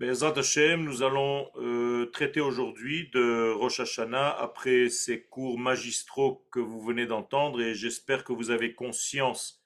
Nous 0.00 1.02
allons 1.04 1.50
euh, 1.56 2.06
traiter 2.06 2.40
aujourd'hui 2.40 3.10
de 3.10 3.52
Rosh 3.52 3.78
Hashanah 3.78 4.28
après 4.30 4.88
ces 4.88 5.22
cours 5.22 5.56
magistraux 5.56 6.48
que 6.50 6.58
vous 6.58 6.80
venez 6.80 7.06
d'entendre 7.06 7.60
et 7.60 7.76
j'espère 7.76 8.24
que 8.24 8.32
vous 8.32 8.50
avez 8.50 8.74
conscience 8.74 9.62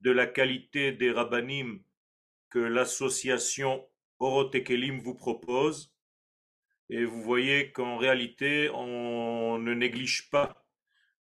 de 0.00 0.10
la 0.10 0.26
qualité 0.26 0.90
des 0.90 1.12
rabbanim 1.12 1.84
que 2.48 2.58
l'association 2.58 3.86
Orotekelim 4.18 4.98
vous 4.98 5.14
propose. 5.14 5.94
Et 6.88 7.04
vous 7.04 7.22
voyez 7.22 7.70
qu'en 7.70 7.96
réalité, 7.96 8.70
on 8.74 9.58
ne 9.58 9.72
néglige 9.72 10.30
pas 10.30 10.66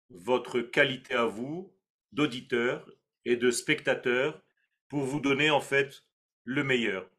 votre 0.09 0.61
qualité 0.61 1.15
à 1.15 1.27
vous 1.27 1.71
d'auditeur 2.13 2.91
et 3.27 3.37
de 3.37 3.51
spectateur 3.51 4.43
pour 4.89 5.03
vous 5.03 5.21
donner 5.21 5.51
en 5.51 5.61
fait 5.61 6.07
le 6.45 6.65
meilleur. 6.65 7.11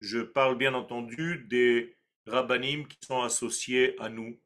Je 0.00 0.18
parle 0.18 0.58
bien 0.58 0.74
entendu 0.74 1.46
des 1.48 1.96
rabbinim 2.26 2.86
qui 2.86 2.98
sont 3.06 3.22
associés 3.22 3.98
à 4.00 4.08
nous. 4.08 4.38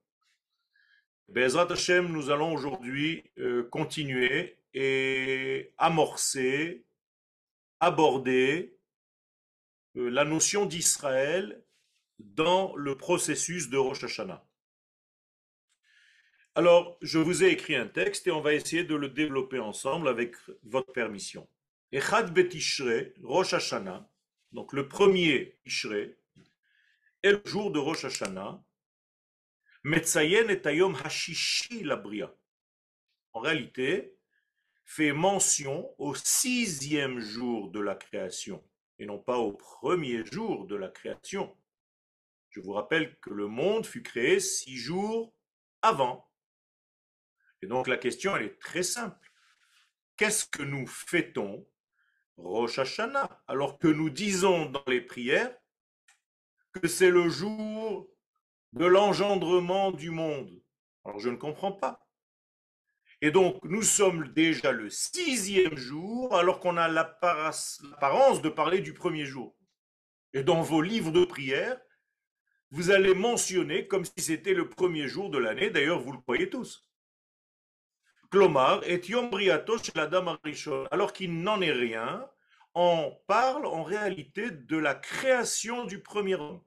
Bezrat 1.28 1.70
Hashem, 1.70 2.08
nous 2.08 2.30
allons 2.30 2.52
aujourd'hui 2.52 3.24
euh, 3.38 3.64
continuer 3.64 4.58
et 4.74 5.72
amorcer, 5.78 6.84
aborder 7.80 8.76
euh, 9.96 10.08
la 10.10 10.24
notion 10.24 10.66
d'Israël 10.66 11.62
dans 12.18 12.74
le 12.76 12.96
processus 12.96 13.70
de 13.70 13.78
Rosh 13.78 14.04
Hashanah. 14.04 14.44
Alors, 16.54 16.98
je 17.00 17.18
vous 17.18 17.44
ai 17.44 17.48
écrit 17.48 17.76
un 17.76 17.86
texte 17.86 18.26
et 18.26 18.32
on 18.32 18.40
va 18.40 18.54
essayer 18.54 18.84
de 18.84 18.94
le 18.94 19.08
développer 19.08 19.60
ensemble 19.60 20.08
avec 20.08 20.34
votre 20.64 20.92
permission. 20.92 21.48
Echad 21.92 22.34
Betishre, 22.34 23.12
Rosh 23.22 23.54
Hashanah, 23.54 24.08
donc 24.52 24.72
le 24.72 24.88
premier 24.88 25.58
Tishrei, 25.64 26.16
est 27.22 27.32
le 27.32 27.42
jour 27.44 27.70
de 27.70 27.78
Rosh 27.78 28.04
Hashanah. 28.04 28.62
Metzayen 29.82 30.48
et 30.48 30.60
Ayom 30.66 30.94
Hashishi 30.94 31.84
Labria. 31.84 32.34
En 33.32 33.40
réalité, 33.40 34.18
fait 34.84 35.12
mention 35.12 35.94
au 35.98 36.14
sixième 36.14 37.20
jour 37.20 37.70
de 37.70 37.80
la 37.80 37.94
création 37.94 38.62
et 38.98 39.06
non 39.06 39.18
pas 39.18 39.38
au 39.38 39.52
premier 39.52 40.26
jour 40.26 40.66
de 40.66 40.74
la 40.74 40.88
création. 40.88 41.56
Je 42.50 42.60
vous 42.60 42.72
rappelle 42.72 43.18
que 43.20 43.30
le 43.30 43.46
monde 43.46 43.86
fut 43.86 44.02
créé 44.02 44.40
six 44.40 44.76
jours 44.76 45.32
avant. 45.80 46.30
Et 47.62 47.66
donc 47.66 47.86
la 47.86 47.96
question, 47.96 48.36
est 48.36 48.58
très 48.58 48.82
simple. 48.82 49.32
Qu'est-ce 50.16 50.44
que 50.44 50.62
nous 50.62 50.86
fêtons 50.86 51.66
Rosh 52.36 52.78
Hashanah, 52.78 53.42
alors 53.46 53.78
que 53.78 53.88
nous 53.88 54.10
disons 54.10 54.66
dans 54.66 54.84
les 54.86 55.00
prières 55.00 55.54
que 56.72 56.88
c'est 56.88 57.10
le 57.10 57.28
jour 57.28 58.08
de 58.72 58.84
l'engendrement 58.86 59.90
du 59.90 60.10
monde. 60.10 60.62
Alors 61.04 61.18
je 61.18 61.28
ne 61.28 61.36
comprends 61.36 61.72
pas. 61.72 62.06
Et 63.20 63.30
donc 63.30 63.62
nous 63.64 63.82
sommes 63.82 64.28
déjà 64.28 64.72
le 64.72 64.88
sixième 64.88 65.76
jour 65.76 66.34
alors 66.34 66.60
qu'on 66.60 66.76
a 66.76 66.88
l'apparence 66.88 67.80
de 68.42 68.48
parler 68.48 68.80
du 68.80 68.94
premier 68.94 69.26
jour. 69.26 69.56
Et 70.32 70.42
dans 70.42 70.62
vos 70.62 70.80
livres 70.80 71.10
de 71.10 71.24
prière, 71.24 71.80
vous 72.70 72.90
allez 72.90 73.14
mentionner 73.14 73.88
comme 73.88 74.04
si 74.04 74.12
c'était 74.18 74.54
le 74.54 74.68
premier 74.68 75.08
jour 75.08 75.28
de 75.28 75.38
l'année, 75.38 75.70
d'ailleurs 75.70 76.00
vous 76.00 76.12
le 76.12 76.20
croyez 76.20 76.48
tous. 76.48 76.88
Klomar 76.88 76.88
et 76.88 76.88
Yom 76.88 76.88
la 76.90 78.19
Dame 78.19 78.19
alors 80.90 81.12
qu'il 81.12 81.42
n'en 81.42 81.60
est 81.60 81.72
rien, 81.72 82.30
on 82.74 83.18
parle 83.26 83.66
en 83.66 83.82
réalité 83.82 84.50
de 84.50 84.76
la 84.76 84.94
création 84.94 85.84
du 85.84 86.00
premier 86.00 86.36
homme. 86.36 86.62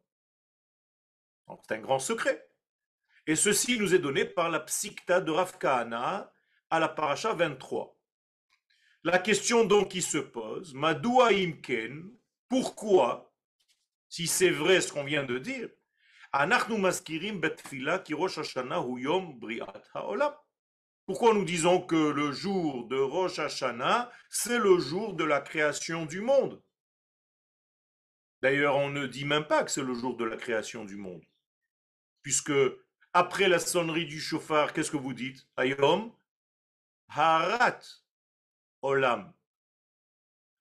C'est 1.68 1.76
un 1.76 1.80
grand 1.80 2.00
secret. 2.00 2.50
Et 3.28 3.36
ceci 3.36 3.80
nous 3.80 3.96
est 3.96 4.00
donné 4.00 4.26
par 4.26 4.50
la 4.50 4.60
psychta 4.60 5.22
de 5.22 5.32
Rav 5.32 5.58
à 5.64 6.80
la 6.80 6.90
paracha 6.90 7.34
23. 7.34 7.98
La 9.06 9.20
question 9.20 9.64
donc 9.64 9.92
qui 9.92 10.02
se 10.02 10.18
pose, 10.18 10.74
Madoua 10.74 11.30
imken, 11.32 12.12
pourquoi, 12.50 13.34
si 14.10 14.28
c'est 14.28 14.50
vrai 14.50 14.82
ce 14.82 14.92
qu'on 14.92 15.04
vient 15.04 15.24
de 15.24 15.38
dire. 15.40 15.70
Pourquoi 21.06 21.34
nous 21.34 21.44
disons 21.44 21.82
que 21.82 21.96
le 21.96 22.32
jour 22.32 22.88
de 22.88 22.98
Rosh 22.98 23.38
Hashanah, 23.38 24.10
c'est 24.30 24.58
le 24.58 24.80
jour 24.80 25.14
de 25.14 25.26
la 25.26 25.42
création 25.42 26.06
du 26.06 26.22
monde? 26.22 26.62
D'ailleurs, 28.42 28.78
on 28.78 28.90
ne 28.90 29.06
dit 29.06 29.26
même 29.26 29.46
pas 29.46 29.64
que 29.64 29.72
c'est 29.72 29.84
le 29.84 29.94
jour 29.94 30.16
de 30.16 30.24
la 30.24 30.38
création 30.38 30.86
du 30.86 30.96
monde. 30.96 31.24
Puisque 32.22 32.54
après 33.12 33.50
la 33.50 33.60
sonnerie 33.60 34.06
du 34.06 34.20
chauffard, 34.20 34.72
qu'est-ce 34.72 34.92
que 34.92 34.98
vous 34.98 35.14
dites? 35.14 35.46
Ayom 35.58 36.14
Harat 37.10 37.82
Olam. 38.82 39.34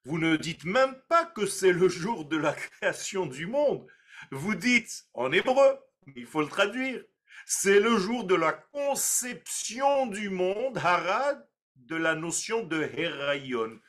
Vous 0.05 0.19
ne 0.19 0.37
dites 0.37 0.65
même 0.65 1.01
pas 1.09 1.25
que 1.25 1.47
c'est 1.47 1.73
le 1.73 1.89
jour 1.89 2.25
de 2.25 2.37
la 2.37 2.53
création 2.81 3.27
du 3.27 3.47
monde. 3.47 3.87
Vous 4.33 4.57
dites 4.57 5.07
en 5.15 5.31
hébreu, 5.31 5.79
il 6.17 6.27
faut 6.27 6.43
le 6.43 6.49
traduire, 6.49 7.05
c'est 7.47 7.81
le 7.81 7.97
jour 7.97 8.25
de 8.25 8.35
la 8.35 8.53
conception 8.53 10.07
du 10.07 10.31
monde, 10.31 10.79
Harad, 10.79 11.47
de 11.77 11.97
la 11.97 12.15
notion 12.15 12.65
de 12.65 12.83
Herayon. 12.83 13.81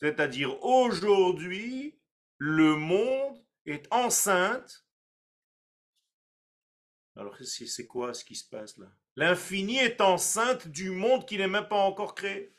C'est-à-dire 0.00 0.62
aujourd'hui, 0.64 1.98
le 2.38 2.76
monde 2.76 3.42
est 3.66 3.86
enceinte. 3.92 4.84
Alors 7.16 7.36
c'est 7.40 7.86
quoi 7.86 8.12
ce 8.12 8.24
qui 8.24 8.34
se 8.34 8.48
passe 8.48 8.76
là? 8.76 8.86
L'infini 9.16 9.78
est 9.78 10.00
enceinte 10.00 10.66
du 10.66 10.90
monde 10.90 11.26
qui 11.26 11.38
n'est 11.38 11.46
même 11.46 11.68
pas 11.68 11.76
encore 11.76 12.14
créé. 12.14 12.52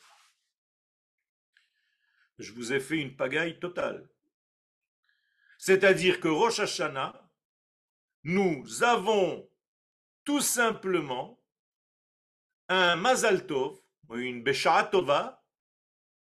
Je 2.39 2.53
vous 2.53 2.71
ai 2.71 2.79
fait 2.79 2.97
une 2.97 3.15
pagaille 3.15 3.59
totale. 3.59 4.09
C'est-à-dire 5.57 6.19
que 6.19 6.27
Rosh 6.27 6.59
Hashanah, 6.59 7.29
nous 8.23 8.83
avons 8.83 9.49
tout 10.25 10.41
simplement 10.41 11.41
un 12.67 12.95
Mazal 12.95 13.45
Tov, 13.45 13.79
une 14.13 14.43
Beshaatova, 14.43 15.43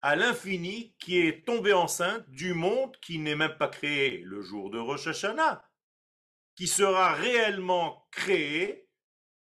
à 0.02 0.16
l'infini 0.16 0.96
qui 1.00 1.18
est 1.18 1.46
tombé 1.46 1.74
enceinte 1.74 2.30
du 2.30 2.54
monde 2.54 2.96
qui 2.98 3.18
n'est 3.18 3.36
même 3.36 3.58
pas 3.58 3.68
créé 3.68 4.20
le 4.20 4.42
jour 4.42 4.70
de 4.70 4.78
Rosh 4.78 5.08
Hashanah, 5.08 5.68
qui 6.56 6.68
sera 6.68 7.14
réellement 7.14 8.08
créé 8.12 8.88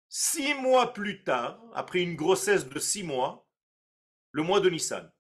six 0.09 0.55
mois 0.55 0.93
plus 0.93 1.23
tard, 1.23 1.63
après 1.75 2.03
une 2.03 2.17
grossesse 2.17 2.69
de 2.69 2.79
six 2.79 3.03
mois, 3.03 3.47
le 4.33 4.43
mois 4.43 4.61
de 4.61 4.71
Nissan. 4.71 5.13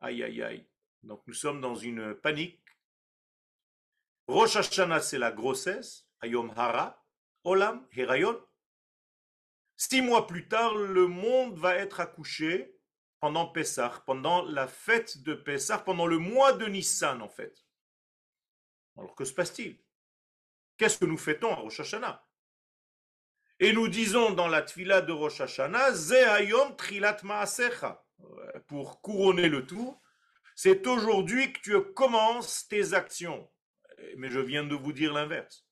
Aïe, 0.00 0.22
aïe, 0.22 0.42
aïe. 0.42 0.68
Donc 1.02 1.22
nous 1.26 1.34
sommes 1.34 1.60
dans 1.60 1.74
une 1.74 2.14
panique. 2.14 2.62
Rosh 4.28 4.56
Hashanah, 4.56 5.00
c'est 5.00 5.18
la 5.18 5.32
grossesse, 5.32 6.06
Ayom 6.20 6.52
Hara, 6.56 7.03
Six 9.76 10.00
mois 10.02 10.26
plus 10.26 10.48
tard, 10.48 10.74
le 10.74 11.06
monde 11.06 11.58
va 11.58 11.76
être 11.76 12.00
accouché 12.00 12.78
pendant 13.20 13.46
Pessah, 13.46 14.02
pendant 14.06 14.42
la 14.42 14.66
fête 14.66 15.22
de 15.22 15.34
Pessah, 15.34 15.78
pendant 15.78 16.06
le 16.06 16.18
mois 16.18 16.52
de 16.52 16.66
Nissan 16.66 17.22
en 17.22 17.28
fait. 17.28 17.66
Alors 18.96 19.14
que 19.14 19.24
se 19.24 19.32
passe-t-il? 19.32 19.82
Qu'est-ce 20.76 20.98
que 20.98 21.04
nous 21.04 21.18
fêtons 21.18 21.52
à 21.52 21.56
Rosh 21.56 21.80
Hashanah? 21.80 22.24
Et 23.60 23.72
nous 23.72 23.88
disons 23.88 24.32
dans 24.32 24.48
la 24.48 24.62
tfila 24.62 25.00
de 25.00 25.12
Rosh 25.12 25.40
Hashanah, 25.40 25.92
Zehayom 25.92 26.76
trilat 26.76 27.18
maasecha. 27.22 28.04
Pour 28.66 29.00
couronner 29.00 29.48
le 29.48 29.66
tout, 29.66 30.00
c'est 30.54 30.86
aujourd'hui 30.86 31.52
que 31.52 31.60
tu 31.60 31.92
commences 31.94 32.68
tes 32.68 32.94
actions. 32.94 33.50
Mais 34.16 34.30
je 34.30 34.40
viens 34.40 34.64
de 34.64 34.74
vous 34.74 34.92
dire 34.92 35.12
l'inverse. 35.12 35.63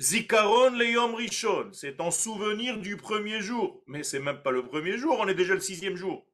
Zikaron 0.00 0.76
Leyom 0.76 1.16
Rishon, 1.16 1.72
c'est 1.72 2.00
en 2.00 2.12
souvenir 2.12 2.78
du 2.78 2.96
premier 2.96 3.40
jour. 3.40 3.82
Mais 3.86 4.04
c'est 4.04 4.20
même 4.20 4.42
pas 4.42 4.52
le 4.52 4.64
premier 4.64 4.96
jour, 4.96 5.18
on 5.18 5.26
est 5.26 5.34
déjà 5.34 5.54
le 5.54 5.60
sixième 5.60 5.96
jour. 5.96 6.24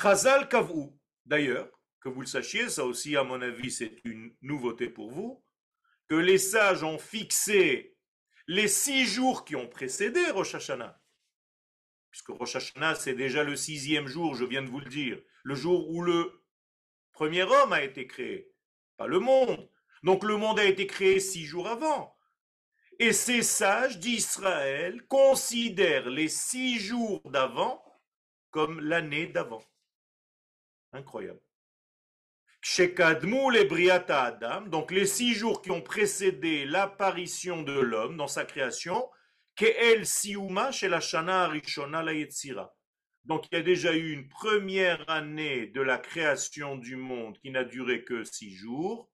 Chazal 0.00 0.48
Kavou, 0.48 0.98
d'ailleurs, 1.26 1.70
que 2.00 2.08
vous 2.08 2.22
le 2.22 2.26
sachiez, 2.26 2.68
ça 2.68 2.84
aussi 2.84 3.16
à 3.16 3.22
mon 3.22 3.40
avis 3.40 3.70
c'est 3.70 4.00
une 4.04 4.34
nouveauté 4.42 4.88
pour 4.88 5.12
vous, 5.12 5.44
que 6.08 6.16
les 6.16 6.38
sages 6.38 6.82
ont 6.82 6.98
fixé 6.98 7.96
les 8.48 8.66
six 8.66 9.06
jours 9.06 9.44
qui 9.44 9.54
ont 9.54 9.68
précédé 9.68 10.28
Rosh 10.32 10.56
Hashanah. 10.56 11.00
Puisque 12.10 12.30
Rosh 12.30 12.56
Hashanah 12.56 12.96
c'est 12.96 13.14
déjà 13.14 13.44
le 13.44 13.54
sixième 13.54 14.08
jour, 14.08 14.34
je 14.34 14.44
viens 14.44 14.62
de 14.62 14.70
vous 14.70 14.80
le 14.80 14.90
dire, 14.90 15.22
le 15.44 15.54
jour 15.54 15.88
où 15.90 16.02
le 16.02 16.42
premier 17.12 17.44
homme 17.44 17.72
a 17.72 17.84
été 17.84 18.08
créé 18.08 18.51
le 19.06 19.18
monde. 19.18 19.68
Donc 20.02 20.24
le 20.24 20.36
monde 20.36 20.58
a 20.58 20.64
été 20.64 20.86
créé 20.86 21.20
six 21.20 21.44
jours 21.44 21.68
avant. 21.68 22.16
Et 22.98 23.12
ces 23.12 23.42
sages 23.42 23.98
d'Israël 23.98 25.06
considèrent 25.06 26.08
les 26.08 26.28
six 26.28 26.78
jours 26.78 27.20
d'avant 27.30 27.82
comme 28.50 28.80
l'année 28.80 29.26
d'avant. 29.26 29.62
Incroyable. 30.92 31.40
Adam, 34.08 34.60
donc 34.66 34.92
les 34.92 35.06
six 35.06 35.34
jours 35.34 35.62
qui 35.62 35.70
ont 35.70 35.82
précédé 35.82 36.64
l'apparition 36.64 37.62
de 37.62 37.72
l'homme 37.72 38.16
dans 38.16 38.28
sa 38.28 38.44
création, 38.44 39.10
Ke'el 39.56 40.06
Siuma 40.06 40.70
chez 40.70 40.88
la 40.88 41.00
Shana 41.00 41.44
Arishona 41.44 42.02
la 42.02 42.12
Yetzira. 42.12 42.74
Donc 43.24 43.46
il 43.50 43.56
y 43.56 43.58
a 43.58 43.62
déjà 43.62 43.94
eu 43.94 44.12
une 44.12 44.28
première 44.28 45.08
année 45.08 45.66
de 45.66 45.80
la 45.80 45.98
création 45.98 46.76
du 46.76 46.96
monde 46.96 47.38
qui 47.38 47.50
n'a 47.50 47.64
duré 47.64 48.04
que 48.04 48.24
six 48.24 48.52
jours. 48.52 49.10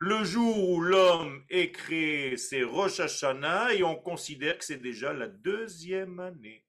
Le 0.00 0.22
jour 0.22 0.70
où 0.70 0.80
l'homme 0.80 1.44
est 1.48 1.72
créé, 1.72 2.36
c'est 2.36 2.62
Rosh 2.62 3.00
Hashanah 3.00 3.74
et 3.74 3.82
on 3.82 3.96
considère 3.96 4.58
que 4.58 4.64
c'est 4.64 4.78
déjà 4.78 5.12
la 5.12 5.28
deuxième 5.28 6.20
année. 6.20 6.64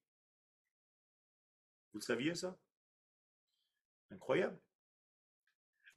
Vous 1.94 2.02
saviez 2.02 2.34
ça? 2.34 2.58
Incroyable. 4.12 4.60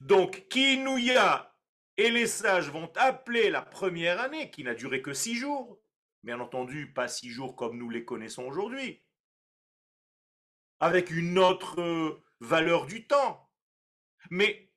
Donc, 0.01 0.47
Kinouya 0.49 1.55
et 1.97 2.11
les 2.11 2.27
sages 2.27 2.71
vont 2.71 2.93
appeler 2.97 3.51
la 3.51 3.63
première 3.63 4.21
année, 4.21 4.51
qui 4.51 4.65
n'a 4.65 4.75
duré 4.75 5.01
que 5.01 5.15
six 5.15 5.37
jours, 5.37 5.81
bien 6.23 6.41
entendu, 6.41 6.93
pas 6.93 7.09
six 7.09 7.31
jours 7.31 7.57
comme 7.57 7.79
nous 7.79 7.89
les 7.89 8.05
connaissons 8.05 8.45
aujourd'hui, 8.45 9.03
avec 10.83 11.11
une 11.13 11.39
autre 11.39 11.81
euh, 11.81 12.23
valeur 12.41 12.87
du 12.87 13.07
temps. 13.07 13.49
Mais 14.31 14.69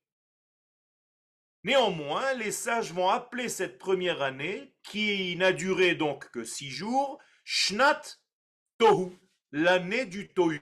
néanmoins, 1.64 2.36
les 2.36 2.52
sages 2.52 2.94
vont 2.94 3.10
appeler 3.10 3.50
cette 3.50 3.80
première 3.80 4.22
année, 4.22 4.76
qui 4.84 5.36
n'a 5.36 5.52
duré 5.52 5.96
donc 5.96 6.30
que 6.30 6.44
six 6.44 6.70
jours, 6.70 7.20
Shnat 7.44 8.04
Tohu, 8.78 9.18
l'année 9.52 10.06
du 10.06 10.32
Tohu. 10.32 10.62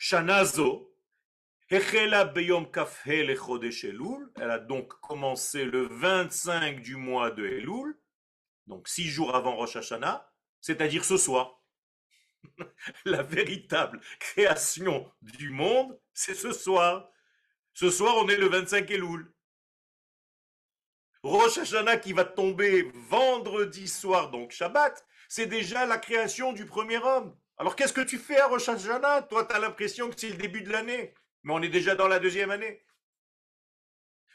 Shanazo, 0.00 0.92
elle 1.70 1.84
a 2.10 2.24
donc 4.58 5.00
commencé 5.00 5.64
le 5.64 5.82
25 5.82 6.82
du 6.82 6.96
mois 6.96 7.30
de 7.30 7.46
Elul, 7.46 7.96
donc 8.66 8.88
six 8.88 9.06
jours 9.08 9.36
avant 9.36 9.54
Rosh 9.54 9.76
Hashanah, 9.76 10.28
c'est-à-dire 10.60 11.04
ce 11.04 11.16
soir. 11.16 11.58
La 13.04 13.22
véritable 13.22 14.00
création 14.18 15.10
du 15.22 15.50
monde, 15.50 15.98
c'est 16.12 16.34
ce 16.34 16.52
soir. 16.52 17.10
Ce 17.74 17.90
soir, 17.90 18.16
on 18.18 18.28
est 18.28 18.36
le 18.36 18.48
25 18.48 18.90
Elul. 18.90 19.32
Rosh 21.22 21.58
Hashanah 21.58 21.96
qui 21.96 22.12
va 22.12 22.24
tomber 22.24 22.90
vendredi 22.94 23.88
soir, 23.88 24.30
donc 24.30 24.52
Shabbat, 24.52 25.04
c'est 25.28 25.46
déjà 25.46 25.84
la 25.84 25.98
création 25.98 26.52
du 26.52 26.64
premier 26.64 26.98
homme. 26.98 27.36
Alors 27.56 27.74
qu'est-ce 27.74 27.92
que 27.92 28.00
tu 28.00 28.18
fais 28.18 28.38
à 28.38 28.46
Rosh 28.46 28.68
Hashanah? 28.68 29.22
Toi, 29.22 29.44
tu 29.44 29.54
as 29.54 29.58
l'impression 29.58 30.08
que 30.08 30.14
c'est 30.18 30.30
le 30.30 30.36
début 30.36 30.62
de 30.62 30.70
l'année. 30.70 31.14
Mais 31.42 31.52
on 31.52 31.62
est 31.62 31.68
déjà 31.68 31.94
dans 31.94 32.08
la 32.08 32.20
deuxième 32.20 32.50
année. 32.50 32.82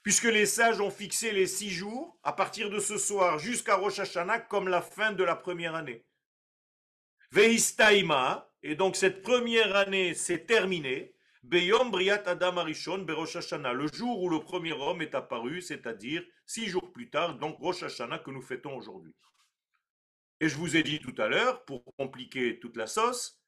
Puisque 0.04 0.26
les 0.26 0.46
sages 0.46 0.82
ont 0.82 0.92
fixé 0.92 1.32
les 1.32 1.48
six 1.48 1.70
jours, 1.70 2.18
à 2.24 2.34
partir 2.34 2.70
de 2.70 2.80
ce 2.80 2.98
soir 2.98 3.40
jusqu'à 3.40 3.76
Rosh 3.76 4.00
Hashanah, 4.00 4.40
comme 4.40 4.68
la 4.68 4.82
fin 4.82 5.14
de 5.14 5.24
la 5.24 5.38
première 5.38 5.76
année. 5.76 6.06
Veistaima, 7.34 8.48
et 8.62 8.76
donc 8.76 8.96
cette 8.96 9.24
première 9.24 9.76
année 9.76 10.14
s'est 10.14 10.46
terminée, 10.46 11.16
Beyom 11.42 11.90
Briat 11.90 12.22
Adam 12.28 12.58
Arishon 12.58 13.04
le 13.08 13.88
jour 13.92 14.22
où 14.22 14.30
le 14.30 14.40
premier 14.40 14.74
homme 14.74 15.02
est 15.02 15.16
apparu, 15.16 15.60
c'est-à-dire 15.60 16.24
six 16.46 16.68
jours 16.68 16.94
plus 16.94 17.10
tard, 17.10 17.40
donc 17.40 17.58
Rosh 17.58 17.82
Hashanah 17.82 18.20
que 18.20 18.30
nous 18.30 18.44
fêtons 18.44 18.78
aujourd'hui. 18.78 19.16
Et 20.42 20.48
je 20.48 20.56
vous 20.56 20.78
ai 20.78 20.84
dit 20.84 21.00
tout 21.00 21.16
à 21.18 21.28
l'heure, 21.28 21.66
pour 21.66 21.84
compliquer 21.98 22.60
toute 22.60 22.78
la 22.78 22.86
sauce, 22.86 23.42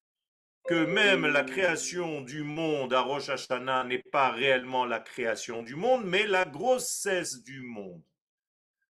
que 0.68 0.84
même 0.86 1.28
la 1.28 1.44
création 1.44 2.22
du 2.22 2.42
monde 2.42 2.92
à 2.92 3.02
Rosh 3.02 3.30
Hashanah 3.30 3.84
n'est 3.84 4.02
pas 4.02 4.32
réellement 4.32 4.86
la 4.86 5.00
création 5.00 5.62
du 5.62 5.76
monde, 5.76 6.06
mais 6.06 6.26
la 6.26 6.46
grossesse 6.46 7.44
du 7.44 7.62
monde. 7.62 8.02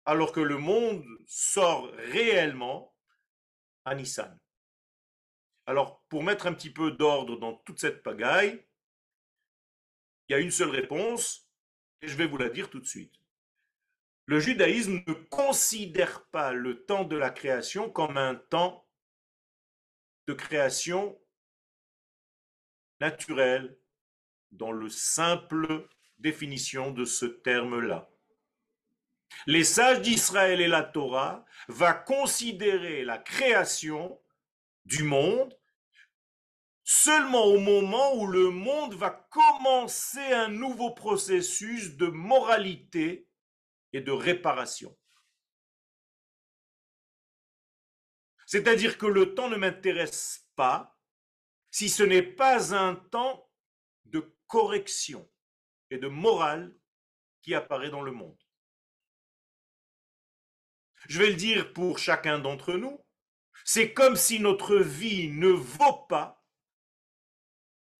Alors 0.06 0.32
que 0.32 0.40
le 0.40 0.56
monde 0.56 1.04
sort 1.26 1.92
réellement 2.10 2.94
à 3.84 3.94
Nissan. 3.94 4.34
Alors, 5.66 6.04
pour 6.08 6.22
mettre 6.22 6.46
un 6.46 6.54
petit 6.54 6.72
peu 6.72 6.92
d'ordre 6.92 7.36
dans 7.38 7.54
toute 7.54 7.80
cette 7.80 8.02
pagaille, 8.02 8.64
il 10.28 10.32
y 10.32 10.34
a 10.36 10.38
une 10.38 10.50
seule 10.50 10.70
réponse, 10.70 11.50
et 12.02 12.08
je 12.08 12.16
vais 12.16 12.26
vous 12.26 12.38
la 12.38 12.48
dire 12.48 12.70
tout 12.70 12.80
de 12.80 12.86
suite. 12.86 13.14
Le 14.26 14.40
judaïsme 14.40 15.02
ne 15.06 15.12
considère 15.12 16.24
pas 16.26 16.52
le 16.52 16.84
temps 16.84 17.04
de 17.04 17.16
la 17.16 17.30
création 17.30 17.90
comme 17.90 18.16
un 18.16 18.34
temps 18.34 18.88
de 20.26 20.32
création 20.34 21.20
naturel 23.00 23.78
dans 24.50 24.72
le 24.72 24.88
simple 24.88 25.88
définition 26.18 26.90
de 26.90 27.04
ce 27.04 27.26
terme-là. 27.26 28.10
Les 29.46 29.64
sages 29.64 30.00
d'Israël 30.00 30.60
et 30.60 30.68
la 30.68 30.82
Torah 30.82 31.44
va 31.68 31.92
considérer 31.92 33.04
la 33.04 33.18
création 33.18 34.20
du 34.86 35.02
monde 35.02 35.56
seulement 36.82 37.44
au 37.44 37.58
moment 37.58 38.14
où 38.14 38.28
le 38.28 38.50
monde 38.50 38.94
va 38.94 39.10
commencer 39.10 40.32
un 40.32 40.48
nouveau 40.48 40.92
processus 40.92 41.96
de 41.96 42.06
moralité 42.06 43.28
et 43.92 44.00
de 44.00 44.12
réparation. 44.12 44.96
C'est-à-dire 48.46 48.98
que 48.98 49.06
le 49.06 49.34
temps 49.34 49.50
ne 49.50 49.56
m'intéresse 49.56 50.48
pas 50.54 50.96
si 51.72 51.90
ce 51.90 52.04
n'est 52.04 52.22
pas 52.22 52.72
un 52.74 52.94
temps 52.94 53.50
de 54.04 54.36
correction 54.46 55.28
et 55.90 55.98
de 55.98 56.06
morale 56.06 56.72
qui 57.42 57.54
apparaît 57.54 57.90
dans 57.90 58.02
le 58.02 58.12
monde. 58.12 58.40
Je 61.08 61.18
vais 61.18 61.30
le 61.30 61.36
dire 61.36 61.72
pour 61.72 61.98
chacun 61.98 62.38
d'entre 62.38 62.74
nous, 62.74 63.04
c'est 63.66 63.92
comme 63.92 64.14
si 64.14 64.38
notre 64.38 64.76
vie 64.76 65.28
ne 65.28 65.48
vaut 65.48 66.06
pas 66.08 66.40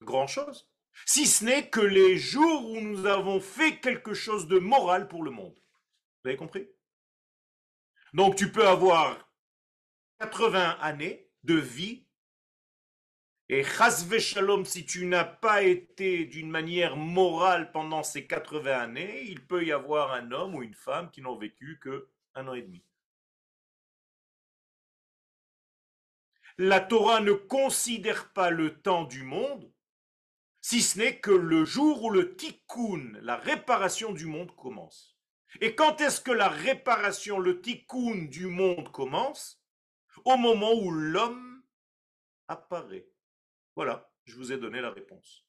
grand-chose, 0.00 0.70
si 1.04 1.26
ce 1.26 1.44
n'est 1.44 1.68
que 1.68 1.80
les 1.80 2.16
jours 2.16 2.70
où 2.70 2.80
nous 2.80 3.04
avons 3.04 3.40
fait 3.40 3.80
quelque 3.80 4.14
chose 4.14 4.46
de 4.46 4.60
moral 4.60 5.08
pour 5.08 5.24
le 5.24 5.32
monde. 5.32 5.58
Vous 6.22 6.28
avez 6.28 6.36
compris? 6.36 6.68
Donc 8.14 8.36
tu 8.36 8.52
peux 8.52 8.66
avoir 8.66 9.28
80 10.20 10.78
années 10.80 11.28
de 11.42 11.56
vie 11.56 12.06
et 13.48 13.64
chasve 13.64 14.18
shalom, 14.18 14.64
si 14.64 14.86
tu 14.86 15.04
n'as 15.06 15.24
pas 15.24 15.62
été 15.62 16.26
d'une 16.26 16.50
manière 16.50 16.96
morale 16.96 17.72
pendant 17.72 18.04
ces 18.04 18.26
80 18.26 18.78
années, 18.78 19.24
il 19.24 19.44
peut 19.44 19.64
y 19.64 19.72
avoir 19.72 20.12
un 20.12 20.30
homme 20.30 20.54
ou 20.54 20.62
une 20.62 20.74
femme 20.74 21.10
qui 21.10 21.22
n'ont 21.22 21.36
vécu 21.36 21.80
que 21.80 22.08
un 22.34 22.46
an 22.46 22.54
et 22.54 22.62
demi. 22.62 22.85
La 26.58 26.80
Torah 26.80 27.20
ne 27.20 27.32
considère 27.32 28.32
pas 28.32 28.50
le 28.50 28.80
temps 28.80 29.04
du 29.04 29.22
monde, 29.22 29.70
si 30.62 30.80
ce 30.80 30.98
n'est 30.98 31.20
que 31.20 31.30
le 31.30 31.64
jour 31.64 32.02
où 32.02 32.10
le 32.10 32.34
tikkun, 32.34 33.18
la 33.20 33.36
réparation 33.36 34.12
du 34.12 34.24
monde, 34.26 34.54
commence. 34.56 35.18
Et 35.60 35.74
quand 35.74 36.00
est-ce 36.00 36.20
que 36.20 36.32
la 36.32 36.48
réparation, 36.48 37.38
le 37.38 37.60
tikkun 37.60 38.24
du 38.24 38.46
monde 38.46 38.90
commence? 38.90 39.62
Au 40.24 40.36
moment 40.38 40.72
où 40.72 40.90
l'homme 40.90 41.62
apparaît. 42.48 43.06
Voilà, 43.74 44.10
je 44.24 44.34
vous 44.36 44.50
ai 44.50 44.56
donné 44.56 44.80
la 44.80 44.90
réponse. 44.90 45.46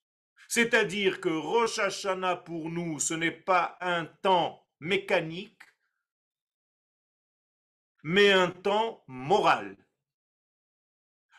C'est-à-dire 0.50 1.22
que 1.22 1.30
Rosh 1.30 1.80
Hashanah 1.80 2.36
pour 2.36 2.70
nous, 2.70 3.00
ce 3.00 3.14
n'est 3.14 3.32
pas 3.32 3.78
un 3.80 4.06
temps 4.06 4.68
mécanique, 4.80 5.62
mais 8.04 8.32
un 8.32 8.52
temps 8.52 9.04
moral. 9.08 9.78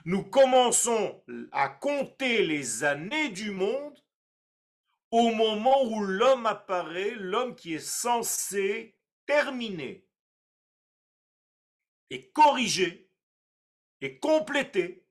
Nous 0.09 0.25
commençons 0.25 1.23
à 1.53 1.69
compter 1.69 2.43
les 2.43 2.83
années 2.83 3.29
du 3.29 3.51
monde 3.51 4.03
au 5.11 5.35
moment 5.35 5.85
où 5.85 6.03
l'homme 6.03 6.47
apparaît, 6.47 7.11
l'homme 7.11 7.55
qui 7.55 7.75
est 7.75 7.87
censé 7.87 8.97
terminer 9.27 10.09
et 12.09 12.31
corriger 12.31 13.11
et 14.01 14.19
compléter 14.19 15.07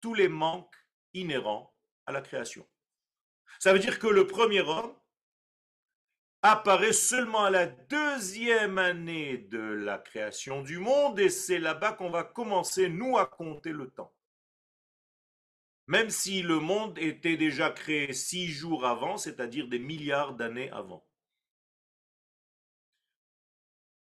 tous 0.00 0.14
les 0.14 0.28
manques 0.28 0.74
inhérent 1.14 1.72
à 2.04 2.10
la 2.10 2.20
création. 2.20 2.68
Ça 3.60 3.72
veut 3.72 3.78
dire 3.78 4.00
que 4.00 4.08
le 4.08 4.26
premier 4.26 4.62
homme 4.62 4.92
apparaît 6.42 6.92
seulement 6.92 7.44
à 7.44 7.50
la 7.50 7.66
deuxième 7.66 8.78
année 8.78 9.38
de 9.38 9.58
la 9.58 9.98
création 9.98 10.62
du 10.62 10.78
monde 10.78 11.20
et 11.20 11.28
c'est 11.28 11.58
là-bas 11.58 11.92
qu'on 11.92 12.10
va 12.10 12.24
commencer, 12.24 12.88
nous, 12.88 13.18
à 13.18 13.26
compter 13.26 13.72
le 13.72 13.90
temps. 13.90 14.14
Même 15.86 16.08
si 16.10 16.42
le 16.42 16.60
monde 16.60 16.98
était 16.98 17.36
déjà 17.36 17.70
créé 17.70 18.12
six 18.12 18.46
jours 18.46 18.86
avant, 18.86 19.16
c'est-à-dire 19.16 19.68
des 19.68 19.80
milliards 19.80 20.34
d'années 20.34 20.70
avant. 20.70 21.06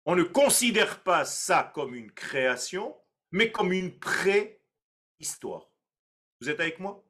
On 0.06 0.16
ne 0.16 0.22
considère 0.22 1.02
pas 1.02 1.24
ça 1.24 1.70
comme 1.74 1.94
une 1.94 2.12
création, 2.12 2.96
mais 3.30 3.52
comme 3.52 3.72
une 3.72 3.98
préhistoire. 3.98 5.68
Vous 6.40 6.48
êtes 6.48 6.60
avec 6.60 6.78
moi? 6.78 7.05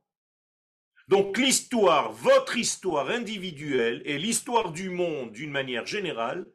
Donc 1.09 1.39
l'histoire, 1.39 2.13
votre 2.13 2.57
histoire 2.57 3.11
individuelle 3.11 4.03
et 4.05 4.19
l'histoire 4.19 4.73
du 4.73 4.91
monde 4.91 5.33
d'une 5.33 5.53
manière 5.53 5.87
générale 5.87 6.47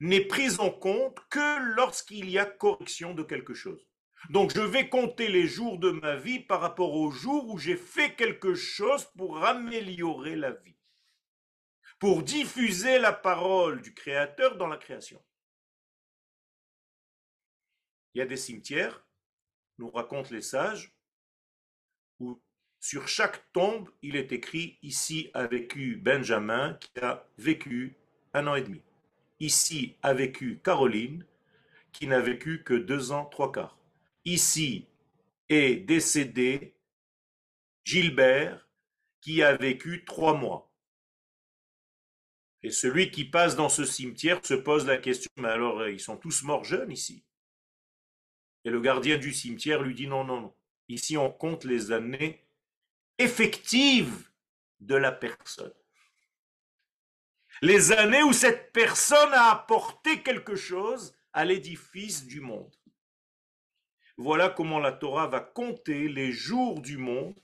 n'est 0.00 0.24
prise 0.24 0.58
en 0.58 0.70
compte 0.70 1.18
que 1.28 1.74
lorsqu'il 1.74 2.30
y 2.30 2.38
a 2.38 2.46
correction 2.46 3.12
de 3.14 3.22
quelque 3.22 3.52
chose. 3.52 3.86
Donc 4.30 4.54
je 4.54 4.60
vais 4.60 4.88
compter 4.88 5.28
les 5.28 5.46
jours 5.46 5.78
de 5.78 5.90
ma 5.90 6.16
vie 6.16 6.40
par 6.40 6.60
rapport 6.60 6.94
au 6.94 7.10
jour 7.10 7.48
où 7.48 7.58
j'ai 7.58 7.76
fait 7.76 8.14
quelque 8.14 8.54
chose 8.54 9.04
pour 9.16 9.44
améliorer 9.44 10.36
la 10.36 10.52
vie, 10.52 10.76
pour 11.98 12.22
diffuser 12.22 12.98
la 12.98 13.12
parole 13.12 13.82
du 13.82 13.94
Créateur 13.94 14.56
dans 14.56 14.66
la 14.66 14.76
création. 14.78 15.22
Il 18.14 18.18
y 18.18 18.22
a 18.22 18.26
des 18.26 18.36
cimetières, 18.36 19.06
nous 19.78 19.90
racontent 19.90 20.30
les 20.30 20.42
sages, 20.42 20.92
où 22.18 22.42
sur 22.80 23.08
chaque 23.08 23.52
tombe, 23.52 23.90
il 24.00 24.16
est 24.16 24.32
écrit 24.32 24.78
ici 24.82 25.30
a 25.34 25.46
vécu 25.46 25.96
Benjamin 25.96 26.74
qui 26.74 26.98
a 27.00 27.26
vécu 27.36 27.94
un 28.32 28.46
an 28.46 28.54
et 28.54 28.62
demi. 28.62 28.80
Ici 29.38 29.96
a 30.02 30.14
vécu 30.14 30.60
Caroline 30.64 31.26
qui 31.92 32.06
n'a 32.06 32.20
vécu 32.20 32.62
que 32.62 32.74
deux 32.74 33.12
ans, 33.12 33.26
trois 33.26 33.52
quarts. 33.52 33.78
Ici 34.24 34.86
est 35.50 35.76
décédé 35.76 36.74
Gilbert 37.84 38.66
qui 39.20 39.42
a 39.42 39.56
vécu 39.56 40.04
trois 40.06 40.34
mois. 40.34 40.72
Et 42.62 42.70
celui 42.70 43.10
qui 43.10 43.24
passe 43.24 43.56
dans 43.56 43.68
ce 43.68 43.84
cimetière 43.84 44.44
se 44.44 44.54
pose 44.54 44.86
la 44.86 44.96
question, 44.96 45.30
mais 45.36 45.48
alors 45.48 45.86
ils 45.88 46.00
sont 46.00 46.16
tous 46.16 46.42
morts 46.44 46.64
jeunes 46.64 46.92
ici? 46.92 47.24
Et 48.64 48.70
le 48.70 48.80
gardien 48.80 49.18
du 49.18 49.32
cimetière 49.32 49.82
lui 49.82 49.94
dit 49.94 50.06
non, 50.06 50.24
non, 50.24 50.40
non. 50.40 50.54
Ici 50.88 51.16
on 51.16 51.30
compte 51.30 51.64
les 51.64 51.92
années 51.92 52.44
effective 53.20 54.30
de 54.80 54.94
la 54.94 55.12
personne. 55.12 55.74
Les 57.62 57.92
années 57.92 58.22
où 58.22 58.32
cette 58.32 58.72
personne 58.72 59.32
a 59.34 59.50
apporté 59.50 60.22
quelque 60.22 60.56
chose 60.56 61.14
à 61.32 61.44
l'édifice 61.44 62.26
du 62.26 62.40
monde. 62.40 62.74
Voilà 64.16 64.48
comment 64.48 64.78
la 64.78 64.92
Torah 64.92 65.26
va 65.26 65.40
compter 65.40 66.08
les 66.08 66.32
jours 66.32 66.80
du 66.80 66.96
monde 66.96 67.38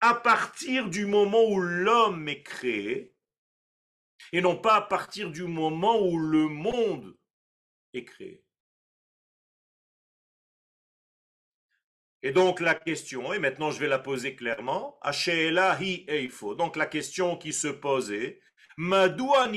à 0.00 0.14
partir 0.14 0.88
du 0.88 1.06
moment 1.06 1.44
où 1.44 1.60
l'homme 1.60 2.28
est 2.28 2.42
créé 2.42 3.14
et 4.32 4.40
non 4.40 4.56
pas 4.56 4.76
à 4.76 4.82
partir 4.82 5.30
du 5.30 5.44
moment 5.44 6.00
où 6.00 6.18
le 6.18 6.48
monde 6.48 7.16
est 7.92 8.04
créé. 8.04 8.44
Et 12.22 12.32
donc 12.32 12.60
la 12.60 12.74
question, 12.74 13.32
et 13.32 13.38
maintenant 13.38 13.70
je 13.70 13.80
vais 13.80 13.88
la 13.88 13.98
poser 13.98 14.36
clairement, 14.36 14.98
hi 15.02 16.04
eifo. 16.08 16.54
Donc 16.54 16.76
la 16.76 16.86
question 16.86 17.38
qui 17.38 17.52
se 17.54 17.68
posait, 17.68 18.40
adam 18.78 19.54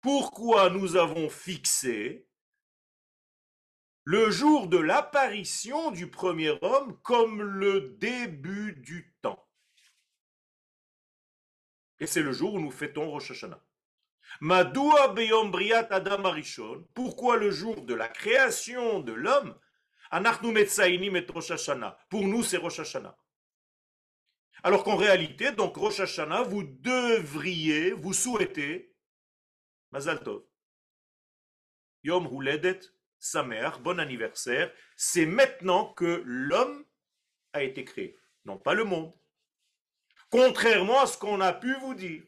Pourquoi 0.00 0.70
nous 0.70 0.96
avons 0.96 1.28
fixé 1.28 2.26
le 4.04 4.30
jour 4.30 4.68
de 4.68 4.78
l'apparition 4.78 5.90
du 5.90 6.10
premier 6.10 6.58
homme 6.62 6.98
comme 7.02 7.42
le 7.42 7.96
début 8.00 8.72
du 8.72 9.14
temps? 9.22 9.46
Et 12.00 12.06
c'est 12.06 12.22
le 12.22 12.32
jour 12.32 12.54
où 12.54 12.60
nous 12.60 12.70
fêtons 12.70 13.10
Rosh 13.10 13.30
Hashanah. 13.30 13.67
Madoua 14.40 15.08
beyom 15.08 15.52
adam. 15.90 16.22
Pourquoi 16.94 17.36
le 17.36 17.50
jour 17.50 17.82
de 17.82 17.94
la 17.94 18.08
création 18.08 19.00
de 19.00 19.12
l'homme 19.12 19.58
Anachnu 20.10 20.52
metzainim 20.52 21.16
et 21.16 21.26
Rosh 21.28 21.50
Hashanah? 21.50 21.98
Pour 22.08 22.26
nous, 22.26 22.42
c'est 22.42 22.56
Rosh 22.56 22.80
Hashanah. 22.80 23.16
Alors 24.62 24.82
qu'en 24.84 24.96
réalité, 24.96 25.52
donc 25.52 25.76
Rosh 25.76 26.00
Hashanah, 26.00 26.42
vous 26.42 26.64
devriez, 26.64 27.92
vous 27.92 28.12
souhaitez, 28.12 28.94
Mazal 29.92 30.22
Tov, 30.22 30.44
Yom 32.02 32.28
Huledet, 32.32 32.80
Samer, 33.18 33.70
bon 33.80 33.98
anniversaire, 33.98 34.72
c'est 34.96 35.26
maintenant 35.26 35.92
que 35.94 36.22
l'homme 36.24 36.84
a 37.52 37.62
été 37.62 37.84
créé, 37.84 38.16
non 38.44 38.58
pas 38.58 38.74
le 38.74 38.84
monde. 38.84 39.12
Contrairement 40.30 41.00
à 41.00 41.06
ce 41.06 41.16
qu'on 41.16 41.40
a 41.40 41.52
pu 41.52 41.74
vous 41.74 41.94
dire. 41.94 42.22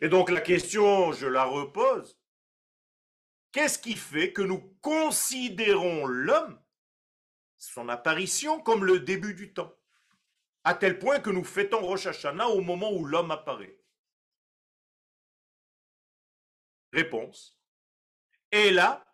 Et 0.00 0.08
donc 0.08 0.30
la 0.30 0.40
question, 0.40 1.12
je 1.12 1.26
la 1.26 1.44
repose. 1.44 2.18
Qu'est-ce 3.52 3.78
qui 3.78 3.94
fait 3.94 4.32
que 4.32 4.42
nous 4.42 4.60
considérons 4.80 6.06
l'homme, 6.06 6.60
son 7.58 7.88
apparition, 7.88 8.60
comme 8.60 8.84
le 8.84 9.00
début 9.00 9.34
du 9.34 9.52
temps 9.52 9.74
À 10.64 10.74
tel 10.74 10.98
point 10.98 11.20
que 11.20 11.30
nous 11.30 11.44
fêtons 11.44 11.84
Rosh 11.84 12.06
Hashanah 12.06 12.48
au 12.48 12.62
moment 12.62 12.90
où 12.92 13.04
l'homme 13.04 13.30
apparaît? 13.30 13.78
Réponse. 16.92 17.58
Et 18.50 18.70
là, 18.70 19.04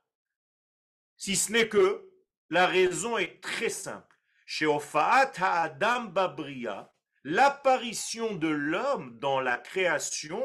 si 1.16 1.36
ce 1.36 1.52
n'est 1.52 1.68
que 1.68 2.08
la 2.50 2.66
raison 2.66 3.18
est 3.18 3.42
très 3.42 3.68
simple. 3.68 4.16
Chez 4.46 4.66
Ofaat 4.66 5.32
Ha'adam 5.38 6.10
Babria, 6.10 6.90
l'apparition 7.24 8.34
de 8.34 8.48
l'homme 8.48 9.18
dans 9.18 9.40
la 9.40 9.58
création 9.58 10.42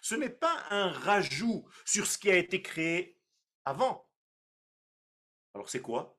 ce 0.00 0.14
n'est 0.14 0.30
pas 0.30 0.64
un 0.70 0.88
rajout 0.88 1.68
sur 1.84 2.06
ce 2.06 2.18
qui 2.18 2.30
a 2.30 2.36
été 2.36 2.62
créé 2.62 3.18
avant. 3.64 4.08
Alors 5.54 5.68
c'est 5.68 5.80
quoi? 5.80 6.16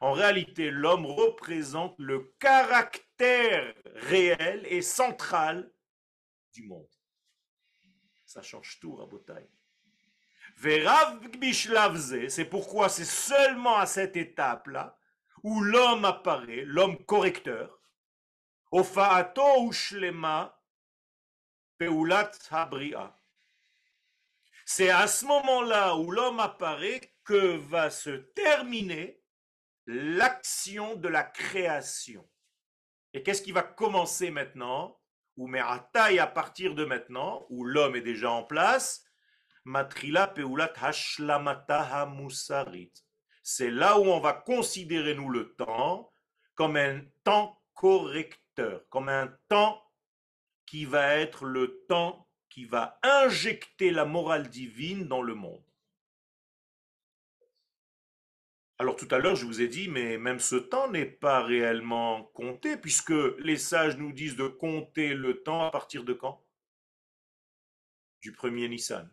En 0.00 0.12
réalité, 0.12 0.70
l'homme 0.70 1.06
représente 1.06 1.94
le 1.98 2.34
caractère 2.38 3.74
réel 3.94 4.66
et 4.66 4.82
central 4.82 5.72
du 6.52 6.64
monde. 6.64 6.88
Ça 8.26 8.42
change 8.42 8.78
tout, 8.80 8.94
Rabotai 8.96 9.48
c'est 12.28 12.44
pourquoi 12.44 12.88
c'est 12.88 13.04
seulement 13.04 13.78
à 13.78 13.86
cette 13.86 14.16
étape-là 14.16 14.96
où 15.42 15.60
l'homme 15.60 16.04
apparaît, 16.04 16.62
l'homme 16.64 17.04
correcteur, 17.04 17.80
C'est 24.64 24.90
à 24.90 25.06
ce 25.08 25.24
moment-là 25.26 25.96
où 25.96 26.12
l'homme 26.12 26.38
apparaît 26.38 27.12
que 27.24 27.56
va 27.56 27.90
se 27.90 28.10
terminer 28.10 29.20
l'action 29.86 30.94
de 30.94 31.08
la 31.08 31.24
création. 31.24 32.28
Et 33.14 33.24
qu'est-ce 33.24 33.42
qui 33.42 33.52
va 33.52 33.64
commencer 33.64 34.30
maintenant? 34.30 34.96
Ou 35.36 35.52
à 35.56 36.26
partir 36.26 36.74
de 36.74 36.84
maintenant, 36.84 37.46
où 37.48 37.64
l'homme 37.64 37.96
est 37.96 38.02
déjà 38.02 38.30
en 38.30 38.44
place, 38.44 39.04
Matrila 39.64 40.26
peulat 40.26 40.72
hashlamata 40.80 42.06
musarit. 42.06 42.92
C'est 43.42 43.70
là 43.70 43.98
où 43.98 44.04
on 44.04 44.20
va 44.20 44.32
considérer, 44.32 45.14
nous, 45.14 45.30
le 45.30 45.54
temps 45.54 46.12
comme 46.54 46.76
un 46.76 47.00
temps 47.24 47.60
correcteur, 47.74 48.88
comme 48.88 49.08
un 49.08 49.28
temps 49.48 49.82
qui 50.66 50.84
va 50.84 51.16
être 51.16 51.44
le 51.44 51.84
temps 51.88 52.28
qui 52.48 52.66
va 52.66 52.98
injecter 53.02 53.90
la 53.90 54.04
morale 54.04 54.48
divine 54.48 55.08
dans 55.08 55.22
le 55.22 55.34
monde. 55.34 55.64
Alors 58.78 58.96
tout 58.96 59.08
à 59.10 59.18
l'heure, 59.18 59.36
je 59.36 59.46
vous 59.46 59.62
ai 59.62 59.68
dit, 59.68 59.88
mais 59.88 60.18
même 60.18 60.40
ce 60.40 60.56
temps 60.56 60.90
n'est 60.90 61.06
pas 61.06 61.42
réellement 61.42 62.24
compté, 62.34 62.76
puisque 62.76 63.14
les 63.38 63.56
sages 63.56 63.96
nous 63.96 64.12
disent 64.12 64.36
de 64.36 64.48
compter 64.48 65.14
le 65.14 65.42
temps 65.42 65.66
à 65.66 65.70
partir 65.70 66.04
de 66.04 66.12
quand? 66.12 66.44
Du 68.20 68.32
premier 68.32 68.68
Nissan. 68.68 69.10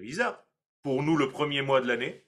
Bizarre. 0.00 0.44
Pour 0.82 1.02
nous, 1.02 1.16
le 1.16 1.28
premier 1.28 1.62
mois 1.62 1.80
de 1.80 1.88
l'année, 1.88 2.26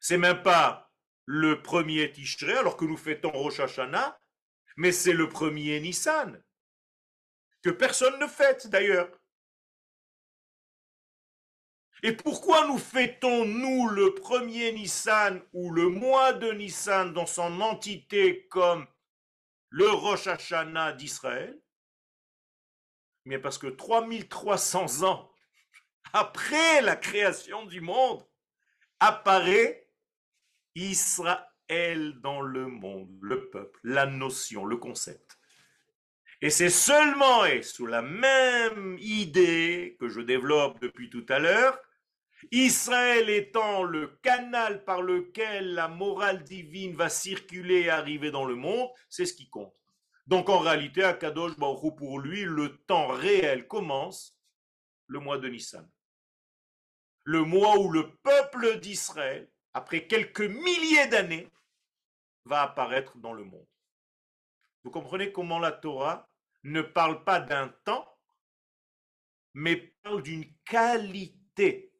c'est 0.00 0.18
même 0.18 0.42
pas 0.42 0.92
le 1.24 1.62
premier 1.62 2.12
Tishré, 2.12 2.56
alors 2.56 2.76
que 2.76 2.84
nous 2.84 2.96
fêtons 2.96 3.30
Rosh 3.30 3.60
Hashanah, 3.60 4.18
mais 4.76 4.92
c'est 4.92 5.12
le 5.12 5.28
premier 5.28 5.80
Nissan, 5.80 6.42
que 7.62 7.70
personne 7.70 8.18
ne 8.20 8.26
fête 8.26 8.68
d'ailleurs. 8.68 9.10
Et 12.02 12.12
pourquoi 12.12 12.66
nous 12.68 12.78
fêtons, 12.78 13.46
nous, 13.46 13.88
le 13.88 14.14
premier 14.14 14.70
Nissan 14.72 15.42
ou 15.52 15.72
le 15.72 15.88
mois 15.88 16.34
de 16.34 16.52
Nissan 16.52 17.12
dans 17.12 17.26
son 17.26 17.60
entité 17.60 18.46
comme 18.48 18.86
le 19.70 19.88
Rosh 19.88 20.26
Hashanah 20.26 20.92
d'Israël? 20.92 21.60
Mais 23.24 23.38
parce 23.40 23.58
que 23.58 23.66
3300 23.66 25.02
ans 25.02 25.32
après 26.12 26.80
la 26.82 26.96
création 26.96 27.66
du 27.66 27.80
monde, 27.80 28.24
apparaît 29.00 29.88
Israël 30.74 32.14
dans 32.20 32.40
le 32.40 32.66
monde, 32.66 33.10
le 33.20 33.48
peuple, 33.50 33.78
la 33.82 34.06
notion, 34.06 34.64
le 34.64 34.76
concept. 34.76 35.38
Et 36.42 36.50
c'est 36.50 36.70
seulement 36.70 37.44
et 37.46 37.62
sous 37.62 37.86
la 37.86 38.02
même 38.02 38.96
idée 39.00 39.96
que 39.98 40.08
je 40.08 40.20
développe 40.20 40.80
depuis 40.80 41.08
tout 41.08 41.24
à 41.28 41.38
l'heure, 41.38 41.78
Israël 42.52 43.30
étant 43.30 43.82
le 43.82 44.18
canal 44.22 44.84
par 44.84 45.00
lequel 45.00 45.74
la 45.74 45.88
morale 45.88 46.44
divine 46.44 46.94
va 46.94 47.08
circuler 47.08 47.82
et 47.82 47.90
arriver 47.90 48.30
dans 48.30 48.44
le 48.44 48.54
monde, 48.54 48.90
c'est 49.08 49.24
ce 49.24 49.34
qui 49.34 49.48
compte. 49.48 49.74
Donc 50.26 50.48
en 50.50 50.58
réalité, 50.58 51.02
à 51.02 51.14
Kadosh 51.14 51.56
Baruch 51.56 51.96
pour 51.96 52.18
lui, 52.18 52.44
le 52.44 52.76
temps 52.84 53.08
réel 53.08 53.66
commence 53.66 54.38
le 55.06 55.20
mois 55.20 55.38
de 55.38 55.48
Nissan. 55.48 55.88
Le 57.26 57.42
mois 57.42 57.76
où 57.80 57.90
le 57.90 58.16
peuple 58.18 58.78
d'Israël, 58.78 59.50
après 59.74 60.06
quelques 60.06 60.42
milliers 60.42 61.08
d'années, 61.08 61.50
va 62.44 62.62
apparaître 62.62 63.18
dans 63.18 63.32
le 63.32 63.42
monde. 63.42 63.66
Vous 64.84 64.92
comprenez 64.92 65.32
comment 65.32 65.58
la 65.58 65.72
Torah 65.72 66.30
ne 66.62 66.82
parle 66.82 67.24
pas 67.24 67.40
d'un 67.40 67.66
temps, 67.84 68.16
mais 69.54 69.74
parle 70.04 70.22
d'une 70.22 70.56
qualité. 70.64 71.92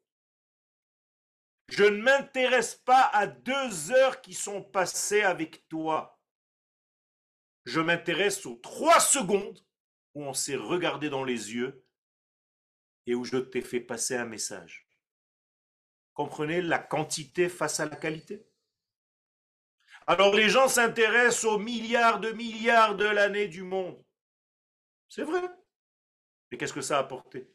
Je 1.67 1.83
ne 1.83 2.01
m'intéresse 2.01 2.75
pas 2.75 3.09
à 3.11 3.27
deux 3.27 3.91
heures 3.91 4.21
qui 4.21 4.33
sont 4.33 4.63
passées 4.63 5.23
avec 5.23 5.67
toi. 5.67 6.21
Je 7.65 7.81
m'intéresse 7.81 8.45
aux 8.45 8.55
trois 8.55 9.01
secondes 9.01 9.59
où 10.13 10.23
on 10.23 10.33
s'est 10.33 10.55
regardé 10.55 11.09
dans 11.09 11.25
les 11.25 11.53
yeux 11.53 11.85
et 13.07 13.13
où 13.13 13.25
je 13.25 13.35
t'ai 13.35 13.61
fait 13.61 13.81
passer 13.81 14.15
un 14.15 14.25
message. 14.25 14.86
Comprenez 16.17 16.63
la 16.63 16.79
quantité 16.79 17.47
face 17.47 17.79
à 17.79 17.85
la 17.85 17.95
qualité? 17.95 18.43
Alors 20.07 20.33
les 20.33 20.49
gens 20.49 20.67
s'intéressent 20.67 21.43
aux 21.43 21.59
milliards 21.59 22.19
de 22.19 22.31
milliards 22.31 22.95
de 22.95 23.05
l'année 23.05 23.47
du 23.47 23.61
monde. 23.61 24.03
C'est 25.09 25.21
vrai. 25.21 25.43
Mais 26.49 26.57
qu'est-ce 26.57 26.73
que 26.73 26.81
ça 26.81 26.97
a 26.97 27.01
apporté? 27.01 27.53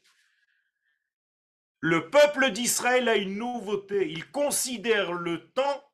Le 1.81 2.09
peuple 2.09 2.51
d'Israël 2.51 3.09
a 3.09 3.17
une 3.17 3.37
nouveauté. 3.37 4.09
Il 4.09 4.31
considère 4.31 5.11
le 5.11 5.51
temps 5.51 5.91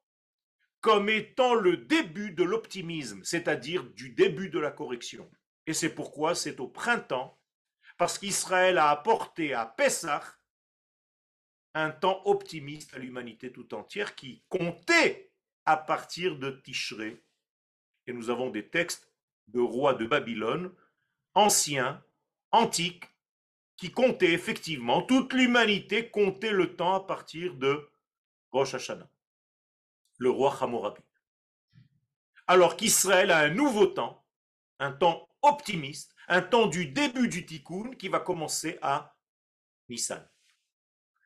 comme 0.80 1.10
étant 1.10 1.56
le 1.56 1.76
début 1.76 2.34
de 2.34 2.44
l'optimisme, 2.44 3.24
c'est-à-dire 3.24 3.84
du 3.84 4.12
début 4.12 4.52
de 4.52 4.60
la 4.60 4.70
correction. 4.70 5.28
Et 5.66 5.74
c'est 5.74 5.96
pourquoi 5.96 6.36
c'est 6.36 6.60
au 6.60 6.68
printemps, 6.68 7.42
parce 7.98 8.20
qu'Israël 8.20 8.78
a 8.78 8.92
apporté 8.92 9.56
à 9.56 9.66
Pessah 9.66 10.22
un 11.74 11.92
temps 11.92 12.22
optimiste 12.26 12.94
à 12.94 13.00
l'humanité 13.00 13.52
tout 13.52 13.74
entière 13.74 14.16
qui 14.16 14.44
comptait 14.50 15.32
à 15.66 15.78
partir 15.78 16.38
de 16.38 16.52
Tishré. 16.52 17.24
Et 18.08 18.14
nous 18.14 18.30
avons 18.30 18.50
des 18.50 18.70
textes 18.70 19.12
de 19.48 19.60
rois 19.60 19.94
de 19.94 20.06
Babylone, 20.06 20.74
anciens, 21.34 22.04
antiques, 22.52 23.06
qui 23.78 23.92
comptaient 23.92 24.34
effectivement, 24.34 25.02
toute 25.02 25.32
l'humanité 25.34 26.10
comptait 26.10 26.52
le 26.52 26.76
temps 26.76 26.96
à 26.96 27.08
partir 27.08 27.56
de 27.56 27.88
Rosh 28.52 28.74
Hashanah 28.74 29.10
le 30.20 30.30
roi 30.30 30.56
Hammurabi. 30.62 31.02
Alors 32.46 32.76
qu'Israël 32.76 33.32
a 33.32 33.40
un 33.40 33.50
nouveau 33.50 33.88
temps, 33.88 34.26
un 34.80 34.92
temps 34.92 35.28
optimiste, 35.42 36.14
un 36.28 36.42
temps 36.42 36.68
du 36.68 36.88
début 36.88 37.28
du 37.28 37.46
tikkun 37.46 37.92
qui 37.98 38.10
va 38.10 38.20
commencer 38.20 38.78
à 38.82 39.16
Nissan. 39.88 40.29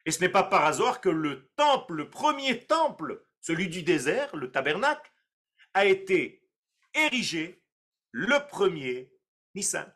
Et 0.05 0.11
ce 0.11 0.19
n'est 0.19 0.29
pas 0.29 0.43
par 0.43 0.65
hasard 0.65 1.01
que 1.01 1.09
le 1.09 1.49
temple, 1.55 1.93
le 1.93 2.09
premier 2.09 2.65
temple, 2.65 3.25
celui 3.41 3.69
du 3.69 3.83
désert, 3.83 4.35
le 4.35 4.51
tabernacle, 4.51 5.11
a 5.73 5.85
été 5.85 6.43
érigé 6.93 7.63
le 8.11 8.45
premier 8.47 9.11
Nissan. 9.55 9.91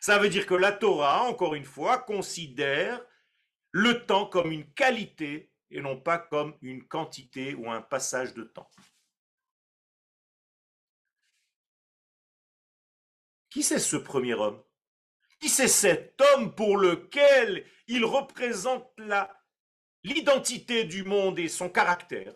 Ça 0.00 0.18
veut 0.18 0.28
dire 0.28 0.46
que 0.46 0.54
la 0.54 0.72
Torah, 0.72 1.22
encore 1.24 1.54
une 1.54 1.64
fois, 1.64 1.98
considère 1.98 3.04
le 3.72 4.06
temps 4.06 4.26
comme 4.26 4.50
une 4.50 4.72
qualité 4.72 5.52
et 5.70 5.80
non 5.80 6.00
pas 6.00 6.18
comme 6.18 6.56
une 6.62 6.86
quantité 6.86 7.54
ou 7.54 7.70
un 7.70 7.82
passage 7.82 8.34
de 8.34 8.44
temps. 8.44 8.70
Qui 13.50 13.62
c'est 13.62 13.78
ce 13.78 13.96
premier 13.96 14.34
homme? 14.34 14.62
Qui 15.40 15.48
c'est 15.48 15.68
cet 15.68 16.20
homme 16.20 16.54
pour 16.54 16.76
lequel 16.76 17.66
il 17.86 18.04
représente 18.04 18.92
l'identité 20.04 20.84
du 20.84 21.02
monde 21.02 21.38
et 21.38 21.48
son 21.48 21.70
caractère? 21.70 22.34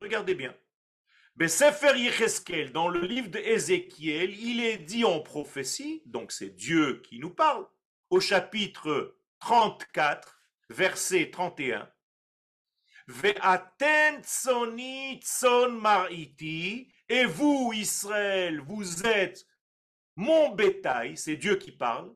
Regardez 0.00 0.34
bien. 0.34 0.56
Sefer 1.46 1.98
Yecheskel, 1.98 2.72
dans 2.72 2.88
le 2.88 3.00
livre 3.00 3.28
d'Ézéchiel, 3.28 4.34
il 4.38 4.64
est 4.64 4.78
dit 4.78 5.04
en 5.04 5.20
prophétie, 5.20 6.02
donc 6.06 6.32
c'est 6.32 6.50
Dieu 6.50 7.02
qui 7.02 7.18
nous 7.18 7.30
parle, 7.30 7.66
au 8.10 8.20
chapitre 8.20 9.16
34, 9.40 10.40
verset 10.70 11.30
31, 11.30 11.90
et 17.08 17.24
vous, 17.24 17.72
Israël, 17.74 18.60
vous 18.60 19.06
êtes 19.06 19.46
mon 20.22 20.50
bétail, 20.54 21.16
c'est 21.16 21.36
Dieu 21.36 21.56
qui 21.56 21.72
parle, 21.72 22.14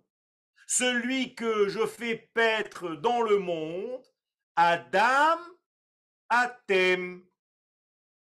celui 0.68 1.34
que 1.34 1.68
je 1.68 1.84
fais 1.86 2.30
paître 2.34 2.94
dans 2.94 3.20
le 3.20 3.38
monde, 3.38 4.04
Adam, 4.54 5.38
Atem. 6.28 7.24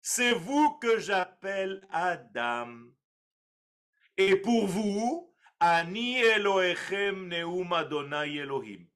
C'est 0.00 0.32
vous 0.32 0.78
que 0.78 0.98
j'appelle 0.98 1.86
Adam. 1.90 2.68
Et 4.16 4.36
pour 4.36 4.66
vous, 4.66 5.34
Ani 5.60 6.18
Elohechem 6.18 7.28
Neum 7.28 7.72
Adonai 7.72 8.36
Elohim. 8.36 8.86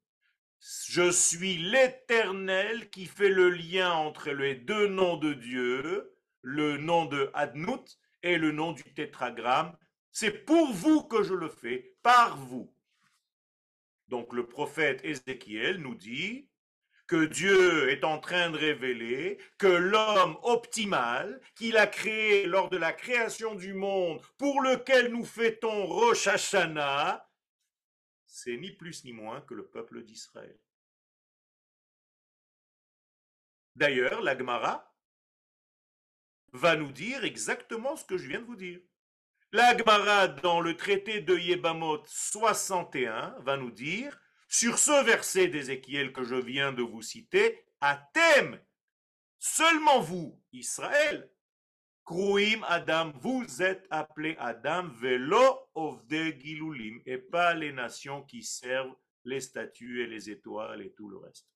Je 0.89 1.11
suis 1.11 1.57
l'Éternel 1.59 2.91
qui 2.91 3.07
fait 3.07 3.31
le 3.31 3.51
lien 3.51 3.93
entre 3.93 4.31
les 4.31 4.55
deux 4.55 4.89
noms 4.89 5.17
de 5.17 5.33
Dieu, 5.35 6.15
le 6.43 6.77
nom 6.79 7.05
de 7.07 7.31
Adnout 7.35 7.99
et 8.23 8.39
le 8.39 8.53
nom 8.53 8.73
du 8.73 8.83
tétragramme. 8.95 9.77
C'est 10.21 10.33
pour 10.33 10.73
vous 10.73 11.05
que 11.05 11.23
je 11.23 11.33
le 11.33 11.49
fais, 11.49 11.97
par 12.03 12.37
vous. 12.37 12.75
Donc 14.09 14.33
le 14.33 14.49
prophète 14.49 15.05
Ézéchiel 15.05 15.77
nous 15.77 15.95
dit 15.95 16.51
que 17.07 17.25
Dieu 17.25 17.89
est 17.91 18.03
en 18.03 18.19
train 18.19 18.51
de 18.51 18.59
révéler 18.59 19.39
que 19.59 19.69
l'homme 19.69 20.37
optimal 20.43 21.41
qu'il 21.55 21.77
a 21.77 21.87
créé 21.87 22.47
lors 22.47 22.69
de 22.69 22.77
la 22.77 22.93
création 22.93 23.55
du 23.55 23.75
monde, 23.75 24.21
pour 24.39 24.61
lequel 24.61 25.13
nous 25.13 25.25
fêtons 25.25 25.87
Rosh 25.87 26.27
Hashanah, 26.27 27.31
c'est 28.27 28.57
ni 28.57 28.73
plus 28.73 29.05
ni 29.05 29.13
moins 29.13 29.41
que 29.43 29.55
le 29.55 29.69
peuple 29.69 30.03
d'Israël. 30.03 30.59
D'ailleurs, 33.77 34.21
l'Agmara 34.21 34.93
va 36.55 36.75
nous 36.75 36.91
dire 36.91 37.23
exactement 37.23 37.95
ce 37.95 38.05
que 38.05 38.19
je 38.19 38.27
viens 38.27 38.41
de 38.41 38.47
vous 38.47 38.57
dire. 38.57 38.81
L'Agmara, 39.51 40.29
dans 40.29 40.61
le 40.61 40.77
traité 40.77 41.23
de 41.23 41.35
Yébamot 41.35 42.03
61, 42.05 43.35
va 43.41 43.57
nous 43.57 43.71
dire, 43.71 44.21
sur 44.47 44.79
ce 44.79 45.05
verset 45.05 45.49
d'Ézéchiel 45.49 46.13
que 46.13 46.23
je 46.23 46.35
viens 46.35 46.73
de 46.73 46.83
vous 46.83 47.01
citer, 47.01 47.65
à 47.81 47.97
thème, 48.13 48.61
seulement 49.39 50.01
vous, 50.01 50.39
Israël, 50.53 51.31
Kruim 52.05 52.63
Adam, 52.65 53.13
vous 53.21 53.63
êtes 53.63 53.87
appelés 53.89 54.37
Adam, 54.39 54.89
velo 54.89 55.71
de 56.09 56.31
gilulim, 56.39 57.01
et 57.07 57.17
pas 57.17 57.55
les 57.55 57.73
nations 57.73 58.25
qui 58.25 58.43
servent 58.43 58.97
les 59.25 59.41
statues 59.41 60.03
et 60.03 60.07
les 60.07 60.29
étoiles 60.29 60.83
et 60.83 60.93
tout 60.93 61.09
le 61.09 61.17
reste. 61.17 61.49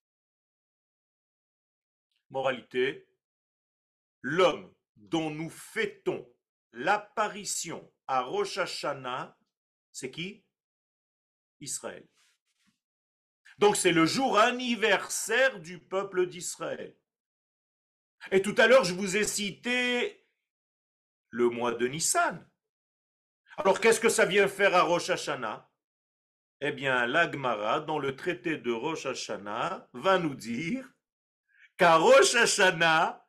Moralité, 2.30 3.06
l'homme 4.22 4.72
dont 4.96 5.28
nous 5.28 5.50
fêtons 5.50 6.26
l'apparition 6.72 7.92
à 8.06 8.22
Rosh 8.22 8.58
Hashanah, 8.58 9.36
c'est 9.92 10.10
qui? 10.10 10.44
Israël. 11.60 12.06
Donc 13.58 13.76
c'est 13.76 13.92
le 13.92 14.06
jour 14.06 14.38
anniversaire 14.38 15.60
du 15.60 15.78
peuple 15.78 16.26
d'Israël. 16.26 16.96
Et 18.30 18.42
tout 18.42 18.54
à 18.58 18.66
l'heure, 18.66 18.84
je 18.84 18.94
vous 18.94 19.16
ai 19.16 19.24
cité 19.24 20.26
le 21.30 21.48
mois 21.48 21.72
de 21.72 21.86
Nissan. 21.86 22.48
Alors 23.56 23.80
qu'est-ce 23.80 24.00
que 24.00 24.08
ça 24.08 24.24
vient 24.24 24.48
faire 24.48 24.74
à 24.74 24.82
Rosh 24.82 25.10
Hashanah? 25.10 25.68
Eh 26.60 26.72
bien, 26.72 27.06
l'Agmara, 27.06 27.80
dans 27.80 27.98
le 27.98 28.14
traité 28.16 28.56
de 28.56 28.72
Rosh 28.72 29.06
Hashanah, 29.06 29.88
va 29.92 30.18
nous 30.18 30.34
dire 30.34 30.88
qu'à 31.76 31.96
Rosh 31.96 32.34
Hashanah, 32.34 33.21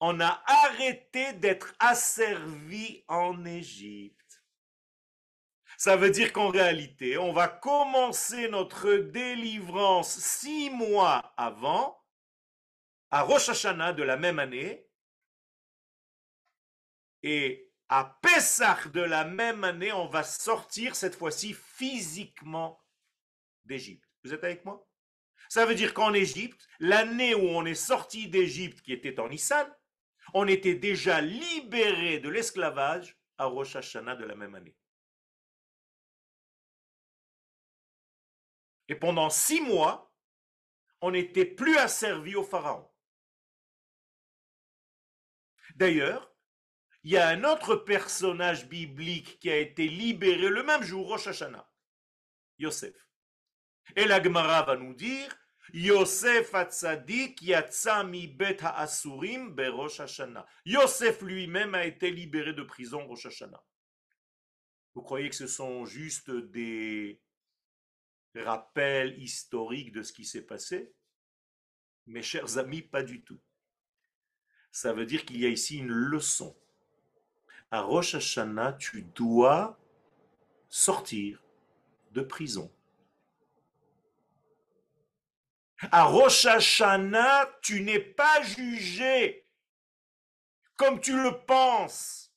on 0.00 0.20
a 0.20 0.42
arrêté 0.46 1.32
d'être 1.34 1.74
asservi 1.78 3.04
en 3.08 3.44
Égypte. 3.44 4.44
Ça 5.76 5.96
veut 5.96 6.10
dire 6.10 6.32
qu'en 6.32 6.48
réalité, 6.48 7.18
on 7.18 7.32
va 7.32 7.48
commencer 7.48 8.48
notre 8.48 8.94
délivrance 8.94 10.18
six 10.18 10.70
mois 10.70 11.34
avant, 11.36 12.00
à 13.10 13.22
Rosh 13.22 13.48
Hashanah 13.48 13.92
de 13.92 14.02
la 14.02 14.16
même 14.16 14.38
année, 14.38 14.88
et 17.22 17.72
à 17.88 18.18
Pessah 18.22 18.78
de 18.92 19.00
la 19.00 19.24
même 19.24 19.64
année, 19.64 19.92
on 19.92 20.06
va 20.06 20.22
sortir 20.22 20.94
cette 20.94 21.16
fois-ci 21.16 21.54
physiquement 21.54 22.82
d'Égypte. 23.64 24.08
Vous 24.22 24.34
êtes 24.34 24.44
avec 24.44 24.64
moi? 24.64 24.86
Ça 25.48 25.66
veut 25.66 25.74
dire 25.74 25.94
qu'en 25.94 26.14
Égypte, 26.14 26.66
l'année 26.78 27.34
où 27.34 27.48
on 27.48 27.64
est 27.64 27.74
sorti 27.74 28.28
d'Égypte, 28.28 28.82
qui 28.82 28.92
était 28.92 29.20
en 29.20 29.28
Nissan, 29.28 29.70
on 30.34 30.48
était 30.48 30.74
déjà 30.74 31.20
libéré 31.20 32.18
de 32.18 32.28
l'esclavage 32.28 33.16
à 33.38 33.46
Rosh 33.46 33.76
Hashanah 33.76 34.16
de 34.16 34.24
la 34.24 34.34
même 34.34 34.56
année. 34.56 34.76
Et 38.88 38.96
pendant 38.96 39.30
six 39.30 39.60
mois, 39.60 40.12
on 41.00 41.12
n'était 41.12 41.46
plus 41.46 41.76
asservi 41.78 42.34
au 42.34 42.42
Pharaon. 42.42 42.90
D'ailleurs, 45.76 46.34
il 47.04 47.12
y 47.12 47.16
a 47.16 47.28
un 47.28 47.44
autre 47.44 47.76
personnage 47.76 48.68
biblique 48.68 49.38
qui 49.38 49.50
a 49.50 49.56
été 49.56 49.88
libéré 49.88 50.48
le 50.48 50.62
même 50.64 50.82
jour, 50.82 51.08
Rosh 51.08 51.28
Hashanah, 51.28 51.70
Yosef. 52.58 52.94
Et 53.94 54.04
la 54.04 54.22
Gemara 54.22 54.62
va 54.62 54.76
nous 54.76 54.94
dire, 54.94 55.34
Yosef 55.74 56.54
Atzadik 56.54 57.42
yatsa 57.42 58.04
mi 58.04 58.28
bet 58.28 58.62
ha'asurim 58.62 59.56
berosh 59.56 59.98
Hashanah. 59.98 60.46
Yosef 60.64 61.20
lui-même 61.20 61.74
a 61.74 61.84
été 61.84 62.12
libéré 62.12 62.52
de 62.52 62.62
prison 62.62 63.04
Rosh 63.08 63.26
Hashanah. 63.26 63.60
Vous 64.94 65.02
croyez 65.02 65.28
que 65.28 65.34
ce 65.34 65.48
sont 65.48 65.84
juste 65.84 66.30
des 66.30 67.20
rappels 68.36 69.20
historiques 69.20 69.90
de 69.90 70.04
ce 70.04 70.12
qui 70.12 70.24
s'est 70.24 70.46
passé? 70.46 70.94
Mes 72.06 72.22
chers 72.22 72.56
amis, 72.56 72.82
pas 72.82 73.02
du 73.02 73.24
tout. 73.24 73.40
Ça 74.70 74.92
veut 74.92 75.06
dire 75.06 75.24
qu'il 75.24 75.40
y 75.40 75.46
a 75.46 75.48
ici 75.48 75.78
une 75.78 75.90
leçon 75.90 76.56
à 77.72 77.80
Rosh 77.80 78.14
Hashanah, 78.14 78.74
tu 78.74 79.02
dois 79.02 79.76
sortir 80.68 81.42
de 82.12 82.20
prison. 82.20 82.72
À 85.90 86.04
Rosh 86.04 86.46
Hashanah, 86.46 87.58
tu 87.62 87.82
n'es 87.82 88.00
pas 88.00 88.42
jugé 88.42 89.44
comme 90.76 91.00
tu 91.00 91.20
le 91.20 91.44
penses. 91.44 92.32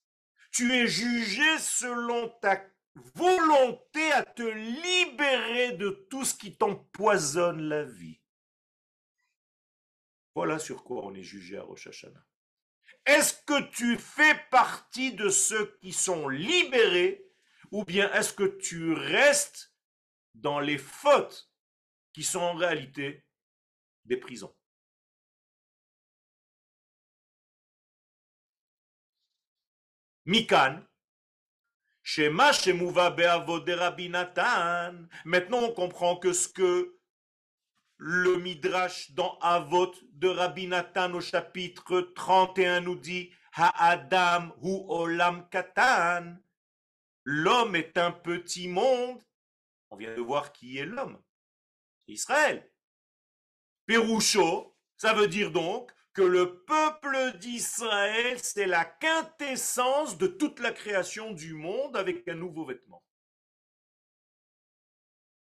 Tu 0.52 0.74
es 0.74 0.88
jugé 0.88 1.58
selon 1.60 2.30
ta 2.42 2.64
volonté 3.16 4.12
à 4.12 4.24
te 4.24 4.44
libérer 4.44 5.74
de 5.74 6.08
tout 6.10 6.26
ce 6.26 6.34
qui 6.34 6.58
t'empoisonne 6.58 7.62
la 7.70 7.84
vie. 7.84 8.20
Voilà 10.34 10.60
sur 10.60 10.84
quoi 10.84 11.06
on 11.06 11.14
est 11.14 11.24
jugé 11.24 11.58
à 11.58 11.64
Rosh 11.64 11.88
Hashanah. 11.88 12.26
Est-ce 13.06 13.36
que 13.44 13.70
tu 13.70 13.98
fais 13.98 14.36
partie 14.52 15.14
de 15.14 15.30
ceux 15.30 15.78
qui 15.80 15.94
sont 15.94 16.28
libérés 16.28 17.26
ou 17.72 17.84
bien 17.84 18.12
est-ce 18.14 18.34
que 18.34 18.58
tu 18.58 18.94
restes 18.94 19.74
dans 20.34 20.60
les 20.60 20.78
fautes 20.78 21.52
qui 22.14 22.24
sont 22.24 22.40
en 22.40 22.56
réalité 22.56 23.27
des 24.08 24.18
prisons 24.18 24.56
Mikan, 30.28 30.82
Shema 32.04 32.52
Shemuva 32.52 33.16
Maintenant, 35.24 35.60
on 35.60 35.72
comprend 35.72 36.18
que 36.18 36.34
ce 36.34 36.50
que 36.50 37.00
le 37.96 38.38
Midrash 38.38 39.12
dans 39.12 39.38
Avot 39.40 39.94
de 40.12 40.28
Rabbi 40.28 40.68
Nathan 40.68 41.14
au 41.14 41.22
chapitre 41.22 42.02
31 42.14 42.82
nous 42.82 42.96
dit 42.96 43.32
Ha'adam 43.54 44.52
hu 44.62 44.84
olam 44.90 45.48
katan. 45.50 46.36
L'homme 47.24 47.78
est 47.78 47.98
un 47.98 48.12
petit 48.12 48.68
monde. 48.68 49.24
On 49.90 49.96
vient 49.96 50.14
de 50.14 50.22
voir 50.22 50.52
qui 50.52 50.78
est 50.78 50.86
l'homme. 50.86 51.18
Israël. 52.08 52.70
Péroucho, 53.88 54.78
ça 54.98 55.14
veut 55.14 55.28
dire 55.28 55.52
donc 55.52 55.92
que 56.14 56.22
le 56.22 56.64
peuple 56.66 57.38
d'Israël, 57.38 58.40
c'est 58.40 58.66
la 58.66 58.86
quintessence 58.86 60.18
de 60.18 60.28
toute 60.28 60.60
la 60.60 60.72
création 60.72 61.32
du 61.32 61.54
monde 61.54 61.96
avec 61.96 62.28
un 62.28 62.36
nouveau 62.36 62.66
vêtement. 62.66 63.04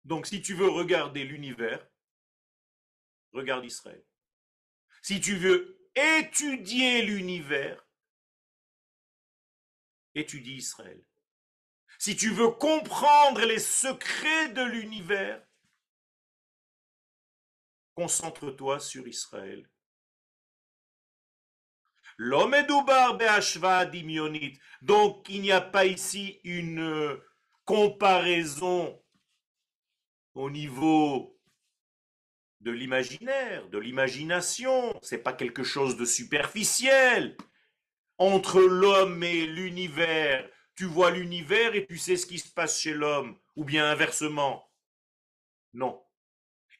Donc 0.05 0.26
si 0.26 0.42
tu 0.42 0.55
veux 0.55 0.68
regarder 0.68 1.24
l'univers, 1.24 1.87
regarde 3.33 3.64
Israël. 3.64 4.05
Si 5.02 5.20
tu 5.20 5.37
veux 5.37 5.78
étudier 5.94 7.02
l'univers, 7.02 7.87
étudie 10.14 10.57
Israël. 10.57 11.05
Si 11.98 12.16
tu 12.16 12.31
veux 12.31 12.50
comprendre 12.50 13.44
les 13.44 13.61
secrets 13.61 14.48
de 14.48 14.62
l'univers, 14.62 15.46
concentre-toi 18.02 18.80
sur 18.80 19.06
Israël. 19.06 19.68
L'homme 22.16 22.54
est 22.54 22.66
Donc 24.82 25.28
il 25.28 25.40
n'y 25.40 25.52
a 25.52 25.60
pas 25.60 25.84
ici 25.86 26.40
une 26.42 27.16
comparaison 27.64 29.00
au 30.34 30.50
niveau 30.50 31.38
de 32.60 32.72
l'imaginaire, 32.72 33.68
de 33.68 33.78
l'imagination, 33.78 34.98
c'est 35.00 35.22
pas 35.22 35.32
quelque 35.32 35.62
chose 35.62 35.96
de 35.96 36.04
superficiel. 36.04 37.36
Entre 38.18 38.60
l'homme 38.60 39.22
et 39.22 39.46
l'univers, 39.46 40.48
tu 40.74 40.86
vois 40.86 41.10
l'univers 41.12 41.74
et 41.74 41.86
tu 41.86 41.98
sais 41.98 42.16
ce 42.16 42.26
qui 42.26 42.38
se 42.38 42.52
passe 42.52 42.80
chez 42.80 42.94
l'homme, 42.94 43.38
ou 43.56 43.64
bien 43.64 43.88
inversement. 43.88 44.68
Non. 45.72 46.01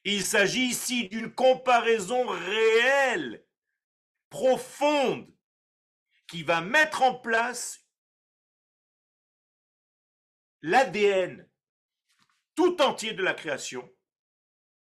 Il 0.05 0.23
s'agit 0.23 0.65
ici 0.65 1.07
d'une 1.09 1.33
comparaison 1.33 2.27
réelle, 2.27 3.45
profonde, 4.29 5.33
qui 6.27 6.43
va 6.43 6.61
mettre 6.61 7.03
en 7.03 7.15
place 7.15 7.85
l'ADN 10.61 11.49
tout 12.55 12.81
entier 12.81 13.13
de 13.13 13.23
la 13.23 13.33
création 13.33 13.89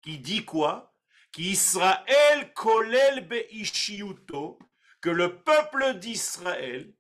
qui 0.03 0.19
dit 0.19 0.45
quoi? 0.45 0.95
Qu'Israël 1.31 2.53
kolel 2.53 3.27
be'ishiuto, 3.27 4.59
que 5.01 5.09
le 5.09 5.43
peuple 5.43 5.99
d'Israël 5.99 6.93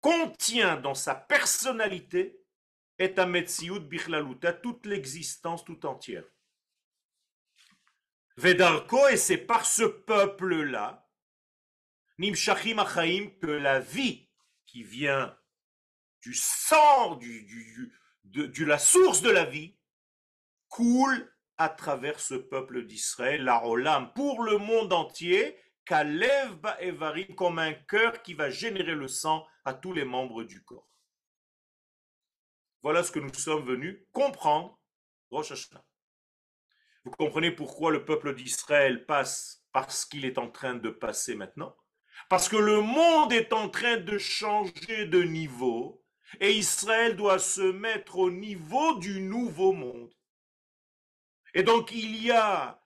contient 0.00 0.76
dans 0.76 0.94
sa 0.94 1.14
personnalité 1.14 2.38
et 2.98 3.14
à 3.18 4.52
toute 4.52 4.86
l'existence 4.86 5.64
tout 5.64 5.86
entière. 5.86 6.24
Vedarko, 8.36 9.08
et 9.08 9.16
c'est 9.16 9.38
par 9.38 9.64
ce 9.64 9.84
peuple-là, 9.84 11.08
Nimshachim 12.18 12.78
Achaim, 12.78 13.30
que 13.40 13.46
la 13.46 13.80
vie 13.80 14.28
qui 14.66 14.82
vient 14.82 15.36
du 16.20 16.34
sang, 16.34 17.16
de, 18.24 18.64
la 18.64 18.78
source 18.78 19.22
de 19.22 19.30
la 19.30 19.44
vie, 19.44 19.78
coule 20.68 21.32
à 21.56 21.68
travers 21.70 22.20
ce 22.20 22.34
peuple 22.34 22.84
d'Israël, 22.84 23.42
la 23.42 23.64
Olam, 23.64 24.12
pour 24.14 24.42
le 24.42 24.58
monde 24.58 24.92
entier, 24.92 25.58
Kalev 25.86 26.58
Evarim, 26.80 27.34
comme 27.34 27.58
un 27.58 27.72
cœur 27.72 28.22
qui 28.22 28.34
va 28.34 28.50
générer 28.50 28.94
le 28.94 29.08
sang 29.08 29.46
à 29.64 29.72
tous 29.72 29.92
les 29.92 30.04
membres 30.04 30.42
du 30.42 30.62
corps. 30.62 30.90
Voilà 32.82 33.02
ce 33.02 33.12
que 33.12 33.20
nous 33.20 33.32
sommes 33.32 33.64
venus 33.64 33.98
comprendre, 34.12 34.78
Rosh 35.30 35.52
Hashanah. 35.52 35.84
Vous 37.06 37.12
comprenez 37.12 37.52
pourquoi 37.52 37.92
le 37.92 38.04
peuple 38.04 38.34
d'Israël 38.34 39.06
passe 39.06 39.64
parce 39.70 40.04
qu'il 40.04 40.24
est 40.24 40.38
en 40.38 40.50
train 40.50 40.74
de 40.74 40.90
passer 40.90 41.36
maintenant? 41.36 41.76
Parce 42.28 42.48
que 42.48 42.56
le 42.56 42.80
monde 42.80 43.32
est 43.32 43.52
en 43.52 43.68
train 43.68 43.98
de 43.98 44.18
changer 44.18 45.06
de 45.06 45.22
niveau 45.22 46.02
et 46.40 46.50
Israël 46.50 47.14
doit 47.14 47.38
se 47.38 47.60
mettre 47.60 48.18
au 48.18 48.32
niveau 48.32 48.98
du 48.98 49.20
nouveau 49.20 49.72
monde. 49.72 50.12
Et 51.54 51.62
donc 51.62 51.92
il 51.92 52.20
y 52.20 52.32
a 52.32 52.82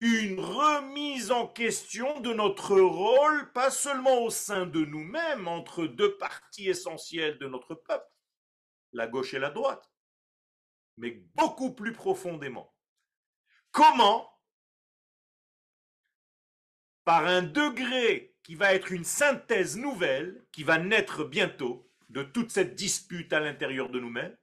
une 0.00 0.40
remise 0.40 1.30
en 1.30 1.46
question 1.46 2.20
de 2.20 2.32
notre 2.32 2.80
rôle, 2.80 3.52
pas 3.52 3.70
seulement 3.70 4.22
au 4.22 4.30
sein 4.30 4.64
de 4.64 4.82
nous-mêmes, 4.82 5.46
entre 5.46 5.84
deux 5.84 6.16
parties 6.16 6.70
essentielles 6.70 7.38
de 7.38 7.48
notre 7.48 7.74
peuple, 7.74 8.10
la 8.94 9.06
gauche 9.06 9.34
et 9.34 9.38
la 9.38 9.50
droite, 9.50 9.92
mais 10.96 11.10
beaucoup 11.34 11.74
plus 11.74 11.92
profondément. 11.92 12.69
Comment 13.72 14.28
Par 17.04 17.26
un 17.26 17.42
degré 17.42 18.36
qui 18.42 18.54
va 18.54 18.74
être 18.74 18.92
une 18.92 19.04
synthèse 19.04 19.76
nouvelle, 19.76 20.44
qui 20.52 20.64
va 20.64 20.78
naître 20.78 21.24
bientôt 21.24 21.88
de 22.08 22.22
toute 22.22 22.50
cette 22.50 22.74
dispute 22.74 23.32
à 23.32 23.40
l'intérieur 23.40 23.88
de 23.90 24.00
nous-mêmes, 24.00 24.36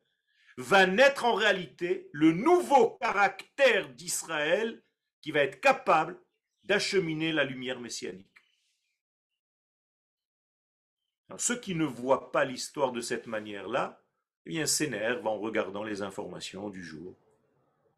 va 0.57 0.87
naître 0.87 1.25
en 1.25 1.33
réalité 1.33 2.09
le 2.13 2.31
nouveau 2.31 2.97
caractère 3.01 3.89
d'Israël 3.89 4.81
qui 5.21 5.31
va 5.31 5.41
être 5.41 5.59
capable 5.59 6.19
d'acheminer 6.63 7.31
la 7.31 7.43
lumière 7.43 7.79
messianique. 7.79 8.25
ceux 11.37 11.59
qui 11.59 11.75
ne 11.75 11.83
voient 11.83 12.31
pas 12.31 12.45
l'histoire 12.45 12.93
de 12.93 13.01
cette 13.01 13.27
manière-là, 13.27 14.01
eh 14.45 14.49
bien, 14.49 14.65
s'énervent 14.65 15.27
en 15.27 15.37
regardant 15.37 15.83
les 15.83 16.01
informations 16.01 16.69
du 16.69 16.81
jour. 16.81 17.17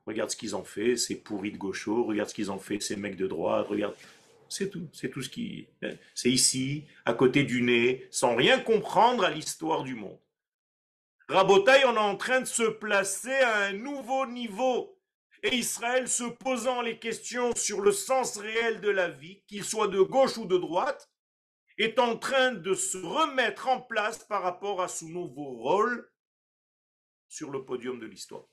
Regarde 0.09 0.31
ce 0.31 0.35
qu'ils 0.35 0.55
ont 0.55 0.63
fait, 0.63 0.97
ces 0.97 1.17
pourris 1.17 1.51
de 1.51 1.57
gauchos, 1.57 2.03
regarde 2.03 2.29
ce 2.29 2.33
qu'ils 2.33 2.51
ont 2.51 2.57
fait, 2.57 2.79
ces 2.79 2.95
mecs 2.95 3.15
de 3.15 3.27
droite, 3.27 3.67
regarde. 3.67 3.93
C'est 4.49 4.71
tout, 4.71 4.87
c'est 4.91 5.11
tout 5.11 5.21
ce 5.21 5.29
qui. 5.29 5.67
C'est 6.15 6.31
ici, 6.31 6.85
à 7.05 7.13
côté 7.13 7.43
du 7.43 7.61
nez, 7.61 8.07
sans 8.09 8.35
rien 8.35 8.59
comprendre 8.59 9.23
à 9.23 9.29
l'histoire 9.29 9.83
du 9.83 9.93
monde. 9.93 10.17
Rabotaille, 11.27 11.83
on 11.85 11.93
est 11.93 11.99
en 11.99 12.17
train 12.17 12.41
de 12.41 12.47
se 12.47 12.63
placer 12.63 13.35
à 13.35 13.65
un 13.65 13.73
nouveau 13.73 14.25
niveau. 14.25 14.97
Et 15.43 15.55
Israël 15.55 16.07
se 16.07 16.23
posant 16.23 16.81
les 16.81 16.97
questions 16.97 17.55
sur 17.55 17.81
le 17.81 17.91
sens 17.91 18.37
réel 18.37 18.81
de 18.81 18.89
la 18.89 19.09
vie, 19.09 19.43
qu'il 19.45 19.63
soit 19.63 19.89
de 19.89 20.01
gauche 20.01 20.39
ou 20.39 20.47
de 20.47 20.57
droite, 20.57 21.07
est 21.77 21.99
en 21.99 22.17
train 22.17 22.53
de 22.53 22.73
se 22.73 22.97
remettre 22.97 23.67
en 23.67 23.79
place 23.79 24.23
par 24.23 24.41
rapport 24.41 24.81
à 24.81 24.87
son 24.87 25.07
nouveau 25.07 25.51
rôle 25.51 26.09
sur 27.27 27.51
le 27.51 27.63
podium 27.63 27.99
de 27.99 28.07
l'histoire. 28.07 28.45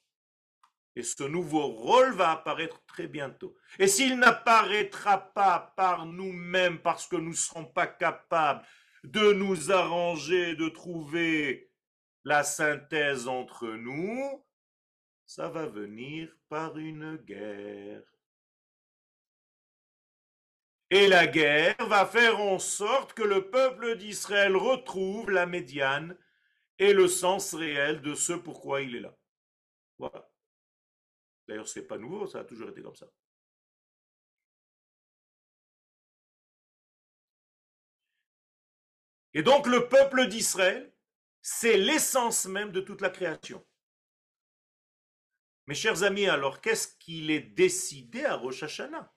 Et 0.96 1.02
ce 1.02 1.24
nouveau 1.24 1.66
rôle 1.66 2.14
va 2.14 2.30
apparaître 2.32 2.82
très 2.86 3.06
bientôt. 3.06 3.54
Et 3.78 3.86
s'il 3.86 4.18
n'apparaîtra 4.18 5.18
pas 5.18 5.74
par 5.76 6.06
nous-mêmes 6.06 6.78
parce 6.78 7.06
que 7.06 7.16
nous 7.16 7.30
ne 7.30 7.34
serons 7.34 7.66
pas 7.66 7.86
capables 7.86 8.66
de 9.04 9.32
nous 9.32 9.70
arranger, 9.70 10.56
de 10.56 10.70
trouver 10.70 11.70
la 12.24 12.42
synthèse 12.42 13.28
entre 13.28 13.68
nous, 13.68 14.42
ça 15.26 15.50
va 15.50 15.66
venir 15.66 16.34
par 16.48 16.78
une 16.78 17.16
guerre. 17.16 18.02
Et 20.88 21.08
la 21.08 21.26
guerre 21.26 21.76
va 21.88 22.06
faire 22.06 22.40
en 22.40 22.58
sorte 22.58 23.12
que 23.12 23.22
le 23.22 23.50
peuple 23.50 23.96
d'Israël 23.96 24.56
retrouve 24.56 25.30
la 25.30 25.44
médiane 25.44 26.16
et 26.78 26.94
le 26.94 27.06
sens 27.06 27.54
réel 27.54 28.00
de 28.00 28.14
ce 28.14 28.32
pourquoi 28.32 28.80
il 28.80 28.96
est 28.96 29.00
là. 29.00 29.14
Voilà. 29.98 30.28
D'ailleurs, 31.46 31.68
ce 31.68 31.78
n'est 31.78 31.86
pas 31.86 31.98
nouveau, 31.98 32.26
ça 32.26 32.40
a 32.40 32.44
toujours 32.44 32.68
été 32.70 32.82
comme 32.82 32.96
ça. 32.96 33.06
Et 39.34 39.42
donc 39.42 39.66
le 39.66 39.88
peuple 39.88 40.28
d'Israël, 40.28 40.92
c'est 41.42 41.76
l'essence 41.76 42.46
même 42.46 42.72
de 42.72 42.80
toute 42.80 43.02
la 43.02 43.10
création. 43.10 43.64
Mes 45.66 45.74
chers 45.74 46.02
amis, 46.04 46.26
alors 46.26 46.60
qu'est-ce 46.60 46.96
qu'il 46.96 47.30
est 47.30 47.40
décidé 47.40 48.24
à 48.24 48.36
Rosh 48.36 48.62
Hashanah? 48.62 49.12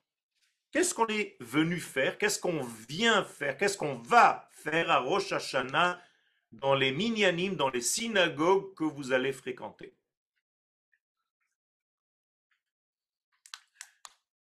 Qu'est-ce 0.72 0.94
qu'on 0.94 1.08
est 1.08 1.38
venu 1.39 1.80
faire? 1.80 2.18
Qu'est-ce 2.18 2.39
qu'on 2.39 2.62
vient 2.62 3.24
faire? 3.24 3.58
Qu'est-ce 3.58 3.78
qu'on 3.78 3.96
va 3.96 4.50
faire 4.52 4.92
à 4.92 5.00
Rosh 5.00 5.32
Hashanah 5.32 6.02
dans 6.52 6.76
les 6.76 6.92
minyanim, 6.92 7.56
dans 7.56 7.70
les 7.70 7.82
synagogues 7.82 8.76
que 8.76 8.84
vous 8.84 9.13
allez 9.13 9.32
fréquenter? 9.32 9.96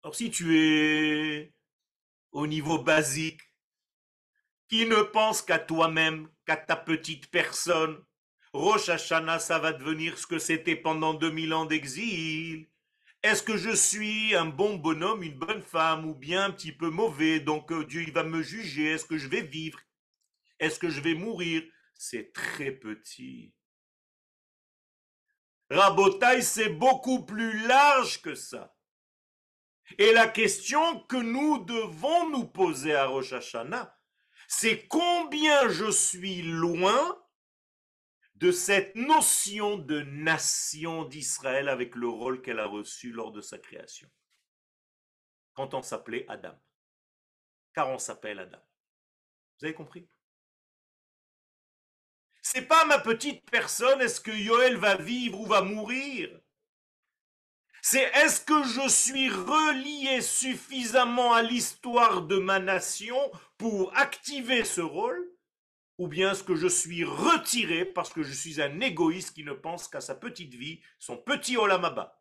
Alors 0.06 0.14
si 0.14 0.30
tu 0.30 0.56
es 0.60 1.52
au 2.32 2.46
niveau 2.46 2.78
basique, 2.78 3.42
qui 4.68 4.86
ne 4.86 5.02
pense 5.02 5.42
qu'à 5.42 5.58
toi-même, 5.58 6.30
qu'à 6.46 6.58
ta 6.58 6.76
petite 6.76 7.32
personne, 7.32 7.98
Rosh 8.54 8.90
Hashanah, 8.90 9.40
ça 9.40 9.58
va 9.58 9.74
devenir 9.74 10.20
ce 10.20 10.28
que 10.28 10.38
c'était 10.38 10.76
pendant 10.76 11.16
2000 11.16 11.56
ans 11.56 11.66
d'exil. 11.66 12.70
Est-ce 13.24 13.42
que 13.42 13.58
je 13.58 13.72
suis 13.72 14.36
un 14.36 14.46
bon 14.46 14.76
bonhomme, 14.76 15.24
une 15.24 15.40
bonne 15.40 15.64
femme, 15.64 16.06
ou 16.06 16.14
bien 16.14 16.46
un 16.46 16.52
petit 16.52 16.72
peu 16.72 16.92
mauvais, 16.92 17.40
donc 17.40 17.72
euh, 17.72 17.84
Dieu 17.84 18.04
il 18.04 18.12
va 18.12 18.24
me 18.24 18.44
juger, 18.44 18.92
est-ce 18.92 19.06
que 19.06 19.18
je 19.18 19.28
vais 19.28 19.42
vivre? 19.42 19.80
Est-ce 20.60 20.78
que 20.78 20.90
je 20.90 21.02
vais 21.02 21.16
mourir? 21.16 21.64
C'est 21.96 22.32
très 22.32 22.74
petit. 22.74 23.56
Rabotaille, 25.72 26.44
c'est 26.44 26.70
beaucoup 26.70 27.26
plus 27.26 27.66
large 27.66 28.22
que 28.22 28.36
ça. 28.36 28.75
Et 29.98 30.12
la 30.14 30.28
question 30.28 31.02
que 31.02 31.18
nous 31.18 31.64
devons 31.66 32.30
nous 32.30 32.48
poser 32.48 32.96
à 32.96 33.06
Rosh 33.06 33.34
Hashanah, 33.34 33.98
c'est 34.48 34.88
combien 34.88 35.70
je 35.70 35.90
suis 35.92 36.42
loin 36.42 37.22
de 38.36 38.52
cette 38.52 38.96
notion 38.96 39.78
de 39.78 40.02
nation 40.02 41.06
d'Israël 41.06 41.70
avec 41.70 41.96
le 41.96 42.10
rôle 42.10 42.42
qu'elle 42.42 42.60
a 42.60 42.66
reçu 42.66 43.12
lors 43.12 43.32
de 43.32 43.42
sa 43.42 43.58
création. 43.58 44.10
Quand 45.54 45.74
on 45.74 45.82
s'appelait 45.82 46.26
Adam. 46.28 46.60
Car 47.74 47.90
on 47.90 47.98
s'appelle 47.98 48.40
Adam. 48.40 48.62
Vous 49.60 49.66
avez 49.66 49.74
compris? 49.74 50.10
C'est 52.42 52.68
pas 52.68 52.86
ma 52.86 53.00
petite 53.00 53.50
personne, 53.50 54.02
est-ce 54.02 54.22
que 54.22 54.32
Yoël 54.32 54.78
va 54.78 54.96
vivre 54.98 55.40
ou 55.40 55.46
va 55.46 55.62
mourir? 55.62 56.40
C'est 57.88 58.10
est-ce 58.16 58.42
que 58.42 58.64
je 58.64 58.90
suis 58.90 59.30
relié 59.30 60.20
suffisamment 60.20 61.34
à 61.34 61.44
l'histoire 61.44 62.24
de 62.24 62.38
ma 62.38 62.58
nation 62.60 63.16
pour 63.60 63.96
activer 63.96 64.64
ce 64.66 64.82
rôle 64.82 65.24
ou 66.00 66.08
bien 66.08 66.32
est-ce 66.32 66.44
que 66.44 66.56
je 66.56 66.68
suis 66.68 67.04
retiré 67.04 67.86
parce 67.86 68.12
que 68.12 68.24
je 68.24 68.34
suis 68.34 68.60
un 68.60 68.80
égoïste 68.82 69.36
qui 69.36 69.44
ne 69.44 69.54
pense 69.54 69.88
qu'à 69.88 70.02
sa 70.02 70.16
petite 70.16 70.56
vie, 70.56 70.82
son 70.98 71.16
petit 71.16 71.58
olamaba? 71.58 72.20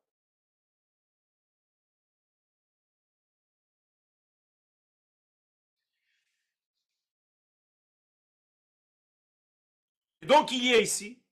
Donc 10.22 10.52
il 10.52 10.64
y 10.66 10.74
a 10.74 10.80
ici 10.80 11.22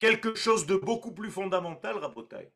quelque 0.00 0.34
chose 0.34 0.66
de 0.66 0.74
beaucoup 0.76 1.12
plus 1.14 1.30
fondamental, 1.30 1.98
Rabotai. 1.98 2.52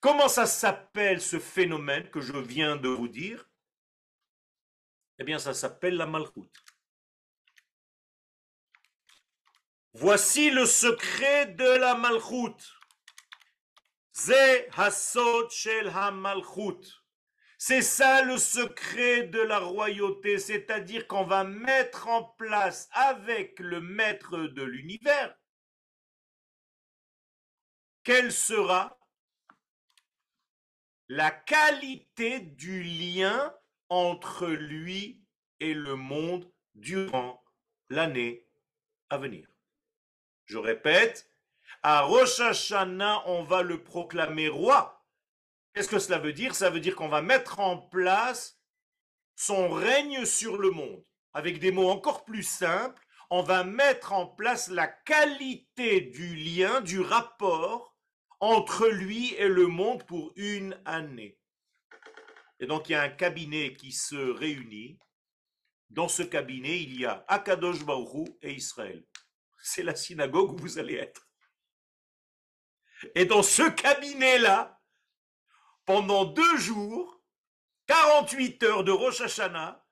Comment 0.00 0.28
ça 0.28 0.46
s'appelle 0.46 1.20
ce 1.20 1.38
phénomène 1.38 2.10
que 2.10 2.20
je 2.20 2.36
viens 2.36 2.76
de 2.76 2.88
vous 2.88 3.08
dire? 3.08 3.48
Eh 5.18 5.24
bien, 5.24 5.38
ça 5.38 5.54
s'appelle 5.54 5.96
la 5.96 6.06
malchoute. 6.06 6.54
Voici 9.94 10.50
le 10.50 10.66
secret 10.66 11.46
de 11.46 11.78
la 11.78 11.94
malchoute. 11.94 12.74
Ze 14.14 14.68
hasod 14.76 15.50
shel 15.50 15.90
malchoute. 16.12 17.02
C'est 17.58 17.82
ça 17.82 18.22
le 18.22 18.36
secret 18.36 19.22
de 19.28 19.40
la 19.40 19.58
royauté, 19.58 20.38
c'est-à-dire 20.38 21.06
qu'on 21.06 21.24
va 21.24 21.44
mettre 21.44 22.08
en 22.08 22.22
place 22.22 22.88
avec 22.92 23.58
le 23.58 23.80
maître 23.80 24.36
de 24.36 24.62
l'univers 24.62 25.34
quelle 28.06 28.30
sera 28.30 28.96
la 31.08 31.30
qualité 31.30 32.40
du 32.40 32.82
lien 32.82 33.54
entre 33.88 34.46
lui 34.46 35.22
et 35.60 35.74
le 35.74 35.94
monde 35.94 36.50
durant 36.74 37.42
l'année 37.88 38.46
à 39.10 39.18
venir. 39.18 39.48
Je 40.46 40.58
répète, 40.58 41.30
à 41.82 42.02
Rosh 42.02 42.40
Hashanah, 42.40 43.22
on 43.26 43.42
va 43.42 43.62
le 43.62 43.82
proclamer 43.82 44.48
roi. 44.48 45.04
Qu'est-ce 45.72 45.88
que 45.88 45.98
cela 45.98 46.18
veut 46.18 46.32
dire? 46.32 46.54
Ça 46.54 46.70
veut 46.70 46.80
dire 46.80 46.96
qu'on 46.96 47.08
va 47.08 47.22
mettre 47.22 47.60
en 47.60 47.78
place 47.78 48.60
son 49.36 49.68
règne 49.68 50.24
sur 50.24 50.56
le 50.56 50.70
monde. 50.70 51.04
Avec 51.32 51.58
des 51.58 51.70
mots 51.70 51.90
encore 51.90 52.24
plus 52.24 52.42
simples, 52.42 53.06
on 53.30 53.42
va 53.42 53.64
mettre 53.64 54.12
en 54.12 54.26
place 54.26 54.68
la 54.68 54.86
qualité 54.86 56.00
du 56.00 56.34
lien, 56.34 56.80
du 56.80 57.00
rapport 57.00 57.95
entre 58.40 58.88
lui 58.88 59.34
et 59.34 59.48
le 59.48 59.66
monde 59.66 60.04
pour 60.06 60.32
une 60.36 60.80
année. 60.84 61.38
Et 62.60 62.66
donc 62.66 62.88
il 62.88 62.92
y 62.92 62.94
a 62.94 63.02
un 63.02 63.10
cabinet 63.10 63.74
qui 63.74 63.92
se 63.92 64.16
réunit. 64.16 64.98
Dans 65.88 66.08
ce 66.08 66.22
cabinet, 66.22 66.82
il 66.82 67.00
y 67.00 67.06
a 67.06 67.24
Akadosh 67.28 67.84
Baruch 67.84 68.28
et 68.42 68.52
Israël. 68.52 69.06
C'est 69.62 69.84
la 69.84 69.94
synagogue 69.94 70.52
où 70.52 70.56
vous 70.56 70.78
allez 70.78 70.94
être. 70.94 71.28
Et 73.14 73.24
dans 73.24 73.42
ce 73.42 73.68
cabinet-là, 73.68 74.80
pendant 75.84 76.24
deux 76.24 76.56
jours, 76.56 77.22
48 77.86 78.62
heures 78.64 78.84
de 78.84 78.90
Rosh 78.90 79.20
Hashanah, 79.20 79.84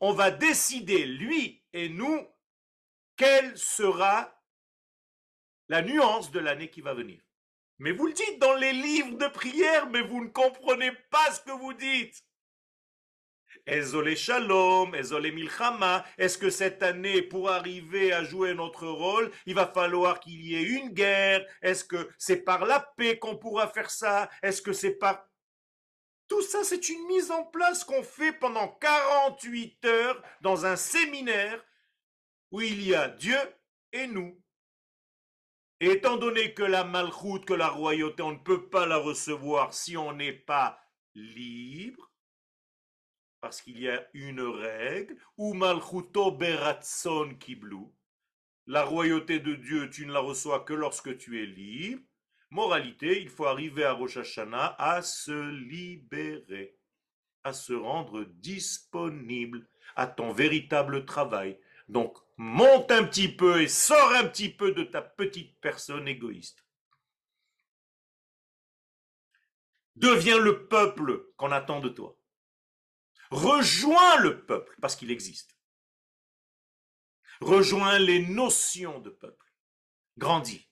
on 0.00 0.12
va 0.12 0.30
décider, 0.30 1.06
lui 1.06 1.64
et 1.72 1.88
nous, 1.88 2.26
quelle 3.16 3.56
sera 3.56 4.42
la 5.68 5.82
nuance 5.82 6.30
de 6.30 6.40
l'année 6.40 6.70
qui 6.70 6.80
va 6.80 6.94
venir. 6.94 7.25
Mais 7.78 7.92
vous 7.92 8.06
le 8.06 8.12
dites 8.12 8.38
dans 8.38 8.54
les 8.54 8.72
livres 8.72 9.18
de 9.18 9.28
prière, 9.28 9.88
mais 9.90 10.02
vous 10.02 10.24
ne 10.24 10.30
comprenez 10.30 10.92
pas 11.10 11.30
ce 11.32 11.40
que 11.40 11.52
vous 11.52 11.74
dites. 11.74 12.24
Ezolé 13.66 14.16
Shalom, 14.16 14.94
Ezolé 14.94 15.32
Milchama, 15.32 16.04
est-ce 16.18 16.38
que 16.38 16.50
cette 16.50 16.82
année, 16.82 17.22
pour 17.22 17.50
arriver 17.50 18.12
à 18.12 18.22
jouer 18.22 18.54
notre 18.54 18.86
rôle, 18.86 19.30
il 19.44 19.54
va 19.54 19.66
falloir 19.66 20.20
qu'il 20.20 20.40
y 20.40 20.54
ait 20.54 20.62
une 20.62 20.90
guerre? 20.90 21.44
Est-ce 21.62 21.84
que 21.84 22.08
c'est 22.16 22.42
par 22.44 22.64
la 22.64 22.80
paix 22.96 23.18
qu'on 23.18 23.36
pourra 23.36 23.68
faire 23.68 23.90
ça? 23.90 24.30
Est-ce 24.42 24.62
que 24.62 24.72
c'est 24.72 24.94
par... 24.94 25.26
Tout 26.28 26.42
ça, 26.42 26.64
c'est 26.64 26.88
une 26.88 27.06
mise 27.06 27.30
en 27.30 27.44
place 27.44 27.84
qu'on 27.84 28.02
fait 28.02 28.32
pendant 28.32 28.68
48 28.68 29.84
heures 29.84 30.22
dans 30.40 30.66
un 30.66 30.76
séminaire 30.76 31.64
où 32.50 32.60
il 32.60 32.82
y 32.82 32.94
a 32.94 33.08
Dieu 33.08 33.38
et 33.92 34.06
nous. 34.06 34.40
Étant 35.80 36.16
donné 36.16 36.54
que 36.54 36.62
la 36.62 36.84
malchoute, 36.84 37.44
que 37.44 37.52
la 37.52 37.68
royauté, 37.68 38.22
on 38.22 38.32
ne 38.32 38.38
peut 38.38 38.68
pas 38.68 38.86
la 38.86 38.96
recevoir 38.96 39.74
si 39.74 39.96
on 39.96 40.12
n'est 40.12 40.32
pas 40.32 40.80
libre, 41.14 42.10
parce 43.40 43.60
qu'il 43.60 43.78
y 43.78 43.88
a 43.88 44.08
une 44.14 44.40
règle, 44.40 45.16
ou 45.36 45.52
malchuto 45.52 46.30
beratson 46.30 47.34
kiblu, 47.38 47.92
la 48.66 48.84
royauté 48.84 49.38
de 49.38 49.54
Dieu, 49.54 49.90
tu 49.90 50.06
ne 50.06 50.12
la 50.12 50.20
reçois 50.20 50.60
que 50.60 50.72
lorsque 50.72 51.16
tu 51.18 51.42
es 51.42 51.46
libre. 51.46 52.02
Moralité, 52.50 53.20
il 53.20 53.28
faut 53.28 53.46
arriver 53.46 53.84
à 53.84 53.92
Rosh 53.92 54.16
Hashanah 54.16 54.74
à 54.78 55.02
se 55.02 55.50
libérer, 55.50 56.78
à 57.44 57.52
se 57.52 57.72
rendre 57.72 58.24
disponible 58.24 59.68
à 59.94 60.06
ton 60.06 60.32
véritable 60.32 61.04
travail. 61.04 61.58
Donc, 61.88 62.18
monte 62.36 62.90
un 62.90 63.04
petit 63.04 63.28
peu 63.28 63.62
et 63.62 63.68
sors 63.68 64.12
un 64.12 64.26
petit 64.26 64.48
peu 64.48 64.72
de 64.72 64.82
ta 64.82 65.02
petite 65.02 65.58
personne 65.60 66.08
égoïste. 66.08 66.64
Deviens 69.94 70.38
le 70.38 70.68
peuple 70.68 71.32
qu'on 71.36 71.52
attend 71.52 71.80
de 71.80 71.88
toi. 71.88 72.18
Rejoins 73.30 74.18
le 74.18 74.44
peuple 74.44 74.76
parce 74.80 74.94
qu'il 74.94 75.10
existe. 75.10 75.58
Rejoins 77.40 77.98
les 77.98 78.24
notions 78.24 79.00
de 79.00 79.10
peuple. 79.10 79.52
Grandis. 80.16 80.68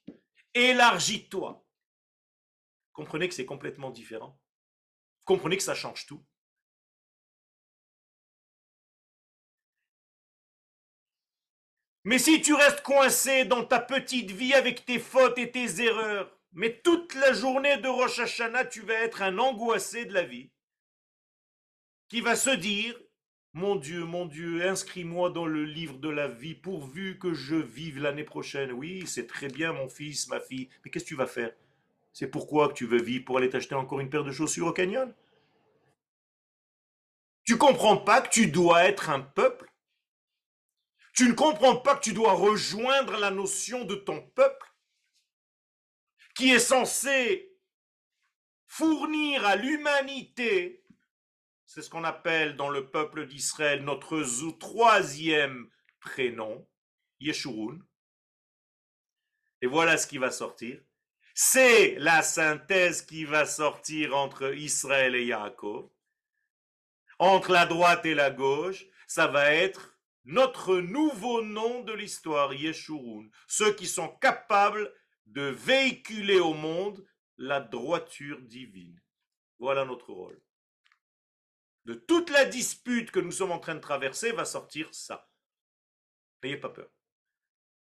Élargis-toi. 0.54 1.66
Comprenez 2.92 3.28
que 3.28 3.34
c'est 3.34 3.46
complètement 3.46 3.90
différent. 3.90 4.40
Comprenez 5.24 5.56
que 5.56 5.62
ça 5.62 5.74
change 5.74 6.06
tout. 6.06 6.24
Mais 12.04 12.18
si 12.18 12.42
tu 12.42 12.52
restes 12.52 12.82
coincé 12.82 13.46
dans 13.46 13.64
ta 13.64 13.80
petite 13.80 14.30
vie 14.30 14.52
avec 14.52 14.84
tes 14.84 14.98
fautes 14.98 15.38
et 15.38 15.50
tes 15.50 15.82
erreurs, 15.82 16.30
mais 16.52 16.80
toute 16.84 17.14
la 17.14 17.32
journée 17.32 17.78
de 17.78 17.88
Rosh 17.88 18.18
Hashanah, 18.18 18.66
tu 18.66 18.82
vas 18.82 18.94
être 18.94 19.22
un 19.22 19.38
angoissé 19.38 20.04
de 20.04 20.12
la 20.12 20.22
vie, 20.22 20.50
qui 22.08 22.20
va 22.20 22.36
se 22.36 22.50
dire, 22.50 22.94
mon 23.54 23.76
Dieu, 23.76 24.04
mon 24.04 24.26
Dieu, 24.26 24.68
inscris-moi 24.68 25.30
dans 25.30 25.46
le 25.46 25.64
livre 25.64 25.98
de 25.98 26.10
la 26.10 26.28
vie 26.28 26.54
pourvu 26.54 27.18
que 27.18 27.32
je 27.32 27.56
vive 27.56 27.98
l'année 27.98 28.24
prochaine. 28.24 28.72
Oui, 28.72 29.04
c'est 29.06 29.26
très 29.26 29.48
bien, 29.48 29.72
mon 29.72 29.88
fils, 29.88 30.28
ma 30.28 30.40
fille, 30.40 30.68
mais 30.84 30.90
qu'est-ce 30.90 31.04
que 31.04 31.08
tu 31.08 31.16
vas 31.16 31.26
faire? 31.26 31.52
C'est 32.12 32.28
pourquoi 32.28 32.68
que 32.68 32.74
tu 32.74 32.86
veux 32.86 33.02
vivre 33.02 33.24
Pour 33.24 33.38
aller 33.38 33.48
t'acheter 33.48 33.74
encore 33.74 34.00
une 34.00 34.10
paire 34.10 34.24
de 34.24 34.30
chaussures 34.30 34.66
au 34.66 34.72
canyon? 34.72 35.12
Tu 37.44 37.56
comprends 37.56 37.96
pas 37.96 38.20
que 38.20 38.30
tu 38.30 38.46
dois 38.46 38.84
être 38.84 39.10
un 39.10 39.20
peuple 39.20 39.70
tu 41.14 41.28
ne 41.28 41.32
comprends 41.34 41.76
pas 41.76 41.96
que 41.96 42.02
tu 42.02 42.12
dois 42.12 42.32
rejoindre 42.32 43.16
la 43.16 43.30
notion 43.30 43.84
de 43.84 43.94
ton 43.94 44.20
peuple 44.20 44.74
qui 46.34 46.50
est 46.50 46.58
censé 46.58 47.56
fournir 48.66 49.46
à 49.46 49.54
l'humanité, 49.54 50.84
c'est 51.64 51.82
ce 51.82 51.88
qu'on 51.88 52.02
appelle 52.02 52.56
dans 52.56 52.68
le 52.68 52.90
peuple 52.90 53.26
d'Israël 53.26 53.84
notre 53.84 54.20
troisième 54.58 55.70
prénom, 56.00 56.68
Yeshurun. 57.20 57.78
Et 59.62 59.66
voilà 59.66 59.96
ce 59.96 60.08
qui 60.08 60.18
va 60.18 60.32
sortir. 60.32 60.80
C'est 61.34 61.94
la 61.98 62.22
synthèse 62.22 63.02
qui 63.02 63.24
va 63.24 63.46
sortir 63.46 64.16
entre 64.16 64.54
Israël 64.54 65.14
et 65.14 65.26
Yaakov. 65.26 65.88
Entre 67.20 67.52
la 67.52 67.66
droite 67.66 68.04
et 68.04 68.14
la 68.14 68.30
gauche, 68.30 68.86
ça 69.06 69.28
va 69.28 69.52
être 69.52 69.93
notre 70.24 70.76
nouveau 70.76 71.42
nom 71.42 71.82
de 71.82 71.92
l'histoire, 71.92 72.54
Yeshurun, 72.54 73.28
ceux 73.46 73.74
qui 73.74 73.86
sont 73.86 74.08
capables 74.08 74.92
de 75.26 75.42
véhiculer 75.42 76.40
au 76.40 76.54
monde 76.54 77.04
la 77.36 77.60
droiture 77.60 78.40
divine. 78.42 79.00
Voilà 79.58 79.84
notre 79.84 80.12
rôle. 80.12 80.40
De 81.84 81.94
toute 81.94 82.30
la 82.30 82.46
dispute 82.46 83.10
que 83.10 83.20
nous 83.20 83.32
sommes 83.32 83.52
en 83.52 83.58
train 83.58 83.74
de 83.74 83.80
traverser 83.80 84.32
va 84.32 84.44
sortir 84.44 84.88
ça. 84.92 85.28
N'ayez 86.42 86.56
pas 86.56 86.70
peur. 86.70 86.88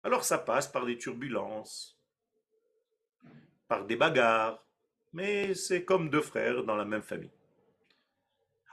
Alors 0.03 0.23
ça 0.23 0.38
passe 0.38 0.67
par 0.67 0.85
des 0.85 0.97
turbulences, 0.97 1.99
par 3.67 3.85
des 3.85 3.95
bagarres, 3.95 4.63
mais 5.13 5.53
c'est 5.53 5.85
comme 5.85 6.09
deux 6.09 6.21
frères 6.21 6.63
dans 6.63 6.75
la 6.75 6.85
même 6.85 7.01
famille. 7.01 7.31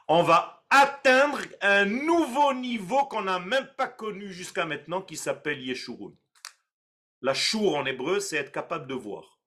On 0.09 0.23
va 0.23 0.62
atteindre 0.75 1.39
un 1.61 1.85
nouveau 1.85 2.55
niveau 2.55 3.05
qu'on 3.05 3.25
n'a 3.25 3.39
même 3.39 3.69
pas 3.77 3.89
connu 3.89 4.33
jusqu'à 4.33 4.65
maintenant 4.65 5.03
qui 5.03 5.19
s'appelle 5.19 5.61
Yeshurun. 5.61 6.15
La 7.21 7.35
chour 7.35 7.77
en 7.77 7.85
hébreu, 7.85 8.21
c'est 8.21 8.39
être 8.39 8.53
capable 8.53 8.87
de 8.87 8.95
voir. 8.95 9.39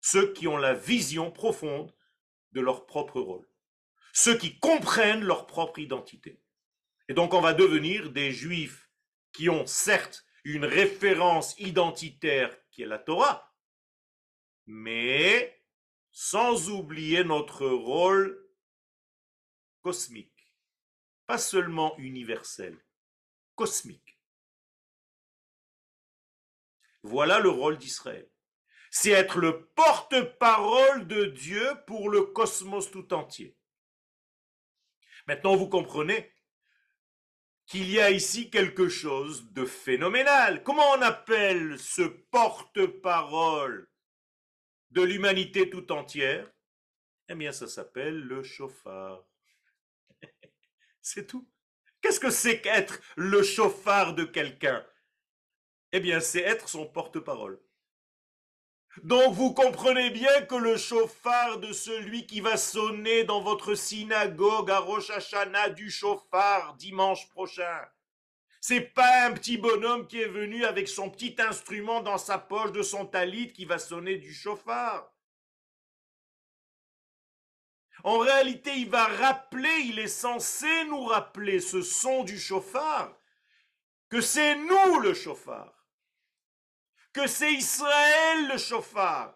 Ceux 0.00 0.32
qui 0.32 0.46
ont 0.46 0.56
la 0.56 0.74
vision 0.74 1.32
profonde 1.32 1.92
de 2.52 2.60
leur 2.60 2.86
propre 2.86 3.20
rôle. 3.20 3.48
Ceux 4.12 4.38
qui 4.38 4.60
comprennent 4.60 5.24
leur 5.24 5.48
propre 5.48 5.80
identité. 5.80 6.40
Et 7.08 7.14
donc 7.14 7.34
on 7.34 7.40
va 7.40 7.52
devenir 7.52 8.10
des 8.10 8.30
juifs 8.30 8.88
qui 9.32 9.48
ont 9.48 9.66
certes 9.66 10.24
une 10.44 10.64
référence 10.64 11.58
identitaire 11.58 12.56
qui 12.70 12.82
est 12.82 12.86
la 12.86 13.00
Torah, 13.00 13.52
mais 14.66 15.64
sans 16.12 16.70
oublier 16.70 17.24
notre 17.24 17.66
rôle 17.66 18.47
cosmique, 19.82 20.54
pas 21.26 21.38
seulement 21.38 21.96
universel, 21.98 22.78
cosmique. 23.54 24.18
Voilà 27.02 27.38
le 27.38 27.48
rôle 27.48 27.78
d'Israël. 27.78 28.28
C'est 28.90 29.10
être 29.10 29.38
le 29.38 29.66
porte-parole 29.68 31.06
de 31.06 31.26
Dieu 31.26 31.66
pour 31.86 32.08
le 32.08 32.22
cosmos 32.22 32.90
tout 32.90 33.12
entier. 33.12 33.56
Maintenant, 35.26 35.56
vous 35.56 35.68
comprenez 35.68 36.32
qu'il 37.66 37.90
y 37.90 38.00
a 38.00 38.10
ici 38.10 38.50
quelque 38.50 38.88
chose 38.88 39.52
de 39.52 39.66
phénoménal. 39.66 40.62
Comment 40.64 40.90
on 40.92 41.02
appelle 41.02 41.78
ce 41.78 42.02
porte-parole 42.02 43.90
de 44.90 45.02
l'humanité 45.02 45.68
tout 45.68 45.92
entière? 45.92 46.50
Eh 47.28 47.34
bien, 47.34 47.52
ça 47.52 47.68
s'appelle 47.68 48.20
le 48.20 48.42
chauffard. 48.42 49.27
C'est 51.02 51.26
tout. 51.26 51.48
Qu'est-ce 52.00 52.20
que 52.20 52.30
c'est 52.30 52.60
qu'être 52.60 53.00
le 53.16 53.42
chauffard 53.42 54.14
de 54.14 54.24
quelqu'un? 54.24 54.84
Eh 55.92 56.00
bien, 56.00 56.20
c'est 56.20 56.40
être 56.42 56.68
son 56.68 56.86
porte-parole. 56.86 57.60
Donc 59.02 59.34
vous 59.34 59.54
comprenez 59.54 60.10
bien 60.10 60.42
que 60.42 60.56
le 60.56 60.76
chauffard 60.76 61.58
de 61.58 61.72
celui 61.72 62.26
qui 62.26 62.40
va 62.40 62.56
sonner 62.56 63.24
dans 63.24 63.40
votre 63.40 63.74
synagogue 63.74 64.70
à 64.70 64.80
Rosh 64.80 65.10
Hashanah 65.10 65.70
du 65.70 65.90
chauffard 65.90 66.74
dimanche 66.76 67.28
prochain, 67.28 67.80
c'est 68.60 68.80
pas 68.80 69.26
un 69.26 69.32
petit 69.32 69.56
bonhomme 69.56 70.06
qui 70.08 70.20
est 70.20 70.28
venu 70.28 70.64
avec 70.64 70.88
son 70.88 71.10
petit 71.10 71.36
instrument 71.38 72.00
dans 72.02 72.18
sa 72.18 72.38
poche 72.38 72.72
de 72.72 72.82
son 72.82 73.06
talit 73.06 73.52
qui 73.52 73.64
va 73.64 73.78
sonner 73.78 74.16
du 74.16 74.34
chauffard. 74.34 75.12
En 78.04 78.18
réalité, 78.18 78.76
il 78.76 78.88
va 78.88 79.06
rappeler, 79.06 79.80
il 79.86 79.98
est 79.98 80.06
censé 80.06 80.84
nous 80.84 81.04
rappeler 81.04 81.60
ce 81.60 81.82
son 81.82 82.24
du 82.24 82.38
chauffard, 82.38 83.16
que 84.08 84.20
c'est 84.20 84.54
nous 84.56 85.00
le 85.00 85.14
chauffard, 85.14 85.86
que 87.12 87.26
c'est 87.26 87.52
Israël 87.52 88.48
le 88.48 88.58
chauffard, 88.58 89.34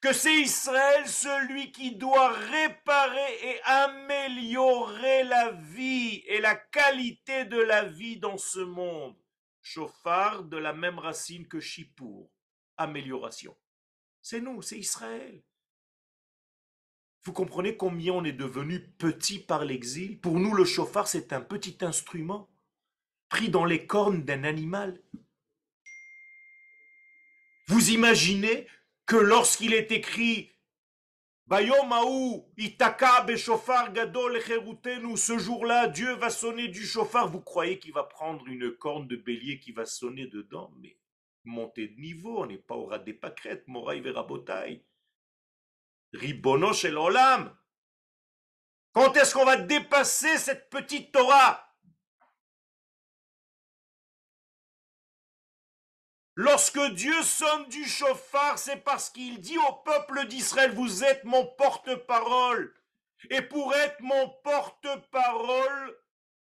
que 0.00 0.12
c'est 0.12 0.34
Israël 0.34 1.06
celui 1.06 1.72
qui 1.72 1.94
doit 1.94 2.30
réparer 2.30 3.50
et 3.50 3.62
améliorer 3.64 5.24
la 5.24 5.50
vie 5.52 6.22
et 6.26 6.40
la 6.40 6.56
qualité 6.56 7.44
de 7.44 7.58
la 7.58 7.84
vie 7.84 8.18
dans 8.18 8.38
ce 8.38 8.60
monde. 8.60 9.16
Chauffard 9.62 10.44
de 10.44 10.56
la 10.56 10.72
même 10.72 10.98
racine 10.98 11.46
que 11.46 11.60
Chipour, 11.60 12.30
amélioration. 12.78 13.54
C'est 14.22 14.40
nous, 14.40 14.62
c'est 14.62 14.78
Israël. 14.78 15.42
Vous 17.22 17.32
comprenez 17.32 17.76
combien 17.76 18.14
on 18.14 18.24
est 18.24 18.32
devenu 18.32 18.80
petit 18.80 19.38
par 19.38 19.64
l'exil? 19.64 20.18
Pour 20.20 20.38
nous, 20.38 20.54
le 20.54 20.64
chauffard, 20.64 21.06
c'est 21.06 21.32
un 21.32 21.40
petit 21.40 21.76
instrument 21.82 22.48
pris 23.28 23.50
dans 23.50 23.64
les 23.64 23.86
cornes 23.86 24.24
d'un 24.24 24.44
animal. 24.44 25.00
Vous 27.68 27.90
imaginez 27.90 28.66
que 29.06 29.16
lorsqu'il 29.16 29.74
est 29.74 29.92
écrit 29.92 30.50
Itaka 32.56 33.26
Gadol 33.92 34.40
ce 35.16 35.38
jour-là, 35.38 35.88
Dieu 35.88 36.14
va 36.14 36.30
sonner 36.30 36.68
du 36.68 36.86
chauffard. 36.86 37.28
Vous 37.28 37.40
croyez 37.40 37.78
qu'il 37.78 37.92
va 37.92 38.04
prendre 38.04 38.46
une 38.46 38.70
corne 38.72 39.08
de 39.08 39.16
bélier 39.16 39.58
qui 39.58 39.72
va 39.72 39.84
sonner 39.84 40.26
dedans? 40.26 40.72
Mais 40.80 40.96
montez 41.44 41.88
de 41.88 42.00
niveau, 42.00 42.42
on 42.42 42.46
n'est 42.46 42.56
pas 42.56 42.76
au 42.76 42.86
ras 42.86 42.98
des 42.98 43.14
pâquerettes, 43.14 43.68
Moraï 43.68 44.00
Verabotaï. 44.00 44.82
Ribono 46.12 46.72
shel 46.72 46.98
olam. 46.98 47.56
Quand 48.92 49.16
est-ce 49.16 49.34
qu'on 49.34 49.44
va 49.44 49.56
dépasser 49.56 50.36
cette 50.38 50.68
petite 50.70 51.12
Torah? 51.12 51.66
Lorsque 56.34 56.80
Dieu 56.94 57.22
sonne 57.22 57.68
du 57.68 57.84
chauffard, 57.84 58.58
c'est 58.58 58.82
parce 58.82 59.10
qu'il 59.10 59.40
dit 59.40 59.58
au 59.58 59.72
peuple 59.84 60.26
d'Israël, 60.26 60.72
vous 60.72 61.04
êtes 61.04 61.24
mon 61.24 61.46
porte-parole. 61.46 62.74
Et 63.28 63.42
pour 63.42 63.74
être 63.74 64.00
mon 64.00 64.30
porte-parole, 64.42 65.98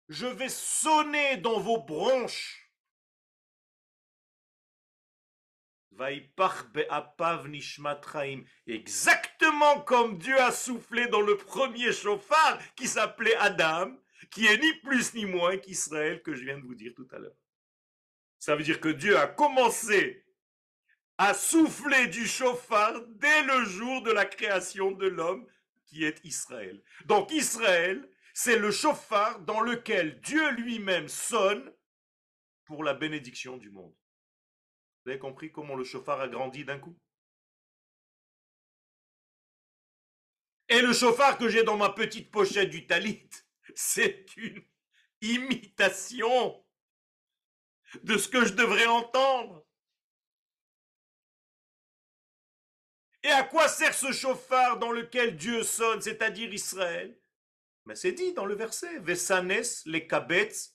je 0.08 0.26
vais 0.26 0.48
sonner 0.48 1.36
dans 1.36 1.60
vos 1.60 1.78
bronches. 1.78 2.63
Exactement 8.66 9.80
comme 9.80 10.18
Dieu 10.18 10.40
a 10.40 10.52
soufflé 10.52 11.06
dans 11.08 11.20
le 11.20 11.36
premier 11.36 11.92
chauffard 11.92 12.58
qui 12.76 12.88
s'appelait 12.88 13.36
Adam, 13.36 13.96
qui 14.30 14.46
est 14.46 14.58
ni 14.58 14.72
plus 14.80 15.14
ni 15.14 15.26
moins 15.26 15.56
qu'Israël 15.56 16.22
que 16.22 16.34
je 16.34 16.44
viens 16.44 16.58
de 16.58 16.64
vous 16.64 16.74
dire 16.74 16.92
tout 16.94 17.08
à 17.12 17.18
l'heure. 17.18 17.36
Ça 18.38 18.56
veut 18.56 18.62
dire 18.62 18.80
que 18.80 18.88
Dieu 18.88 19.16
a 19.18 19.26
commencé 19.26 20.24
à 21.18 21.32
souffler 21.32 22.08
du 22.08 22.26
chauffard 22.26 23.00
dès 23.06 23.42
le 23.44 23.64
jour 23.64 24.02
de 24.02 24.10
la 24.10 24.24
création 24.24 24.90
de 24.90 25.06
l'homme 25.06 25.46
qui 25.86 26.04
est 26.04 26.24
Israël. 26.24 26.82
Donc 27.06 27.30
Israël, 27.30 28.08
c'est 28.32 28.58
le 28.58 28.70
chauffard 28.70 29.40
dans 29.40 29.60
lequel 29.60 30.20
Dieu 30.20 30.50
lui-même 30.52 31.08
sonne 31.08 31.72
pour 32.64 32.82
la 32.82 32.94
bénédiction 32.94 33.56
du 33.56 33.70
monde. 33.70 33.94
Vous 35.04 35.10
avez 35.10 35.18
compris 35.18 35.52
comment 35.52 35.74
le 35.74 35.84
chauffard 35.84 36.20
a 36.20 36.28
grandi 36.28 36.64
d'un 36.64 36.78
coup? 36.78 36.96
Et 40.68 40.80
le 40.80 40.94
chauffard 40.94 41.36
que 41.36 41.48
j'ai 41.48 41.62
dans 41.62 41.76
ma 41.76 41.90
petite 41.90 42.30
pochette 42.30 42.70
du 42.70 42.86
talit, 42.86 43.28
c'est 43.74 44.34
une 44.36 44.64
imitation 45.20 46.64
de 48.02 48.16
ce 48.16 48.28
que 48.28 48.46
je 48.46 48.54
devrais 48.54 48.86
entendre. 48.86 49.66
Et 53.22 53.30
à 53.30 53.42
quoi 53.44 53.68
sert 53.68 53.94
ce 53.94 54.10
chauffard 54.12 54.78
dans 54.78 54.90
lequel 54.90 55.36
Dieu 55.36 55.62
sonne, 55.62 56.00
c'est-à-dire 56.00 56.52
Israël? 56.52 57.18
Mais 57.84 57.94
c'est 57.94 58.12
dit 58.12 58.32
dans 58.32 58.46
le 58.46 58.54
verset, 58.54 58.98
Vesanes 59.00 59.62
les 59.84 60.06
kabetz 60.06 60.74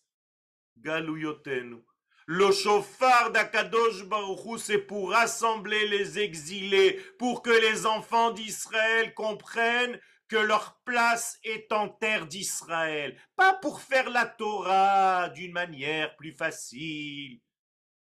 galuyotenu. 0.78 1.84
Le 2.32 2.52
chauffard 2.52 3.32
d'Akadosh 3.32 4.06
Baruchou, 4.06 4.60
c'est 4.60 4.78
pour 4.78 5.10
rassembler 5.10 5.88
les 5.88 6.20
exilés, 6.20 6.94
pour 7.18 7.42
que 7.42 7.50
les 7.50 7.88
enfants 7.88 8.30
d'Israël 8.30 9.16
comprennent 9.16 10.00
que 10.28 10.36
leur 10.36 10.80
place 10.86 11.40
est 11.44 11.72
en 11.72 11.90
terre 11.90 12.28
d'Israël, 12.28 13.20
pas 13.36 13.56
pour 13.56 13.82
faire 13.82 14.12
la 14.12 14.28
Torah 14.28 15.30
d'une 15.30 15.54
manière 15.54 16.16
plus 16.18 16.32
facile. 16.32 17.42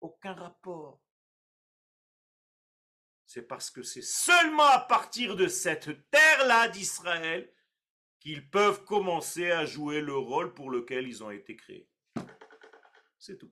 Aucun 0.00 0.34
rapport. 0.34 1.00
C'est 3.26 3.48
parce 3.48 3.68
que 3.68 3.82
c'est 3.82 4.04
seulement 4.04 4.68
à 4.68 4.78
partir 4.78 5.34
de 5.34 5.48
cette 5.48 6.08
terre-là 6.10 6.68
d'Israël 6.68 7.52
qu'ils 8.20 8.48
peuvent 8.48 8.84
commencer 8.84 9.50
à 9.50 9.66
jouer 9.66 10.00
le 10.00 10.16
rôle 10.16 10.54
pour 10.54 10.70
lequel 10.70 11.08
ils 11.08 11.24
ont 11.24 11.32
été 11.32 11.56
créés. 11.56 11.88
C'est 13.18 13.38
tout 13.38 13.50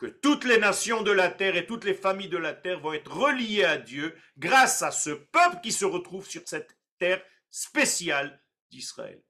que 0.00 0.06
toutes 0.06 0.44
les 0.44 0.58
nations 0.58 1.02
de 1.02 1.10
la 1.10 1.30
terre 1.30 1.56
et 1.56 1.66
toutes 1.66 1.84
les 1.84 1.94
familles 1.94 2.30
de 2.30 2.38
la 2.38 2.54
terre 2.54 2.80
vont 2.80 2.94
être 2.94 3.12
reliées 3.12 3.64
à 3.64 3.76
Dieu 3.76 4.16
grâce 4.38 4.80
à 4.82 4.90
ce 4.90 5.10
peuple 5.10 5.60
qui 5.62 5.72
se 5.72 5.84
retrouve 5.84 6.26
sur 6.26 6.42
cette 6.46 6.78
terre 6.98 7.22
spéciale 7.50 8.42
d'Israël. 8.70 9.22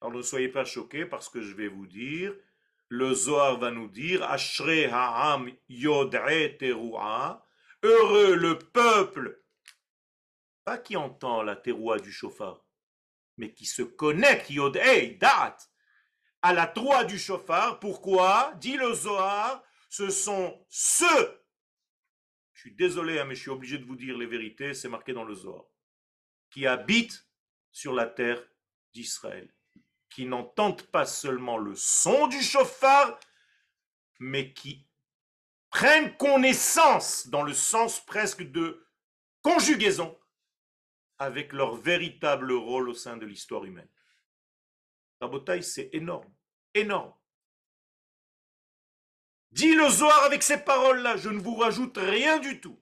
Alors 0.00 0.12
ne 0.12 0.22
soyez 0.22 0.48
pas 0.48 0.66
choqués 0.66 1.06
parce 1.06 1.30
que 1.30 1.40
je 1.40 1.54
vais 1.54 1.68
vous 1.68 1.86
dire, 1.86 2.34
le 2.88 3.14
Zohar 3.14 3.58
va 3.58 3.70
nous 3.70 3.88
dire, 3.88 4.22
Ashre 4.24 4.92
ha'am 4.92 5.50
teru'a, 6.58 7.42
heureux 7.82 8.34
le 8.34 8.58
peuple, 8.58 9.42
pas 10.64 10.76
qui 10.76 10.96
entend 10.96 11.42
la 11.42 11.56
du 11.56 12.12
chauffard, 12.12 12.65
mais 13.36 13.52
qui 13.52 13.66
se 13.66 13.82
connecte, 13.82 14.50
date. 15.18 15.70
À 16.42 16.52
la 16.52 16.66
troie 16.66 17.04
du 17.04 17.18
chauffard. 17.18 17.80
Pourquoi 17.80 18.52
Dit 18.60 18.76
le 18.76 18.92
Zohar, 18.92 19.62
ce 19.88 20.10
sont 20.10 20.64
ceux, 20.68 21.42
je 22.56 22.60
suis 22.60 22.74
désolé, 22.74 23.18
hein, 23.18 23.26
mais 23.26 23.34
je 23.34 23.42
suis 23.42 23.50
obligé 23.50 23.78
de 23.78 23.84
vous 23.84 23.96
dire 23.96 24.16
les 24.16 24.26
vérités, 24.26 24.72
c'est 24.72 24.88
marqué 24.88 25.12
dans 25.12 25.24
le 25.24 25.34
Zohar, 25.34 25.64
qui 26.50 26.66
habitent 26.66 27.26
sur 27.70 27.92
la 27.92 28.06
terre 28.06 28.42
d'Israël, 28.94 29.52
qui 30.08 30.24
n'entendent 30.24 30.82
pas 30.84 31.04
seulement 31.04 31.58
le 31.58 31.74
son 31.74 32.26
du 32.28 32.40
chauffard, 32.42 33.20
mais 34.18 34.54
qui 34.54 34.86
prennent 35.68 36.16
connaissance, 36.16 37.28
dans 37.28 37.42
le 37.42 37.52
sens 37.52 38.00
presque 38.00 38.42
de 38.42 38.86
conjugaison, 39.42 40.18
avec 41.18 41.52
leur 41.52 41.74
véritable 41.74 42.52
rôle 42.52 42.88
au 42.88 42.94
sein 42.94 43.16
de 43.16 43.26
l'histoire 43.26 43.64
humaine. 43.64 43.88
La 45.20 45.28
bataille, 45.28 45.62
c'est 45.62 45.90
énorme 45.92 46.30
énorme. 46.76 47.12
Dit 49.50 49.74
le 49.74 49.88
Zohar 49.88 50.24
avec 50.24 50.42
ces 50.42 50.58
paroles-là, 50.58 51.16
je 51.16 51.30
ne 51.30 51.40
vous 51.40 51.56
rajoute 51.56 51.96
rien 51.96 52.38
du 52.38 52.60
tout. 52.60 52.80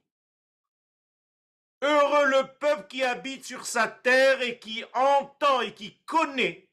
Heureux 1.81 2.25
le 2.25 2.57
peuple 2.59 2.87
qui 2.87 3.03
habite 3.03 3.45
sur 3.45 3.65
sa 3.65 3.87
terre 3.87 4.41
et 4.41 4.59
qui 4.59 4.83
entend 4.93 5.61
et 5.61 5.73
qui 5.73 6.01
connaît 6.05 6.69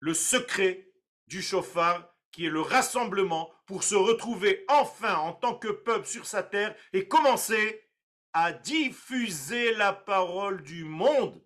le 0.00 0.14
secret 0.14 0.90
du 1.26 1.42
chauffard 1.42 2.14
qui 2.30 2.46
est 2.46 2.50
le 2.50 2.60
rassemblement 2.60 3.52
pour 3.66 3.82
se 3.82 3.96
retrouver 3.96 4.64
enfin 4.68 5.16
en 5.16 5.32
tant 5.32 5.58
que 5.58 5.68
peuple 5.68 6.06
sur 6.06 6.26
sa 6.26 6.42
terre 6.42 6.74
et 6.92 7.08
commencer 7.08 7.87
à 8.32 8.52
diffuser 8.52 9.74
la 9.74 9.92
parole 9.92 10.62
du 10.62 10.84
monde 10.84 11.42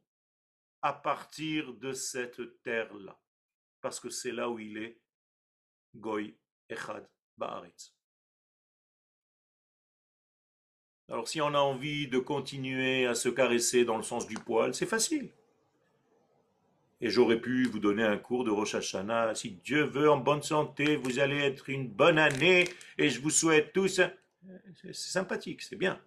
à 0.83 0.93
partir 0.93 1.73
de 1.75 1.93
cette 1.93 2.63
terre-là 2.63 3.19
parce 3.83 4.01
que 4.01 4.09
c'est 4.09 4.33
là 4.33 4.49
où 4.49 4.59
il 4.59 4.79
est 4.79 4.99
Goy 5.95 6.35
Echad 6.71 7.07
Baaretz. 7.37 7.95
Alors 11.09 11.29
si 11.29 11.43
on 11.43 11.49
a 11.49 11.59
envie 11.59 12.09
de 12.09 12.19
continuer 12.19 13.07
à 13.07 13.15
se 13.15 13.29
caresser 13.29 13.85
dans 13.85 13.99
le 13.99 14.03
sens 14.03 14.27
du 14.27 14.37
poil, 14.37 14.73
c'est 14.73 14.87
facile. 14.87 15.31
Et 17.03 17.11
j'aurais 17.11 17.41
pu 17.41 17.65
vous 17.65 17.81
donner 17.81 18.05
un 18.05 18.17
cours 18.17 18.45
de 18.45 18.51
Rosh 18.51 18.77
Hashanah. 18.77 19.35
Si 19.35 19.51
Dieu 19.51 19.83
veut 19.83 20.09
en 20.09 20.19
bonne 20.19 20.43
santé, 20.43 20.95
vous 20.97 21.19
allez 21.19 21.39
être 21.39 21.69
une 21.69 21.89
bonne 21.89 22.19
année 22.19 22.69
et 22.97 23.09
je 23.09 23.21
vous 23.21 23.31
souhaite 23.31 23.73
tous. 23.73 24.01
C'est 24.77 24.95
sympathique, 24.95 25.63
c'est 25.63 25.77
bien. 25.77 26.01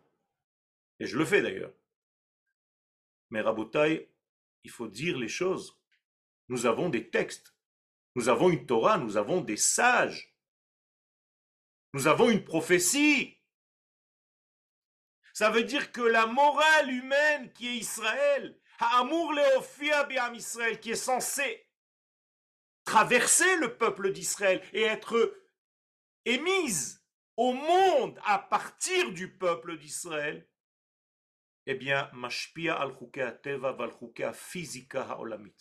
Et 1.00 1.06
je 1.06 1.18
le 1.18 1.26
fais 1.26 1.42
d'ailleurs. 1.42 1.74
Mais 3.30 3.42
Rabotai, 3.42 4.10
il 4.64 4.72
faut 4.72 4.88
dire 4.88 5.18
les 5.18 5.28
choses. 5.28 5.80
Nous 6.48 6.66
avons 6.66 6.90
des 6.90 7.10
textes. 7.10 7.56
Nous 8.16 8.30
avons 8.30 8.50
une 8.50 8.66
Torah, 8.66 8.98
nous 8.98 9.18
avons 9.18 9.42
des 9.42 9.58
sages. 9.58 10.36
Nous 11.94 12.08
avons 12.08 12.30
une 12.30 12.44
prophétie. 12.44 13.38
Ça 15.34 15.50
veut 15.50 15.64
dire 15.64 15.92
que 15.92 16.02
la 16.02 16.28
morale 16.28 16.92
humaine 16.92 17.52
qui 17.54 17.68
est 17.68 17.78
Israël, 17.78 18.58
Israël, 20.34 20.80
qui 20.80 20.92
est 20.92 20.96
censé 20.96 21.68
traverser 22.86 23.58
le 23.58 23.78
peuple 23.78 24.12
d'Israël 24.12 24.62
et 24.72 24.84
être 24.84 25.38
émise 26.24 27.04
au 27.36 27.52
monde 27.52 28.20
à 28.24 28.40
partir 28.40 29.12
du 29.12 29.30
peuple 29.38 29.78
d'Israël, 29.78 30.48
eh 31.66 31.76
bien, 31.76 32.10
mashpia 32.14 32.76
al 32.76 32.96
teva 33.42 33.72
val 33.72 33.92
physica 34.34 35.04
ha'olamit. 35.04 35.56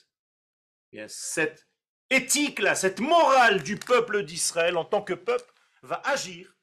Bien, 0.93 1.09
cette 1.09 1.67
éthique 2.11 2.59
là, 2.59 2.75
cette 2.75 3.01
morale 3.01 3.63
du 3.63 3.77
peuple 3.77 4.25
d'Israël 4.25 4.77
en 4.77 4.85
tant 4.85 5.03
que 5.03 5.15
peuple 5.15 5.53
va 5.83 6.01
agir 6.05 6.55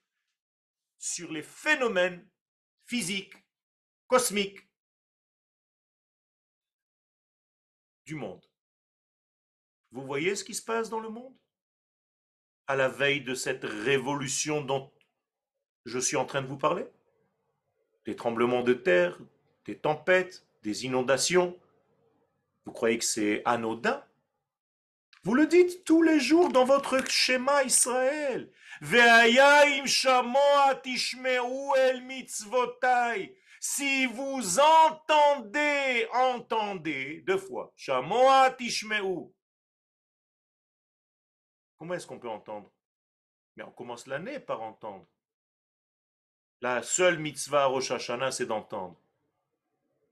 sur 0.98 1.32
les 1.32 1.44
phénomènes 1.44 2.30
physiques, 2.86 3.34
cosmiques 4.08 4.70
du 8.06 8.16
monde. 8.16 8.46
Vous 9.92 10.06
voyez 10.06 10.36
ce 10.36 10.44
qui 10.44 10.54
se 10.54 10.64
passe 10.64 10.90
dans 10.90 11.00
le 11.00 11.10
monde? 11.10 11.36
À 12.68 12.76
la 12.76 12.88
veille 12.88 13.22
de 13.22 13.36
cette 13.36 13.64
révolution 13.64 14.62
dont 14.62 14.94
je 15.86 16.00
suis 16.00 16.16
en 16.16 16.26
train 16.26 16.42
de 16.42 16.48
vous 16.48 16.58
parler? 16.58 16.86
Des 18.06 18.16
tremblements 18.16 18.64
de 18.64 18.74
terre, 18.74 19.18
des 19.66 19.78
tempêtes, 19.78 20.46
des 20.64 20.86
inondations. 20.86 21.60
Vous 22.66 22.72
croyez 22.72 22.98
que 22.98 23.06
c'est 23.06 23.42
anodin? 23.46 24.04
Vous 25.24 25.36
le 25.36 25.46
dites 25.46 25.84
tous 25.84 26.02
les 26.02 26.20
jours 26.20 26.50
dans 26.50 26.66
votre 26.66 27.08
schéma 27.08 27.64
Israël. 27.64 28.52
Si 33.60 34.08
vous 34.08 34.60
entendez, 34.60 36.08
entendez, 36.12 37.22
deux 37.28 37.38
fois. 37.38 37.72
Comment 41.78 41.94
est-ce 41.94 42.08
qu'on 42.08 42.20
peut 42.20 42.30
entendre? 42.30 42.72
Mais 43.56 43.64
on 43.64 43.72
commence 43.72 44.08
l'année 44.08 44.40
par 44.40 44.64
entendre. 44.64 45.08
La 46.62 46.84
seule 46.84 47.18
mitzvah 47.18 47.66
Rosh 47.66 47.90
Hashanah, 47.90 48.32
c'est 48.32 48.46
d'entendre. 48.46 48.96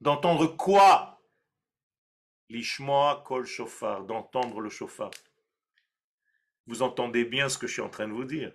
D'entendre 0.01 0.47
quoi? 0.47 1.21
L'ishmoa 2.49 3.23
kol 3.23 3.45
shofar, 3.45 4.03
d'entendre 4.05 4.59
le 4.59 4.69
shofar. 4.71 5.11
Vous 6.65 6.81
entendez 6.81 7.23
bien 7.23 7.49
ce 7.49 7.59
que 7.59 7.67
je 7.67 7.73
suis 7.73 7.81
en 7.83 7.89
train 7.89 8.07
de 8.07 8.13
vous 8.13 8.25
dire. 8.25 8.51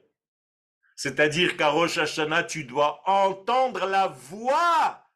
C'est-à-dire 0.97 1.57
qu'à 1.57 1.71
Rosh 1.71 1.99
Hashanah, 1.99 2.43
tu 2.45 2.65
dois 2.65 3.09
entendre 3.09 3.87
la 3.87 4.09
voix 4.09 5.09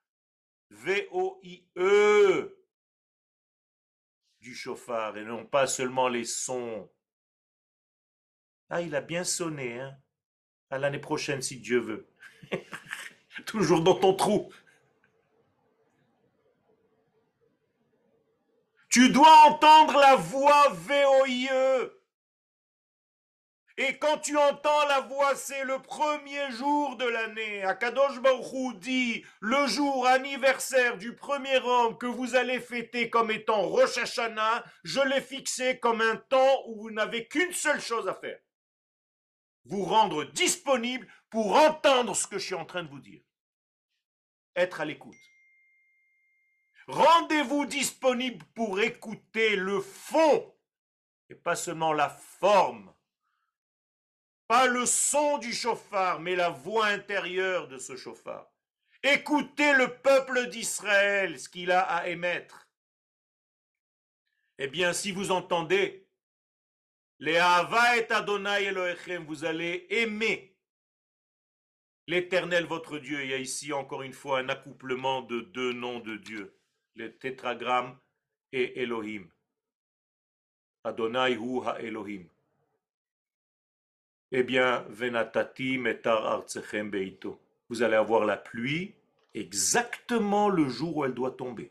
V-O-I-E 0.71 2.55
du 4.41 4.55
chauffard 4.55 5.17
et 5.17 5.25
non 5.25 5.45
pas 5.45 5.67
seulement 5.67 6.09
les 6.09 6.25
sons. 6.25 6.89
Ah, 8.71 8.83
il 8.83 8.95
a 8.95 9.01
bien 9.01 9.25
sonné, 9.25 9.81
hein 9.81 9.99
À 10.71 10.79
l'année 10.79 11.01
prochaine, 11.01 11.43
si 11.43 11.59
Dieu 11.59 11.81
veut. 11.81 12.09
Toujours 13.47 13.81
dans 13.81 13.95
ton 13.95 14.15
trou. 14.15 14.51
Tu 18.89 19.11
dois 19.11 19.35
entendre 19.47 19.99
la 19.99 20.17
voix 20.17 20.71
V-O-I-E. 20.71 21.99
Et 23.81 23.97
quand 23.99 24.19
tu 24.19 24.37
entends 24.37 24.87
la 24.89 25.01
voix, 25.03 25.37
c'est 25.37 25.63
le 25.63 25.79
premier 25.79 26.51
jour 26.51 26.97
de 26.97 27.05
l'année. 27.05 27.63
Akadosh 27.63 28.19
Baruch 28.21 28.77
dit, 28.81 29.25
le 29.39 29.69
jour 29.69 30.05
anniversaire 30.05 30.97
du 30.97 31.15
premier 31.15 31.59
homme 31.59 31.97
que 31.97 32.07
vous 32.07 32.35
allez 32.35 32.59
fêter 32.59 33.09
comme 33.09 33.31
étant 33.31 33.63
Rosh 33.63 33.99
Hashanah, 33.99 34.65
je 34.83 35.01
l'ai 35.01 35.21
fixé 35.21 35.79
comme 35.79 36.01
un 36.01 36.17
temps 36.17 36.65
où 36.67 36.83
vous 36.83 36.91
n'avez 36.91 37.29
qu'une 37.29 37.53
seule 37.53 37.81
chose 37.81 38.09
à 38.09 38.15
faire. 38.15 38.41
Vous 39.69 39.85
rendre 39.85 40.25
disponible 40.25 41.07
pour 41.31 41.55
entendre 41.55 42.15
ce 42.17 42.27
que 42.27 42.39
je 42.39 42.47
suis 42.47 42.55
en 42.55 42.65
train 42.65 42.83
de 42.83 42.89
vous 42.89 43.01
dire. 43.01 43.23
Être 44.57 44.81
à 44.81 44.85
l'écoute. 44.85 45.17
Rendez-vous 46.89 47.67
disponible 47.67 48.45
pour 48.55 48.81
écouter 48.81 49.57
le 49.57 49.81
fond 49.81 50.55
et 51.29 51.35
pas 51.35 51.55
seulement 51.55 51.93
la 51.93 52.09
forme 52.09 52.93
pas 54.49 54.67
le 54.67 54.87
son 54.87 55.37
du 55.37 55.53
chauffard, 55.53 56.21
mais 56.21 56.35
la 56.35 56.49
voix 56.49 56.87
intérieure 56.87 57.69
de 57.69 57.77
ce 57.77 57.97
chauffard. 57.97 58.51
Écoutez 59.03 59.75
le 59.75 59.99
peuple 59.99 60.49
d'Israël, 60.49 61.39
ce 61.39 61.51
qu'il 61.51 61.71
a 61.71 61.83
à 61.83 62.09
émettre. 62.09 62.69
Eh 64.57 64.67
bien, 64.67 64.95
si 64.95 65.13
vous 65.13 65.31
entendez, 65.31 66.08
et 67.21 67.39
Adonai 67.39 68.73
vous 69.27 69.45
allez 69.45 69.87
aimer 69.91 70.55
l'éternel 72.07 72.65
votre 72.65 72.99
Dieu. 72.99 73.23
Il 73.25 73.31
y 73.31 73.35
a 73.35 73.39
ici 73.39 73.73
encore 73.73 74.03
une 74.03 74.13
fois 74.13 74.41
un 74.41 74.49
accouplement 74.49 75.23
de 75.23 75.41
deux 75.41 75.73
noms 75.73 76.01
de 76.01 76.17
Dieu, 76.17 76.55
le 76.95 77.13
tétragramme 77.17 77.97
et 78.53 78.83
Elohim. 78.83 79.29
Adonai 80.85 81.37
hu 81.37 81.61
ha 81.67 81.81
Elohim 81.81 82.27
eh 84.31 84.43
bien, 84.43 84.85
venatati 84.89 85.79
metar 85.79 86.27
artsechem 86.27 86.91
beito. 86.91 87.41
Vous 87.69 87.83
allez 87.83 87.97
avoir 87.97 88.25
la 88.25 88.37
pluie 88.37 88.95
exactement 89.35 90.49
le 90.49 90.69
jour 90.69 90.99
où 90.99 91.05
elle 91.05 91.15
doit 91.15 91.33
tomber, 91.33 91.71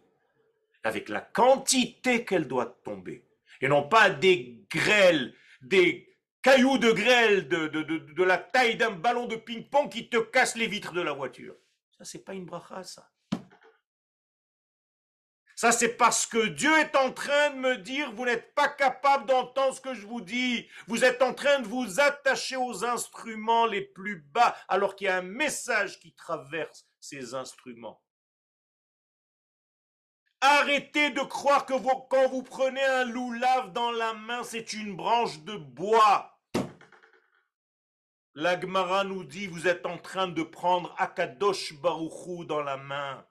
avec 0.83 1.09
la 1.09 1.21
quantité 1.21 2.25
qu'elle 2.25 2.47
doit 2.47 2.77
tomber, 2.83 3.23
et 3.61 3.67
non 3.67 3.87
pas 3.87 4.09
des 4.09 4.65
grêles, 4.69 5.33
des 5.61 6.07
cailloux 6.41 6.77
de 6.77 6.91
grêle 6.91 7.47
de, 7.47 7.67
de, 7.67 7.83
de, 7.83 8.23
la 8.23 8.37
taille 8.37 8.77
d'un 8.77 8.91
ballon 8.91 9.25
de 9.25 9.35
ping-pong 9.35 9.89
qui 9.89 10.09
te 10.09 10.17
cassent 10.17 10.55
les 10.55 10.67
vitres 10.67 10.93
de 10.93 11.01
la 11.01 11.13
voiture. 11.13 11.55
Ça, 11.97 12.05
c'est 12.05 12.23
pas 12.23 12.33
une 12.33 12.45
bracha, 12.45 12.83
ça. 12.83 13.09
Ça, 15.57 15.71
c'est 15.71 15.97
parce 15.97 16.27
que 16.27 16.49
Dieu 16.49 16.71
est 16.77 16.95
en 16.95 17.11
train 17.11 17.49
de 17.49 17.55
me 17.55 17.77
dire, 17.77 18.11
vous 18.11 18.25
n'êtes 18.25 18.53
pas 18.53 18.69
capable 18.69 19.25
d'entendre 19.25 19.73
ce 19.73 19.81
que 19.81 19.95
je 19.95 20.05
vous 20.05 20.21
dis. 20.21 20.69
Vous 20.85 21.03
êtes 21.03 21.23
en 21.23 21.33
train 21.33 21.59
de 21.59 21.67
vous 21.67 21.99
attacher 21.99 22.55
aux 22.55 22.85
instruments 22.85 23.65
les 23.65 23.81
plus 23.81 24.21
bas, 24.21 24.55
alors 24.67 24.95
qu'il 24.95 25.05
y 25.05 25.09
a 25.09 25.17
un 25.17 25.23
message 25.23 25.99
qui 25.99 26.13
traverse 26.13 26.85
ces 26.99 27.33
instruments. 27.33 27.99
Arrêtez 30.41 31.09
de 31.11 31.21
croire 31.21 31.65
que 31.65 31.73
quand 32.09 32.29
vous 32.29 32.43
prenez 32.43 32.83
un 32.83 33.05
loulave 33.05 33.73
dans 33.73 33.91
la 33.91 34.13
main, 34.13 34.43
c'est 34.43 34.73
une 34.73 34.95
branche 34.95 35.39
de 35.41 35.57
bois. 35.57 36.39
L'Agmara 38.35 39.03
nous 39.03 39.23
dit, 39.23 39.47
vous 39.47 39.67
êtes 39.67 39.87
en 39.87 39.97
train 39.97 40.27
de 40.27 40.43
prendre 40.43 40.93
Akadosh 40.99 41.73
Baruchou 41.81 42.45
dans 42.45 42.61
la 42.61 42.77
main. 42.77 43.25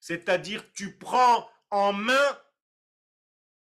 C'est-à-dire 0.00 0.72
tu 0.72 0.96
prends 0.96 1.46
en 1.70 1.92
main 1.92 2.38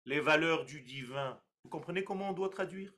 les 0.05 0.21
valeurs 0.21 0.63
du 0.63 0.81
divin. 0.81 1.37
Vous 1.63 1.69
comprenez 1.69 2.05
comment 2.05 2.29
on 2.29 2.33
doit 2.33 2.49
traduire? 2.49 2.93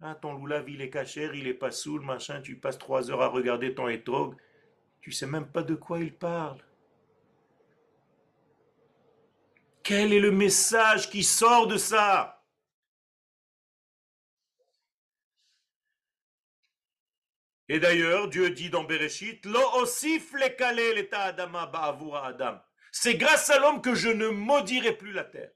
Ah, 0.00 0.16
Ton 0.16 0.34
loulav, 0.34 0.68
il 0.68 0.80
est 0.80 0.90
cachère, 0.90 1.34
il 1.34 1.46
est 1.46 1.54
pas 1.54 1.70
saoul, 1.70 2.04
machin, 2.04 2.40
tu 2.40 2.58
passes 2.58 2.78
trois 2.78 3.10
heures 3.10 3.22
à 3.22 3.28
regarder 3.28 3.74
ton 3.74 3.88
étrog, 3.88 4.36
tu 5.00 5.10
sais 5.12 5.26
même 5.26 5.50
pas 5.50 5.62
de 5.62 5.74
quoi 5.74 6.00
il 6.00 6.14
parle. 6.14 6.62
Quel 9.88 10.12
est 10.12 10.20
le 10.20 10.30
message 10.30 11.08
qui 11.08 11.24
sort 11.24 11.66
de 11.66 11.78
ça? 11.78 12.44
Et 17.70 17.80
d'ailleurs, 17.80 18.28
Dieu 18.28 18.50
dit 18.50 18.68
dans 18.68 18.84
Bereshit, 18.84 19.46
Adam. 22.22 22.60
C'est 22.92 23.14
grâce 23.14 23.48
à 23.48 23.58
l'homme 23.58 23.80
que 23.80 23.94
je 23.94 24.10
ne 24.10 24.28
maudirai 24.28 24.94
plus 24.94 25.12
la 25.12 25.24
terre. 25.24 25.52